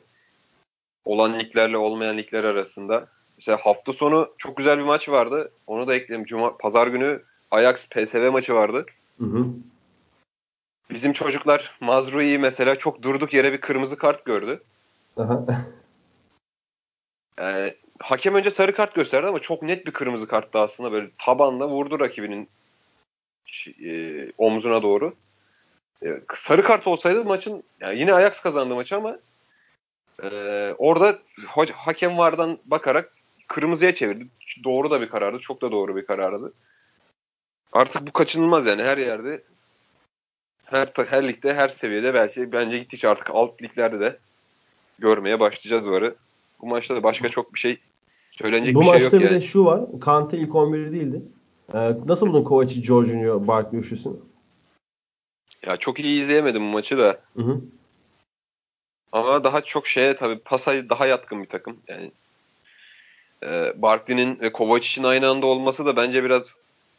Olan 1.05 1.39
liglerle 1.39 1.78
olmayan 1.78 2.18
ligler 2.18 2.43
arasında. 2.43 3.07
Mesela 3.38 3.57
hafta 3.57 3.93
sonu 3.93 4.34
çok 4.38 4.57
güzel 4.57 4.78
bir 4.78 4.84
maç 4.84 5.09
vardı. 5.09 5.51
Onu 5.68 5.88
da 5.88 5.95
ekledim. 5.95 6.26
Cuma, 6.26 6.57
pazar 6.57 6.88
günü 6.88 7.24
Ajax 7.51 7.89
PSV 7.89 8.32
maçı 8.32 8.53
vardı. 8.53 8.86
Hı 9.20 9.26
hı. 9.26 9.45
Bizim 10.89 11.13
çocuklar 11.13 11.78
Mazrui 11.80 12.38
mesela 12.38 12.76
çok 12.76 13.01
durduk 13.01 13.34
yere 13.34 13.53
bir 13.53 13.61
kırmızı 13.61 13.97
kart 13.97 14.26
gördü. 14.26 14.63
Aha. 15.18 15.45
Yani, 17.38 17.76
hakem 18.00 18.36
önce 18.36 18.52
sarı 18.52 18.76
kart 18.76 18.96
gösterdi 18.96 19.28
ama 19.28 19.39
çok 19.39 19.64
net 19.64 19.86
bir 19.86 19.91
kırmızı 19.91 20.28
karttı 20.28 20.60
aslında. 20.60 20.91
Böyle 20.91 21.10
tabanla 21.18 21.68
vurdu 21.68 22.00
rakibinin 22.00 22.50
e, 23.86 24.28
omzuna 24.38 24.82
doğru. 24.82 25.14
E, 26.06 26.22
sarı 26.38 26.64
kart 26.64 26.88
olsaydı 26.88 27.26
maçın 27.26 27.64
yani 27.80 28.00
yine 28.00 28.14
Ajax 28.14 28.41
kazandı 28.41 28.76
maçı 28.76 28.96
ama 28.96 29.18
e, 30.24 30.30
orada 30.78 31.20
hakem 31.74 32.18
vardan 32.18 32.58
bakarak 32.66 33.14
kırmızıya 33.48 33.96
çevirdi. 33.96 34.28
Doğru 34.64 34.91
da 34.91 35.02
bir 35.02 35.10
karardı. 35.10 35.39
Çok 35.39 35.62
da 35.62 35.72
doğru 35.72 35.96
bir 35.96 36.06
karardı. 36.06 36.54
Artık 37.74 38.08
bu 38.08 38.12
kaçınılmaz 38.12 38.66
yani 38.66 38.84
her 38.84 38.98
yerde 38.98 39.44
her 40.66 40.89
her 41.10 41.28
ligde 41.28 41.54
her 41.54 41.70
seviyede 41.70 42.14
belki 42.14 42.52
bence 42.52 42.78
gittikçe 42.78 43.10
artık 43.10 43.30
alt 43.30 43.62
liglerde 43.62 44.00
de 44.00 44.18
görmeye 45.00 45.39
başlayacağız 45.39 45.89
varı. 45.89 46.16
Bu 46.64 46.68
maçta 46.68 46.95
da 46.95 47.03
başka 47.03 47.30
çok 47.30 47.53
bir 47.53 47.59
şey 47.59 47.78
söylenecek 48.32 48.76
Bu 48.76 48.80
bir 48.80 48.86
şey 48.86 48.93
yok 48.93 49.03
maçta 49.03 49.20
bir 49.20 49.26
yani. 49.26 49.36
de 49.36 49.41
şu 49.41 49.66
var. 49.66 49.82
Kante 50.01 50.38
ilk 50.38 50.49
11'i 50.49 50.91
değildi. 50.91 51.22
Ee, 51.74 51.93
nasıl 52.05 52.28
buldun 52.28 52.43
Kovac'i, 52.43 52.84
Jorginho, 52.84 53.47
Barkley 53.47 53.80
üçlüsünü? 53.80 54.16
Ya 55.66 55.78
çok 55.78 55.99
iyi 55.99 56.24
izleyemedim 56.24 56.61
bu 56.61 56.72
maçı 56.72 56.97
da. 56.97 57.20
Hı 57.36 57.43
hı. 57.43 57.61
Ama 59.11 59.43
daha 59.43 59.61
çok 59.61 59.88
şeye 59.88 60.16
tabii 60.16 60.39
pasa 60.39 60.89
daha 60.89 61.07
yatkın 61.07 61.41
bir 61.41 61.49
takım. 61.49 61.78
Yani 61.88 62.11
e, 63.43 63.82
Barkley'nin 63.82 64.39
ve 64.39 64.51
Kovacic'in 64.51 65.03
aynı 65.03 65.30
anda 65.30 65.45
olması 65.45 65.86
da 65.86 65.95
bence 65.95 66.24
biraz 66.24 66.43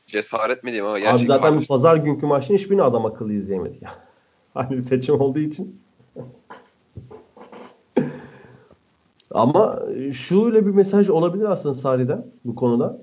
cesaret 0.07 0.65
mi 0.65 0.73
diyeyim 0.73 0.87
ama 0.87 1.11
Abi 1.11 1.27
zaten 1.27 1.61
bu 1.61 1.67
pazar 1.67 1.97
günkü 1.97 2.27
maçın 2.27 2.55
hiçbirini 2.55 2.83
adam 2.83 3.07
akıllı 3.07 3.33
izleyemedi 3.33 3.79
ya. 3.81 3.91
hani 4.55 4.83
seçim 4.83 5.21
olduğu 5.21 5.39
için. 5.39 5.84
Ama 9.35 9.79
şöyle 10.13 10.67
bir 10.67 10.71
mesaj 10.71 11.11
olabilir 11.11 11.45
aslında 11.45 11.75
Sarri'den 11.75 12.27
bu 12.45 12.55
konuda. 12.55 12.99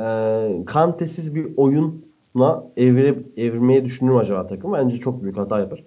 Ee, 0.00 0.62
kantesiz 0.66 1.34
bir 1.34 1.48
oyunla 1.56 2.66
evre, 2.76 3.18
evirmeye 3.36 3.84
düşünür 3.84 4.14
acaba 4.14 4.46
takım? 4.46 4.72
Bence 4.72 4.98
çok 4.98 5.22
büyük 5.22 5.36
hata 5.36 5.60
yapar. 5.60 5.84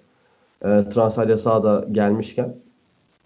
Ee, 0.64 0.84
transfer 0.90 1.28
yasağı 1.28 1.64
da 1.64 1.86
gelmişken. 1.92 2.56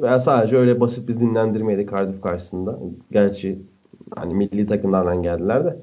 Veya 0.01 0.21
sadece 0.21 0.57
öyle 0.57 0.81
basit 0.81 1.09
bir 1.09 1.21
dinlendirmeydi 1.21 1.91
Cardiff 1.91 2.23
karşısında. 2.23 2.79
Gerçi 3.11 3.59
hani 4.17 4.35
milli 4.35 4.67
takımlardan 4.67 5.23
geldiler 5.23 5.65
de. 5.65 5.77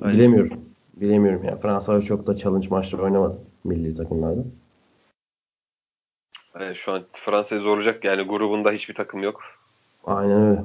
Aynen. 0.00 0.18
Bilemiyorum. 0.18 0.60
Bilemiyorum 0.96 1.44
ya. 1.44 1.56
Fransa'da 1.56 2.00
çok 2.00 2.26
da 2.26 2.36
challenge 2.36 2.68
maçları 2.68 3.02
oynamadı 3.02 3.38
milli 3.64 3.94
takımlarda. 3.94 4.42
Yani 6.60 6.76
şu 6.76 6.92
an 6.92 7.02
Fransa'yı 7.12 7.60
zorlayacak 7.60 8.04
yani 8.04 8.22
grubunda 8.22 8.70
hiçbir 8.70 8.94
takım 8.94 9.22
yok. 9.22 9.40
Aynen 10.04 10.42
öyle. 10.42 10.62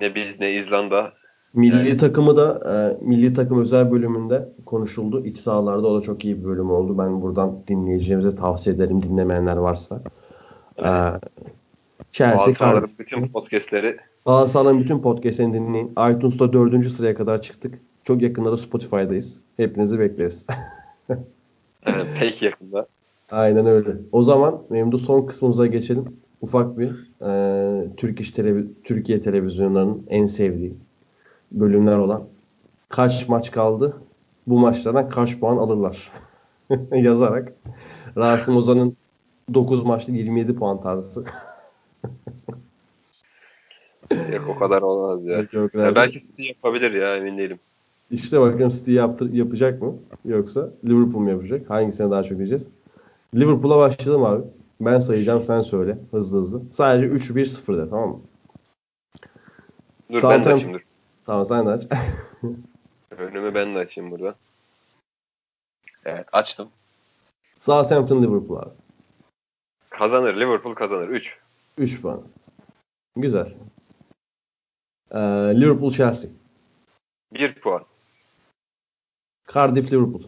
Ne 0.00 0.14
biz 0.14 0.40
ne 0.40 0.52
İzlanda. 0.52 1.12
Milli 1.54 1.76
Yani- 1.88 1.96
takımı 1.96 2.36
da 2.36 2.60
e, 3.00 3.04
milli 3.04 3.34
takım 3.34 3.60
özel 3.60 3.90
bölümünde 3.92 4.48
konuşuldu. 4.66 5.26
İç 5.26 5.36
sahalarda 5.38 5.86
o 5.86 5.98
da 5.98 6.02
çok 6.02 6.24
iyi 6.24 6.38
bir 6.40 6.44
bölüm 6.44 6.70
oldu. 6.70 6.98
Ben 6.98 7.22
buradan 7.22 7.58
dinleyicilerimize 7.68 8.36
tavsiye 8.36 8.76
ederim 8.76 9.02
dinlemeyenler 9.02 9.56
varsa. 9.56 10.00
E, 10.78 10.88
Chelsea 12.12 12.36
Galatasaray'ın 12.44 12.80
Cardiff. 12.80 12.98
bütün 12.98 13.28
podcastleri 13.28 13.96
Galatasaray'ın 14.26 14.80
bütün 14.80 14.98
podcastlerini 15.02 15.54
dinleyin. 15.54 15.88
iTunes'ta 15.90 16.52
dördüncü 16.52 16.90
sıraya 16.90 17.14
kadar 17.14 17.42
çıktık. 17.42 17.78
Çok 18.04 18.22
yakında 18.22 18.52
da 18.52 18.56
Spotify'dayız. 18.56 19.40
Hepinizi 19.56 19.98
bekleriz. 19.98 20.46
yani 21.86 22.04
pek 22.20 22.42
yakında. 22.42 22.86
Aynen 23.32 23.66
öyle. 23.66 23.90
O 24.12 24.22
zaman 24.22 24.62
de 24.70 24.98
son 24.98 25.26
kısmımıza 25.26 25.66
geçelim. 25.66 26.16
Ufak 26.40 26.78
bir 26.78 26.90
e, 27.22 27.96
Türk 27.96 28.20
iş 28.20 28.30
televi- 28.30 28.68
Türkiye 28.84 29.20
televizyonlarının 29.20 30.06
en 30.08 30.26
sevdiği 30.26 30.74
bölümler 31.52 31.98
olan 31.98 32.22
kaç 32.88 33.28
maç 33.28 33.50
kaldı? 33.50 33.96
Bu 34.46 34.58
maçlardan 34.58 35.08
kaç 35.08 35.40
puan 35.40 35.56
alırlar? 35.56 36.12
Yazarak. 36.92 37.52
Rasim 38.16 38.56
Ozan'ın 38.56 38.96
9 39.54 39.84
maçta 39.84 40.12
27 40.12 40.54
puan 40.54 40.80
tarzı. 40.80 41.24
Yok 44.32 44.44
o 44.56 44.58
kadar 44.58 44.82
olmaz 44.82 45.24
ya. 45.24 45.38
Yok, 45.38 45.52
yok, 45.52 45.74
Ya 45.74 45.94
belki 45.94 46.20
City 46.20 46.42
yapabilir 46.42 46.92
ya 46.92 47.16
emin 47.16 47.38
değilim. 47.38 47.58
İşte 48.10 48.40
bakalım 48.40 48.68
City 48.70 48.92
yaptır, 48.92 49.32
yapacak 49.32 49.82
mı? 49.82 49.94
Yoksa 50.24 50.70
Liverpool 50.84 51.22
mu 51.22 51.30
yapacak? 51.30 51.70
Hangisine 51.70 52.10
daha 52.10 52.22
çok 52.22 52.38
diyeceğiz? 52.38 52.70
Liverpool'a 53.34 53.78
başlayalım 53.78 54.24
abi. 54.24 54.44
Ben 54.80 54.98
sayacağım 54.98 55.42
sen 55.42 55.60
söyle 55.60 55.98
hızlı 56.10 56.38
hızlı. 56.38 56.62
Sadece 56.72 57.06
3-1-0 57.06 57.78
de 57.78 57.90
tamam 57.90 58.08
mı? 58.08 58.20
Dur 60.12 60.22
ben 60.22 60.42
de 60.42 60.48
Southampton- 60.48 60.54
açayım 60.54 60.74
dur. 60.74 60.84
Tamam 61.26 61.44
sen 61.44 61.66
de 61.66 61.70
aç. 61.70 61.82
Önümü 63.10 63.54
ben 63.54 63.74
de 63.74 63.78
açayım 63.78 64.10
burada. 64.10 64.34
Evet 66.04 66.26
açtım. 66.32 66.68
Southampton 67.56 68.22
Liverpool 68.22 68.58
abi. 68.58 68.70
Kazanır. 69.90 70.34
Liverpool 70.40 70.74
kazanır. 70.74 71.08
3. 71.08 71.38
3 71.78 72.02
puan. 72.02 72.22
Güzel. 73.16 73.54
Ee, 75.10 75.18
Liverpool 75.60 75.92
Chelsea. 75.92 76.30
1 77.32 77.60
puan. 77.60 77.84
Cardiff 79.54 79.92
Liverpool. 79.92 80.22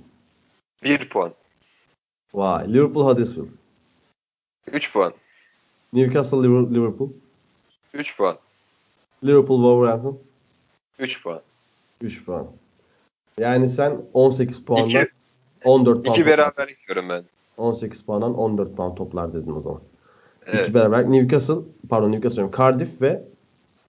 1 0.82 1.09
puan. 1.09 1.34
Vay. 2.35 2.72
Liverpool 2.72 3.05
Huddersfield. 3.05 3.49
3 4.72 4.93
puan. 4.93 5.12
Newcastle 5.93 6.39
Liver- 6.39 6.74
Liverpool. 6.74 7.09
3 7.95 8.16
puan. 8.16 8.37
Liverpool 9.24 9.57
Wolverhampton. 9.59 10.18
3 10.99 11.22
puan. 11.22 11.41
3 12.01 12.24
puan. 12.24 12.47
Yani 13.39 13.68
sen 13.68 14.01
18 14.14 14.64
puandan 14.64 14.89
2 14.89 15.09
14 15.64 16.05
puan 16.05 16.14
2 16.14 16.22
toplar. 16.24 16.26
beraberlik 16.39 16.89
diyorum 16.89 17.09
ben. 17.09 17.24
18 17.57 18.03
puandan 18.03 18.35
14 18.35 18.76
puan 18.76 18.95
toplar 18.95 19.32
dedin 19.32 19.57
o 19.57 19.61
zaman. 19.61 19.80
Evet. 20.47 20.61
İki 20.68 20.74
beraber 20.74 21.11
Newcastle 21.12 21.55
pardon 21.89 22.12
Newcastle 22.12 22.37
diyorum. 22.37 22.55
Cardiff 22.59 23.03
ve 23.03 23.24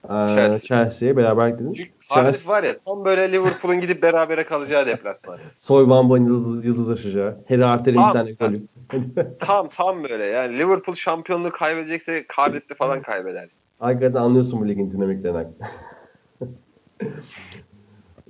e, 0.06 0.36
Chelsea. 0.36 0.60
Chelsea'ye 0.60 1.18
beraber 1.18 1.53
dedin. 1.53 1.74
Çünkü 1.74 1.91
Cardiff 2.10 2.34
Chelsea 2.34 2.53
var 2.53 2.64
ya 2.64 2.80
tam 2.86 3.06
böyle 3.06 3.32
Liverpool'un 3.32 3.82
gidip 3.82 4.01
berabere 4.03 4.45
kalacağı 4.45 4.86
deplasman. 4.86 5.38
Soy 5.58 5.89
Bamba'nın 5.89 6.26
yıldız, 6.26 6.66
yıldızlaşacağı. 6.66 7.38
Harry 7.49 7.66
Arter'in 7.66 8.08
bir 8.08 8.12
tane 8.12 8.32
golü. 8.32 8.62
tam 9.39 9.70
tam 9.70 10.03
böyle 10.03 10.26
yani 10.26 10.60
Liverpool 10.60 10.95
şampiyonluğu 10.95 11.51
kaybedecekse 11.51 12.26
Cardiff'te 12.38 12.76
falan 12.76 13.01
kaybeder. 13.01 13.49
Hakikaten 13.80 14.22
anlıyorsun 14.22 14.62
bu 14.62 14.68
ligin 14.68 14.91
dinamiklerinden. 14.91 15.53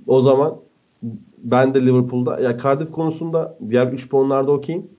o 0.07 0.21
zaman 0.21 0.55
ben 1.37 1.73
de 1.73 1.85
Liverpool'da 1.85 2.39
ya 2.39 2.57
Cardiff 2.57 2.91
konusunda 2.91 3.57
diğer 3.69 3.87
3 3.87 4.09
puanlarda 4.09 4.51
okeyim. 4.51 4.89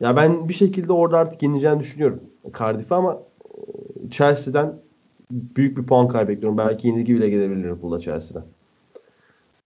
Ya 0.00 0.16
ben 0.16 0.48
bir 0.48 0.54
şekilde 0.54 0.92
orada 0.92 1.18
artık 1.18 1.42
yeneceğini 1.42 1.80
düşünüyorum 1.80 2.20
Cardiff'e 2.58 2.94
ama 2.94 3.22
e, 3.44 4.10
Chelsea'den 4.10 4.74
büyük 5.32 5.76
bir 5.76 5.82
puan 5.82 6.08
kaybediyorum. 6.08 6.58
Belki 6.58 6.88
yenilgi 6.88 7.14
bile 7.14 7.28
gelebilir 7.28 7.64
Liverpool'da 7.64 8.00
Chelsea'den. 8.00 8.44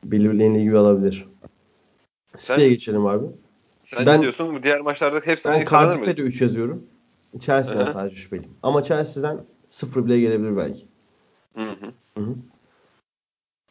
Belirli 0.04 0.42
yenilgi 0.42 0.76
alabilir. 0.76 1.26
City'ye 2.36 2.68
geçelim 2.68 3.06
abi. 3.06 3.26
Sen 3.84 4.06
Ben- 4.06 4.18
ne 4.18 4.22
diyorsun? 4.22 4.54
Bu 4.54 4.62
diğer 4.62 4.80
maçlarda 4.80 5.20
hepsini 5.24 5.52
Ben 5.52 5.66
Cardiff'e 5.66 6.16
de 6.16 6.20
3 6.22 6.40
yazıyorum. 6.40 6.86
Chelsea'den 7.40 7.84
Hı 7.86 7.88
hı. 7.88 7.92
sadece 7.92 8.16
şüpheliyim. 8.16 8.52
Ama 8.62 8.82
Chelsea'den 8.82 9.44
0 9.68 10.06
bile 10.06 10.20
gelebilir 10.20 10.56
belki. 10.56 10.86
Hı 11.54 11.70
hı. 11.70 11.92
Hı 12.18 12.20
hı. 12.20 12.34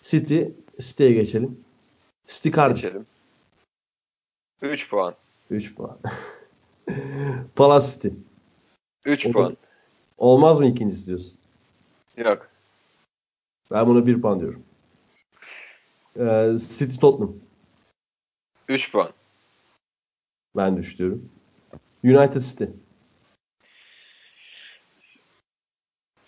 City, 0.02 0.44
City'ye 0.80 1.12
geçelim. 1.14 1.60
City 2.28 2.50
Cardiff. 2.50 2.82
Geçelim. 2.82 3.06
3 4.62 4.90
puan. 4.90 5.16
3 5.50 5.76
puan. 5.76 5.98
Palace 7.56 7.88
City. 7.88 8.08
3 9.06 9.26
Olur. 9.26 9.34
puan. 9.34 9.58
Olmaz 10.18 10.60
mı 10.60 10.66
ikincisi 10.66 11.08
diyorsun? 11.08 11.38
Yok. 12.18 12.50
Ben 13.72 13.88
buna 13.88 14.08
1 14.08 14.22
puan 14.22 14.40
diyorum. 14.40 14.64
Ee, 16.20 16.58
City 16.60 17.00
Tottenham. 17.00 17.36
3 18.70 18.92
puan. 18.92 19.12
Ben 20.56 20.76
de 20.78 20.80
3 20.80 20.98
diyorum. 21.00 21.30
United 22.04 22.42
City. 22.42 22.64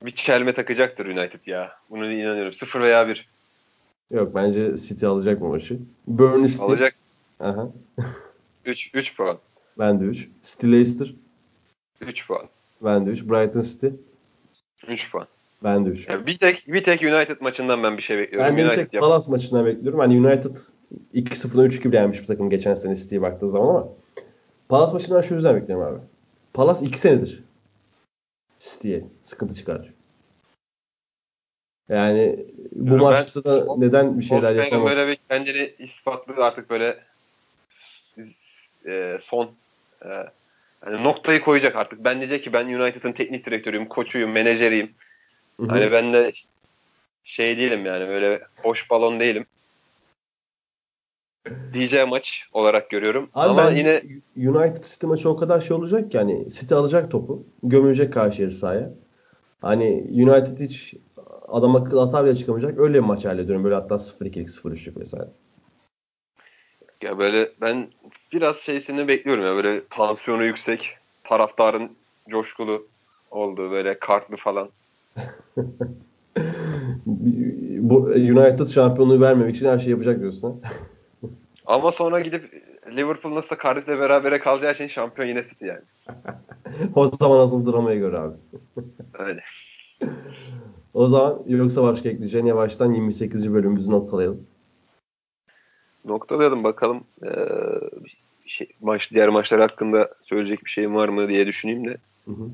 Bir 0.02 0.12
çelme 0.12 0.54
takacaktır 0.54 1.06
United 1.06 1.40
ya. 1.46 1.72
Buna 1.90 2.14
inanıyorum. 2.14 2.54
0 2.54 2.82
veya 2.82 3.08
1. 3.08 3.30
Yok 4.12 4.36
bence 4.36 4.78
City 4.78 5.06
alacak 5.06 5.42
bu 5.42 5.48
maçı. 5.48 5.80
Burnley 6.08 6.48
City. 6.48 6.64
Alacak. 6.64 6.96
Aha. 7.40 7.70
3 8.66 8.90
3 8.94 9.16
puan. 9.16 9.40
Ben 9.80 10.00
de 10.00 10.04
3. 10.04 10.30
City 10.44 10.72
Leicester. 10.72 11.14
3 12.02 12.28
puan. 12.28 12.50
Ben 12.82 13.06
de 13.06 13.10
3. 13.10 13.24
Brighton 13.24 13.62
City. 13.62 13.88
3 14.88 15.12
puan. 15.12 15.28
Ben 15.64 15.86
de 15.86 15.90
3. 15.90 16.08
Yani 16.10 16.26
bir 16.26 16.38
tek 16.38 16.68
bir 16.68 16.84
tek 16.84 17.02
United 17.02 17.42
maçından 17.42 17.84
ben 17.84 17.98
bir 17.98 18.02
şey 18.02 18.18
bekliyorum. 18.18 18.50
Ben 18.50 18.58
de 18.58 18.62
bir 18.62 18.68
United 18.68 18.84
tek 18.84 18.94
yap- 18.94 19.02
Palace 19.02 19.32
maçından 19.32 19.66
bekliyorum. 19.66 20.00
Hani 20.00 20.28
United 20.28 20.58
2-0'dan 21.14 21.66
3-2 21.66 21.96
yenmiş 21.96 22.22
bir 22.22 22.26
takım 22.28 22.50
geçen 22.50 22.76
sene 22.76 22.96
City'ye 22.96 23.22
baktığı 23.22 23.50
zaman 23.50 23.70
ama 23.70 23.88
Palace 24.70 24.94
maçından 24.94 25.22
şu 25.22 25.36
yüzden 25.36 25.56
bekliyorum 25.56 25.86
abi. 25.96 26.00
Palace 26.54 26.86
2 26.86 27.00
senedir 27.00 27.44
City'ye 28.60 29.06
sıkıntı 29.24 29.56
çıkarıyor. 29.56 29.94
Yani 31.90 32.46
bu 32.72 32.90
Yani 32.90 33.00
ben- 33.00 33.04
maçta 33.04 33.44
da 33.44 33.66
neden 33.78 34.20
bir 34.20 34.24
şeyler 34.24 34.56
yapamaz? 34.56 34.90
böyle 34.90 35.08
bir 35.08 35.18
kendini 35.30 35.74
ispatlı 35.80 36.34
artık 36.46 36.70
böyle 36.70 37.00
e, 38.88 39.18
son 39.22 39.52
e, 40.06 40.10
yani 40.86 41.04
noktayı 41.04 41.42
koyacak 41.42 41.76
artık. 41.76 42.04
Ben 42.04 42.18
diyecek 42.20 42.44
ki 42.44 42.54
ben 42.54 42.66
United'ın 42.66 43.12
teknik 43.12 43.46
direktörüyüm, 43.46 43.88
koçuyum, 43.88 44.32
menajeriyim. 44.32 44.92
Hı 45.60 45.66
hı. 45.66 45.70
Hani 45.70 45.92
ben 45.92 46.14
de 46.14 46.34
şey 47.24 47.58
değilim 47.58 47.86
yani 47.86 48.08
böyle 48.08 48.42
boş 48.64 48.90
balon 48.90 49.20
değilim. 49.20 49.46
Diyeceği 51.74 52.06
maç 52.06 52.44
olarak 52.54 52.90
görüyorum. 52.90 53.30
Abi 53.34 53.50
Ama 53.50 53.70
yine 53.70 54.04
United 54.38 54.84
City 54.84 55.08
maçı 55.08 55.30
o 55.30 55.38
kadar 55.38 55.60
şey 55.60 55.78
olacak 55.78 56.12
ki 56.12 56.18
hani 56.18 56.50
City 56.50 56.76
alacak 56.76 57.12
topu, 57.12 57.46
gömülecek 57.64 58.14
karşı 58.14 58.42
yarı 58.42 58.52
sahaya. 58.52 58.94
Hani 59.62 60.06
United 60.12 60.70
hiç 60.70 60.94
adam 61.48 61.76
akıllı 61.76 62.00
hata 62.00 62.26
bile 62.26 62.36
çıkamayacak. 62.36 62.80
Öyle 62.80 62.94
bir 62.94 63.00
maç 63.00 63.26
hallediyorum. 63.26 63.64
Böyle 63.64 63.76
hatta 63.76 63.96
0-2'lik 63.96 64.50
0-3'lük 64.50 64.98
vesaire. 64.98 65.30
Ya 67.02 67.18
böyle 67.18 67.52
ben 67.62 67.88
biraz 68.34 68.58
şeysini 68.58 69.08
bekliyorum 69.08 69.46
ya 69.46 69.56
böyle 69.56 69.88
tansiyonu 69.90 70.44
yüksek, 70.44 70.98
taraftarın 71.24 71.92
coşkulu 72.30 72.88
olduğu 73.32 73.72
böyle 73.72 74.00
kartlı 74.00 74.38
falan. 74.38 74.70
Bu 77.78 77.96
United 78.06 78.68
şampiyonluğu 78.68 79.22
vermemek 79.22 79.56
için 79.56 79.68
her 79.68 79.80
şey 79.80 79.92
yapacak 79.92 80.20
diyorsun. 80.20 80.62
Ama 81.66 81.92
sonra 81.92 82.20
gidip 82.20 82.64
Liverpool 82.96 83.36
nasıl 83.36 83.56
Cardiff'le 83.64 83.88
berabere 83.88 84.40
kalacağı 84.40 84.74
için 84.74 84.88
şampiyon 84.88 85.28
yine 85.28 85.44
City 85.44 85.66
yani. 85.66 85.82
o 86.96 87.12
zaman 87.20 87.40
asıl 87.40 87.74
dramaya 87.74 87.98
göre 87.98 88.18
abi. 88.18 88.36
Öyle. 89.20 89.44
O 90.94 91.08
zaman 91.08 91.40
yoksa 91.48 91.84
başka 91.84 92.10
ekleyeceğin 92.10 92.46
yavaştan 92.46 92.94
28. 92.94 93.54
bölümümüzü 93.54 93.92
noktalayalım. 93.92 94.48
Noktalayalım 96.06 96.64
bakalım. 96.64 97.04
Ee, 97.24 97.30
şey, 98.46 98.68
maç 98.82 99.12
diğer 99.12 99.30
maçlar 99.30 99.60
hakkında 99.60 100.10
söyleyecek 100.24 100.66
bir 100.66 100.70
şeyim 100.70 100.96
var 100.96 101.10
mı 101.10 101.30
diye 101.30 101.48
düşüneyim 101.48 101.86
de. 101.86 101.98
Hı 102.26 102.32
hı. 102.32 102.50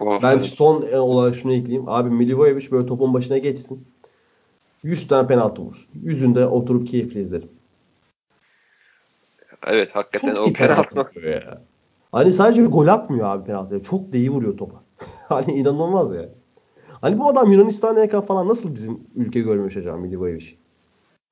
Ben 0.00 0.38
son 0.38 0.92
olarak 0.92 1.34
şunu 1.34 1.52
ekleyeyim. 1.52 1.88
Abi 1.88 2.10
Milivojevic 2.10 2.70
böyle 2.70 2.86
topun 2.86 3.14
başına 3.14 3.38
geçsin. 3.38 3.86
100 4.82 5.08
tane 5.08 5.26
penaltı 5.26 5.62
vursun. 5.62 5.86
Yüzünde 6.02 6.46
oturup 6.46 6.88
keyifle 6.88 7.20
izlerim. 7.20 7.48
Evet 9.66 9.90
hakikaten 9.92 10.34
Çok 10.34 10.48
o 10.48 10.52
penaltı. 10.52 11.06
Ya. 11.28 11.62
Hani 12.12 12.32
sadece 12.32 12.62
gol 12.62 12.86
atmıyor 12.86 13.26
abi 13.26 13.44
penaltıya. 13.44 13.82
Çok 13.82 14.12
da 14.12 14.16
iyi 14.16 14.30
vuruyor 14.30 14.56
topa. 14.56 14.82
hani 15.28 15.52
inanılmaz 15.52 16.14
ya. 16.14 16.28
Hani 17.00 17.18
bu 17.18 17.28
adam 17.28 17.52
Yunanistan'a 17.52 18.00
yakın 18.00 18.20
falan 18.20 18.48
nasıl 18.48 18.74
bizim 18.74 19.00
ülke 19.16 19.40
görmüş 19.40 19.76
acaba 19.76 19.96
Milivojevic? 19.96 20.46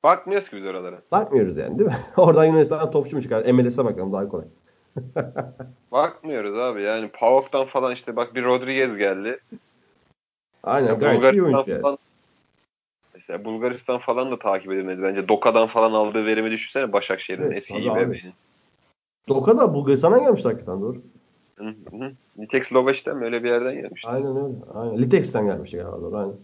Bakmıyoruz 0.04 0.50
ki 0.50 0.56
biz 0.56 0.64
oralara. 0.64 1.02
Bakmıyoruz 1.12 1.56
yani 1.56 1.78
değil 1.78 1.90
mi? 1.90 1.96
Oradan 2.16 2.44
Yunanistan'dan 2.44 2.90
topçu 2.90 3.16
mu 3.16 3.22
çıkar? 3.22 3.52
MLS'e 3.52 3.84
bakalım 3.84 4.12
daha 4.12 4.28
kolay. 4.28 4.46
Bakmıyoruz 5.92 6.58
abi 6.58 6.82
yani 6.82 7.08
PAOK'tan 7.08 7.66
falan 7.66 7.94
işte 7.94 8.16
bak 8.16 8.34
bir 8.34 8.44
Rodriguez 8.44 8.96
geldi. 8.96 9.40
Aynen 10.62 10.88
ya 10.88 10.94
gayet 10.94 11.32
iyi 11.32 11.42
oyuncu 11.42 11.70
yani. 11.70 11.96
Mesela 13.14 13.44
Bulgaristan 13.44 13.98
falan 13.98 14.30
da 14.30 14.38
takip 14.38 14.72
edilmedi 14.72 15.02
bence. 15.02 15.28
Doka'dan 15.28 15.68
falan 15.68 15.92
aldığı 15.92 16.26
verimi 16.26 16.50
düşünsene 16.50 16.92
Başakşehir'in 16.92 17.42
evet, 17.42 17.56
eski 17.56 17.74
bebeğinin. 17.74 18.34
Doka 19.28 19.58
da 19.58 19.74
Bulgaristan'a 19.74 20.18
gelmişti 20.18 20.48
hakikaten 20.48 20.80
doğru. 20.80 21.02
Hı 21.56 21.64
hı. 21.64 22.12
Litex 22.38 22.72
Loveç'ten 22.72 23.16
mi 23.16 23.24
öyle 23.24 23.42
bir 23.42 23.48
yerden 23.48 23.74
gelmişti? 23.74 24.08
Aynen 24.08 24.36
öyle. 24.36 24.54
Aynen. 24.74 25.02
Litex'ten 25.02 25.46
gelmişti 25.46 25.76
galiba 25.76 26.02
doğru. 26.02 26.16
Aynen. 26.16 26.34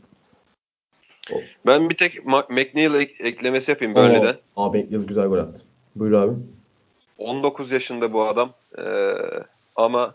Ben 1.66 1.90
bir 1.90 1.97
tek 1.97 2.26
McNeil 2.26 2.94
ek- 2.94 3.24
eklemesi 3.28 3.70
yapayım 3.70 3.94
Burnley'den. 3.94 4.36
Abi 4.57 4.78
McNeil 4.78 5.07
güzel 5.07 5.26
gol 5.26 5.38
attı. 5.38 5.62
Buyur 5.97 6.12
abi. 6.12 6.32
19 7.18 7.72
yaşında 7.72 8.12
bu 8.12 8.26
adam. 8.26 8.52
Ee, 8.78 9.14
ama 9.76 10.14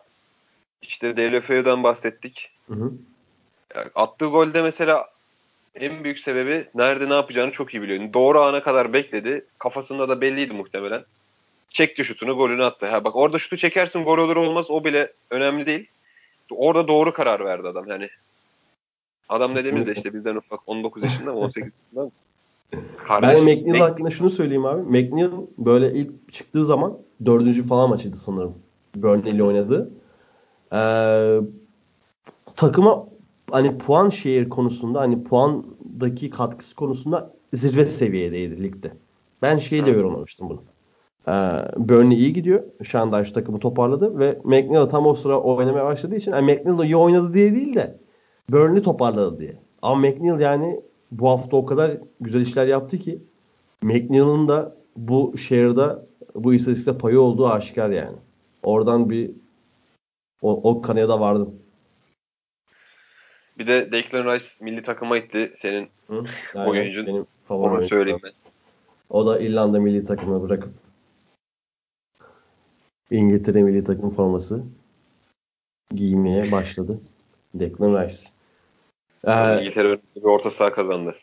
işte 0.82 1.18
DLF'den 1.18 1.84
bahsettik. 1.84 2.50
Hı 2.68 2.74
hı. 2.74 2.92
Yani 3.76 3.90
attığı 3.96 4.26
golde 4.26 4.62
mesela 4.62 5.10
en 5.76 6.04
büyük 6.04 6.20
sebebi 6.20 6.68
nerede 6.76 7.10
ne 7.10 7.14
yapacağını 7.14 7.52
çok 7.52 7.74
iyi 7.74 7.82
biliyor. 7.82 8.14
Doğru 8.14 8.42
ana 8.42 8.64
kadar 8.64 8.94
bekledi. 8.94 9.46
Kafasında 9.60 10.10
da 10.10 10.22
belliydi 10.22 10.54
muhtemelen. 10.54 11.04
Çekti 11.70 12.06
şutunu, 12.06 12.38
golünü 12.38 12.64
attı. 12.64 12.86
Ha 12.86 13.04
bak 13.04 13.16
orada 13.16 13.40
şutu 13.40 13.58
çekersin 13.58 14.04
gol 14.04 14.18
olur 14.18 14.36
olmaz 14.36 14.72
o 14.72 14.84
bile 14.84 15.12
önemli 15.30 15.66
değil. 15.66 15.88
Orada 16.50 16.88
doğru 16.88 17.14
karar 17.14 17.46
verdi 17.46 17.68
adam. 17.68 17.88
Yani 17.88 18.10
adam 19.30 19.56
dediğimizde 19.56 19.94
işte 19.96 20.14
bizden 20.14 20.36
ufak 20.36 20.60
19 20.68 21.04
yaşında 21.04 21.34
mı 21.34 21.40
18 21.40 21.74
yaşında 21.74 22.06
mı? 22.06 22.12
Ben 23.22 23.44
McNeil 23.44 23.80
hakkında 23.80 24.10
şunu 24.10 24.30
söyleyeyim 24.30 24.66
abi. 24.66 24.82
McNeil 24.82 25.32
böyle 25.58 25.94
ilk 25.94 26.34
çıktığı 26.34 26.66
zaman 26.66 26.98
dördüncü 27.26 27.64
falan 27.64 27.90
maçıydı 27.90 28.18
sanırım. 28.18 28.54
Burnley 28.96 29.32
ile 29.32 29.44
oynadı. 29.44 29.92
Ee, 30.74 31.40
takıma 32.56 33.08
hani 33.52 33.78
puan 33.78 34.10
şehir 34.10 34.50
konusunda 34.50 35.00
hani 35.00 35.24
puandaki 35.24 36.30
katkısı 36.30 36.76
konusunda 36.76 37.34
zirve 37.54 37.86
seviyedeydi 37.86 38.64
ligde. 38.64 38.92
Ben 39.42 39.58
şeyle 39.58 39.92
yorumlamıştım 39.92 40.50
bunu. 40.50 40.62
Ee, 41.28 41.32
Burnley 41.78 42.18
iyi 42.18 42.34
gidiyor. 42.34 42.64
Şandaş 42.84 43.32
takımı 43.32 43.60
toparladı 43.60 44.20
ve 44.20 44.40
McNeil 44.44 44.90
tam 44.90 45.06
o 45.06 45.14
sıra 45.14 45.42
oynamaya 45.42 45.86
başladığı 45.86 46.16
için 46.16 46.32
yani 46.32 46.54
McNeil 46.54 46.84
iyi 46.84 46.96
oynadı 46.96 47.34
diye 47.34 47.52
değil 47.54 47.76
de 47.76 48.00
Burnley 48.50 48.82
toparladı 48.82 49.40
diye. 49.40 49.56
Ama 49.82 49.96
McNeil 49.96 50.40
yani 50.40 50.82
bu 51.12 51.30
hafta 51.30 51.58
o 51.58 51.66
kadar 51.66 51.98
güzel 52.22 52.42
işler 52.42 52.68
yaptı 52.68 53.00
ki 53.00 53.22
McNeil'ın 53.82 54.48
da 54.48 54.76
bu 54.96 55.38
şehirde 55.38 55.98
bu 56.36 56.54
istatistikte 56.54 56.98
payı 56.98 57.22
olduğu 57.22 57.48
aşikar 57.48 57.90
yani. 57.90 58.18
Oradan 58.64 59.10
bir 59.10 59.32
o, 60.42 60.70
o 60.70 60.82
kanıya 60.82 61.10
da 61.10 61.20
vardım. 61.20 61.56
Bir 63.58 63.68
de 63.68 63.92
Declan 63.92 64.34
Rice 64.34 64.46
milli 64.60 64.84
takıma 64.84 65.18
gitti 65.18 65.54
senin 65.60 65.90
Hı? 66.08 66.24
Yani 66.56 66.70
oyuncun. 66.70 67.08
Benim 67.08 67.26
favori 67.46 67.74
Onu 67.74 67.88
söyleyeyim 67.88 68.20
ben. 68.24 68.32
O 69.10 69.28
da 69.28 69.40
İrlanda 69.40 69.80
milli 69.80 70.04
takımına 70.04 70.42
bırakıp 70.42 70.74
İngiltere 73.12 73.64
milli 73.64 73.84
takım 73.84 74.10
forması 74.10 74.64
giymeye 75.96 76.52
başladı. 76.52 77.00
Declan 77.54 78.04
Rice. 78.04 78.41
Ee, 79.24 79.60
İngiltere 79.60 80.00
bir 80.16 80.24
orta 80.24 80.52
saha 80.52 80.74
kazandı. 80.74 81.16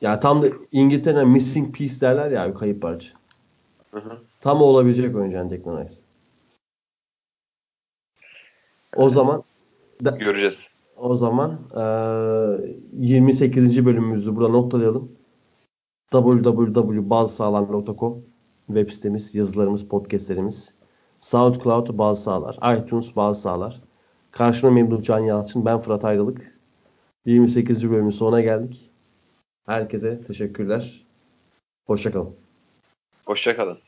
Ya 0.00 0.20
tam 0.20 0.42
da 0.42 0.46
İngiltere'nin 0.72 1.28
missing 1.28 1.76
piece 1.76 2.00
derler 2.00 2.30
ya 2.30 2.48
bir 2.48 2.54
kayıp 2.54 2.82
parça. 2.82 3.08
Hı 3.90 4.00
hı. 4.00 4.18
Tam 4.40 4.62
olabilecek 4.62 5.16
oyuncu 5.16 5.36
yani 5.36 5.50
Declan 5.50 5.84
Rice. 5.84 5.94
O 8.96 9.02
evet. 9.02 9.12
zaman 9.12 9.42
da, 10.04 10.10
göreceğiz. 10.10 10.66
O 10.96 11.16
zaman 11.16 11.58
e, 11.76 11.82
28. 12.92 13.86
bölümümüzü 13.86 14.36
burada 14.36 14.48
noktalayalım. 14.48 15.12
www.bazısağlar.com 16.12 18.22
web 18.66 18.90
sitemiz, 18.90 19.34
yazılarımız, 19.34 19.88
podcastlerimiz. 19.88 20.74
SoundCloud 21.20 21.98
bazı 21.98 22.22
sağlar. 22.22 22.78
iTunes 22.78 23.16
bazı 23.16 23.40
sağlar. 23.40 23.80
Karşıma 24.30 24.72
Memduh 24.72 25.02
Can 25.02 25.18
Yalçın. 25.18 25.64
Ben 25.64 25.78
Fırat 25.78 26.04
Ayrılık. 26.04 26.59
28. 27.26 27.90
bölümün 27.90 28.10
sonuna 28.10 28.40
geldik. 28.40 28.90
Herkese 29.66 30.24
teşekkürler. 30.24 31.06
Hoşçakalın. 31.86 32.36
Hoşçakalın. 33.26 33.78